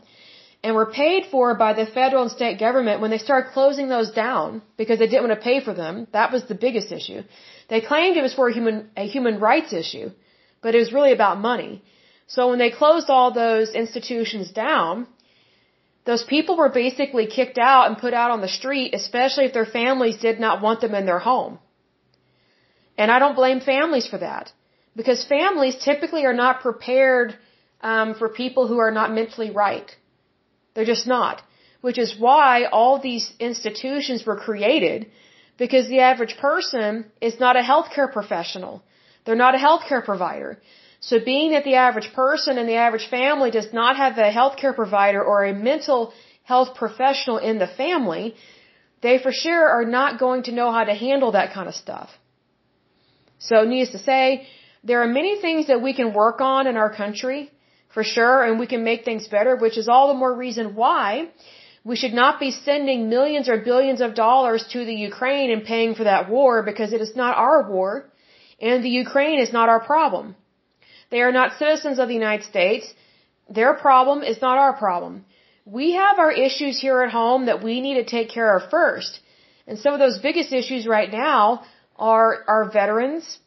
and 0.64 0.76
were 0.76 0.86
paid 0.86 1.26
for 1.30 1.56
by 1.56 1.74
the 1.74 1.86
federal 1.86 2.24
and 2.24 2.32
state 2.32 2.58
government 2.58 3.02
when 3.02 3.12
they 3.12 3.18
started 3.18 3.52
closing 3.52 3.90
those 3.90 4.12
down 4.12 4.62
because 4.78 5.00
they 5.00 5.08
didn't 5.08 5.28
want 5.28 5.38
to 5.40 5.50
pay 5.50 5.60
for 5.60 5.74
them. 5.74 6.08
That 6.14 6.32
was 6.32 6.44
the 6.46 6.56
biggest 6.56 6.92
issue. 6.92 7.22
They 7.70 7.82
claimed 7.82 8.16
it 8.16 8.22
was 8.22 8.34
for 8.34 8.48
a 8.48 8.54
human, 8.54 8.90
a 8.96 9.06
human 9.06 9.40
rights 9.40 9.74
issue, 9.74 10.12
but 10.62 10.74
it 10.74 10.80
was 10.80 10.94
really 10.94 11.12
about 11.12 11.40
money. 11.40 11.84
So 12.28 12.50
when 12.50 12.60
they 12.60 12.72
closed 12.72 13.10
all 13.10 13.32
those 13.32 13.74
institutions 13.74 14.52
down, 14.52 15.08
those 16.06 16.24
people 16.24 16.56
were 16.58 16.70
basically 16.70 17.28
kicked 17.28 17.58
out 17.58 17.88
and 17.88 17.98
put 17.98 18.14
out 18.14 18.32
on 18.32 18.42
the 18.42 18.54
street, 18.60 18.94
especially 18.94 19.46
if 19.46 19.54
their 19.54 19.66
families 19.66 20.18
did 20.18 20.40
not 20.40 20.62
want 20.62 20.82
them 20.82 20.96
in 20.96 21.06
their 21.06 21.20
home. 21.20 21.60
And 22.98 23.12
I 23.12 23.20
don't 23.20 23.36
blame 23.36 23.60
families 23.60 24.08
for 24.08 24.20
that. 24.20 24.52
Because 24.96 25.26
families 25.26 25.76
typically 25.84 26.26
are 26.26 26.40
not 26.46 26.62
prepared 26.62 27.36
um, 27.82 28.14
for 28.16 28.30
people 28.30 28.68
who 28.68 28.78
are 28.78 28.92
not 28.92 29.12
mentally 29.12 29.52
right. 29.52 29.90
They're 30.74 30.94
just 30.96 31.08
not. 31.08 31.42
Which 31.82 31.98
is 31.98 32.16
why 32.18 32.66
all 32.66 33.00
these 33.00 33.34
institutions 33.40 34.26
were 34.26 34.38
created 34.38 35.08
because 35.58 35.88
the 35.88 36.00
average 36.00 36.36
person 36.38 37.06
is 37.22 37.40
not 37.40 37.58
a 37.58 37.68
healthcare 37.72 38.12
professional. 38.12 38.84
They're 39.26 39.44
not 39.46 39.56
a 39.56 39.64
healthcare 39.68 40.04
provider. 40.04 40.52
So 41.00 41.20
being 41.20 41.52
that 41.52 41.66
the 41.66 41.76
average 41.76 42.10
person 42.14 42.58
and 42.58 42.68
the 42.68 42.80
average 42.88 43.08
family 43.10 43.52
does 43.52 43.72
not 43.74 43.98
have 43.98 44.18
a 44.18 44.32
healthcare 44.40 44.76
provider 44.82 45.22
or 45.22 45.44
a 45.44 45.54
mental 45.54 46.14
health 46.44 46.76
professional 46.76 47.38
in 47.38 47.60
the 47.60 47.68
family, 47.68 48.36
they 49.02 49.18
for 49.20 49.32
sure 49.32 49.68
are 49.68 49.86
not 49.86 50.20
going 50.20 50.44
to 50.44 50.54
know 50.54 50.72
how 50.72 50.84
to 50.86 50.94
handle 50.94 51.32
that 51.34 51.54
kind 51.54 51.68
of 51.68 51.76
stuff. 51.76 52.10
So 53.38 53.66
needless 53.66 53.92
to 53.92 54.00
say, 54.00 54.48
there 54.84 55.02
are 55.02 55.08
many 55.08 55.40
things 55.42 55.68
that 55.68 55.82
we 55.82 55.94
can 55.94 56.14
work 56.14 56.40
on 56.42 56.68
in 56.68 56.78
our 56.78 56.92
country 56.94 57.52
for 57.94 58.04
sure, 58.04 58.44
and 58.44 58.60
we 58.60 58.68
can 58.68 58.84
make 58.84 59.06
things 59.06 59.28
better, 59.28 59.56
which 59.56 59.78
is 59.78 59.88
all 59.88 60.08
the 60.08 60.20
more 60.24 60.34
reason 60.36 60.76
why 60.76 61.30
We 61.84 61.98
should 61.98 62.14
not 62.14 62.40
be 62.40 62.52
sending 62.52 63.10
millions 63.10 63.50
or 63.50 63.58
billions 63.58 64.00
of 64.00 64.16
dollars 64.16 64.66
to 64.74 64.86
the 64.86 64.96
Ukraine 64.96 65.52
and 65.52 65.66
paying 65.66 65.96
for 65.96 66.06
that 66.06 66.30
war 66.30 66.64
because 66.64 66.94
it 66.94 67.02
is 67.02 67.16
not 67.16 67.38
our 67.38 67.70
war 67.70 68.10
and 68.62 68.84
the 68.84 68.96
Ukraine 69.06 69.40
is 69.40 69.52
not 69.52 69.68
our 69.68 69.82
problem. 69.82 70.36
They 71.12 71.22
are 71.22 71.34
not 71.34 71.58
citizens 71.60 72.00
of 72.00 72.08
the 72.08 72.14
United 72.14 72.46
States. 72.46 72.94
Their 73.50 73.74
problem 73.74 74.24
is 74.24 74.42
not 74.42 74.58
our 74.58 74.74
problem. 74.74 75.26
We 75.66 75.94
have 75.94 76.20
our 76.20 76.32
issues 76.32 76.80
here 76.80 77.02
at 77.02 77.12
home 77.12 77.46
that 77.48 77.64
we 77.64 77.82
need 77.82 77.96
to 77.96 78.06
take 78.06 78.30
care 78.30 78.56
of 78.56 78.70
first. 78.70 79.20
And 79.68 79.78
some 79.78 79.94
of 79.94 80.00
those 80.00 80.20
biggest 80.20 80.54
issues 80.54 80.88
right 80.88 81.12
now 81.12 81.64
are 81.98 82.44
our 82.48 82.70
veterans. 82.70 83.40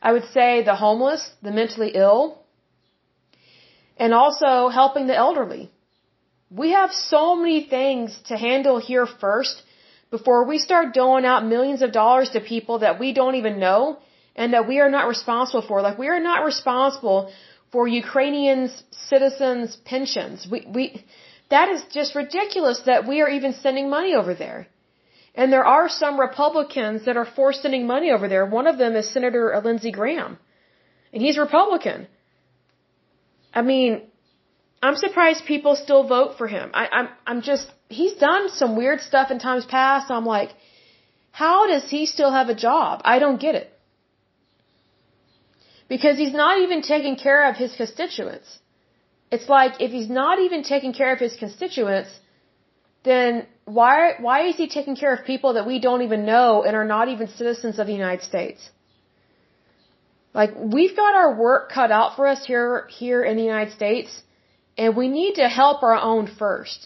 I 0.00 0.12
would 0.12 0.28
say 0.32 0.62
the 0.62 0.74
homeless, 0.74 1.22
the 1.42 1.52
mentally 1.52 1.92
ill, 1.94 2.42
and 3.96 4.12
also 4.12 4.68
helping 4.68 5.06
the 5.06 5.16
elderly. 5.16 5.70
We 6.50 6.70
have 6.70 6.92
so 6.92 7.34
many 7.34 7.64
things 7.64 8.18
to 8.28 8.36
handle 8.36 8.78
here 8.78 9.06
first 9.06 9.62
before 10.10 10.44
we 10.44 10.58
start 10.58 10.94
doling 10.94 11.24
out 11.24 11.44
millions 11.44 11.82
of 11.82 11.92
dollars 11.92 12.30
to 12.30 12.40
people 12.40 12.80
that 12.80 13.00
we 13.00 13.12
don't 13.12 13.34
even 13.34 13.58
know 13.58 13.98
and 14.36 14.52
that 14.52 14.68
we 14.68 14.78
are 14.78 14.90
not 14.90 15.08
responsible 15.08 15.62
for. 15.66 15.82
Like 15.82 15.98
we 15.98 16.08
are 16.08 16.20
not 16.20 16.44
responsible 16.44 17.32
for 17.72 17.88
Ukrainians 17.88 18.70
citizens 19.08 19.76
pensions. 19.84 20.46
We 20.50 20.66
we 20.76 21.04
that 21.50 21.68
is 21.68 21.82
just 21.98 22.14
ridiculous 22.14 22.80
that 22.86 23.06
we 23.08 23.20
are 23.22 23.28
even 23.28 23.52
sending 23.54 23.88
money 23.90 24.14
over 24.14 24.34
there. 24.34 24.68
And 25.34 25.52
there 25.52 25.66
are 25.66 25.88
some 25.88 26.18
Republicans 26.18 27.04
that 27.06 27.16
are 27.16 27.28
for 27.36 27.52
sending 27.52 27.86
money 27.86 28.10
over 28.10 28.26
there. 28.28 28.46
One 28.46 28.66
of 28.66 28.78
them 28.78 28.96
is 28.96 29.12
Senator 29.12 29.44
Lindsey 29.62 29.92
Graham. 29.92 30.38
And 31.12 31.22
he's 31.22 31.38
Republican. 31.38 32.06
I 33.60 33.62
mean, 33.62 34.02
I'm 34.86 34.96
surprised 35.04 35.46
people 35.46 35.74
still 35.84 36.02
vote 36.16 36.36
for 36.38 36.46
him. 36.56 36.66
I, 36.80 36.84
I'm 36.98 37.08
I'm 37.30 37.40
just 37.50 37.72
he's 38.00 38.14
done 38.26 38.50
some 38.60 38.76
weird 38.80 39.00
stuff 39.08 39.30
in 39.34 39.38
times 39.46 39.64
past. 39.76 40.10
I'm 40.16 40.28
like, 40.36 40.50
how 41.44 41.56
does 41.72 41.88
he 41.94 42.02
still 42.14 42.32
have 42.38 42.50
a 42.56 42.58
job? 42.66 43.00
I 43.14 43.18
don't 43.24 43.40
get 43.46 43.54
it. 43.62 43.72
Because 45.94 46.18
he's 46.22 46.36
not 46.44 46.58
even 46.64 46.82
taking 46.82 47.16
care 47.24 47.42
of 47.48 47.56
his 47.64 47.74
constituents. 47.80 48.58
It's 49.30 49.48
like 49.56 49.80
if 49.86 49.90
he's 49.98 50.10
not 50.22 50.38
even 50.46 50.62
taking 50.74 50.92
care 51.00 51.12
of 51.16 51.20
his 51.26 51.36
constituents, 51.44 52.10
then 53.04 53.46
why 53.78 53.98
why 54.28 54.38
is 54.48 54.56
he 54.62 54.68
taking 54.78 54.96
care 55.02 55.12
of 55.16 55.24
people 55.32 55.54
that 55.58 55.66
we 55.72 55.78
don't 55.88 56.02
even 56.08 56.26
know 56.32 56.48
and 56.64 56.76
are 56.76 56.88
not 56.96 57.08
even 57.14 57.28
citizens 57.42 57.78
of 57.78 57.86
the 57.86 57.98
United 58.04 58.24
States? 58.32 58.70
Like 60.38 60.52
we've 60.76 60.96
got 61.02 61.14
our 61.20 61.34
work 61.34 61.62
cut 61.76 61.90
out 61.98 62.10
for 62.16 62.24
us 62.32 62.44
here 62.50 62.86
here 63.00 63.22
in 63.30 63.36
the 63.40 63.46
United 63.52 63.72
States 63.80 64.10
and 64.76 64.96
we 65.00 65.08
need 65.08 65.34
to 65.36 65.48
help 65.48 65.82
our 65.82 65.98
own 66.10 66.26
first. 66.42 66.80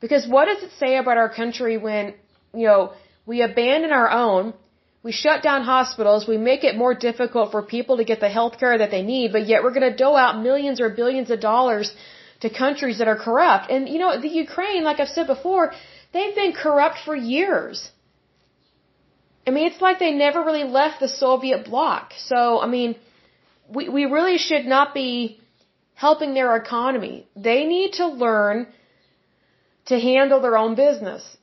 Because 0.00 0.26
what 0.34 0.44
does 0.50 0.62
it 0.66 0.72
say 0.82 0.92
about 0.96 1.16
our 1.22 1.32
country 1.40 1.76
when, 1.86 2.14
you 2.54 2.66
know, 2.68 2.92
we 3.30 3.42
abandon 3.42 3.90
our 3.90 4.10
own, 4.24 4.54
we 5.02 5.12
shut 5.12 5.42
down 5.42 5.62
hospitals, 5.62 6.28
we 6.28 6.38
make 6.50 6.62
it 6.62 6.76
more 6.76 6.94
difficult 6.94 7.50
for 7.50 7.62
people 7.62 7.96
to 7.96 8.04
get 8.04 8.20
the 8.20 8.32
health 8.38 8.54
care 8.60 8.76
that 8.78 8.92
they 8.92 9.02
need, 9.02 9.32
but 9.32 9.46
yet 9.46 9.64
we're 9.64 9.76
going 9.78 9.90
to 9.90 9.96
dole 10.04 10.16
out 10.24 10.40
millions 10.48 10.80
or 10.80 10.88
billions 11.00 11.30
of 11.30 11.40
dollars 11.40 11.92
to 12.42 12.50
countries 12.50 12.98
that 12.98 13.08
are 13.08 13.20
corrupt. 13.26 13.70
And, 13.70 13.88
you 13.88 13.98
know, 13.98 14.20
the 14.20 14.28
Ukraine, 14.28 14.84
like 14.84 15.00
I've 15.00 15.14
said 15.18 15.26
before, 15.26 15.72
they've 16.12 16.36
been 16.42 16.52
corrupt 16.52 16.98
for 17.04 17.16
years. 17.16 17.90
I 19.46 19.50
mean, 19.50 19.66
it's 19.70 19.80
like 19.80 19.98
they 19.98 20.12
never 20.12 20.40
really 20.42 20.64
left 20.64 21.00
the 21.00 21.08
Soviet 21.08 21.64
bloc. 21.64 22.12
So, 22.18 22.60
I 22.60 22.66
mean, 22.66 22.96
we, 23.68 23.88
we 23.88 24.04
really 24.04 24.38
should 24.38 24.66
not 24.66 24.94
be 24.94 25.40
helping 25.94 26.34
their 26.34 26.56
economy. 26.56 27.26
They 27.36 27.64
need 27.64 27.92
to 27.94 28.06
learn 28.08 28.66
to 29.86 29.98
handle 29.98 30.40
their 30.40 30.56
own 30.56 30.74
business. 30.74 31.36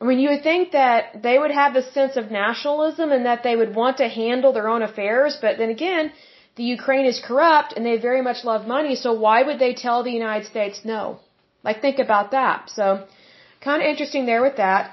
I 0.00 0.06
mean, 0.06 0.18
you 0.18 0.30
would 0.30 0.42
think 0.42 0.72
that 0.72 1.22
they 1.22 1.38
would 1.38 1.50
have 1.50 1.76
a 1.76 1.82
sense 1.92 2.16
of 2.16 2.30
nationalism 2.30 3.12
and 3.12 3.26
that 3.26 3.42
they 3.42 3.54
would 3.54 3.74
want 3.74 3.98
to 3.98 4.08
handle 4.08 4.52
their 4.54 4.68
own 4.68 4.82
affairs, 4.82 5.36
but 5.40 5.58
then 5.58 5.68
again, 5.68 6.12
the 6.56 6.64
Ukraine 6.64 7.04
is 7.04 7.20
corrupt 7.20 7.74
and 7.76 7.84
they 7.84 7.96
very 7.98 8.22
much 8.22 8.42
love 8.44 8.66
money, 8.66 8.94
so 8.94 9.12
why 9.12 9.42
would 9.42 9.58
they 9.58 9.74
tell 9.74 10.02
the 10.02 10.10
United 10.10 10.46
States 10.46 10.80
no? 10.84 11.20
Like, 11.62 11.82
think 11.82 11.98
about 11.98 12.30
that. 12.30 12.70
So, 12.70 13.06
kind 13.60 13.82
of 13.82 13.88
interesting 13.88 14.24
there 14.24 14.42
with 14.42 14.56
that. 14.56 14.92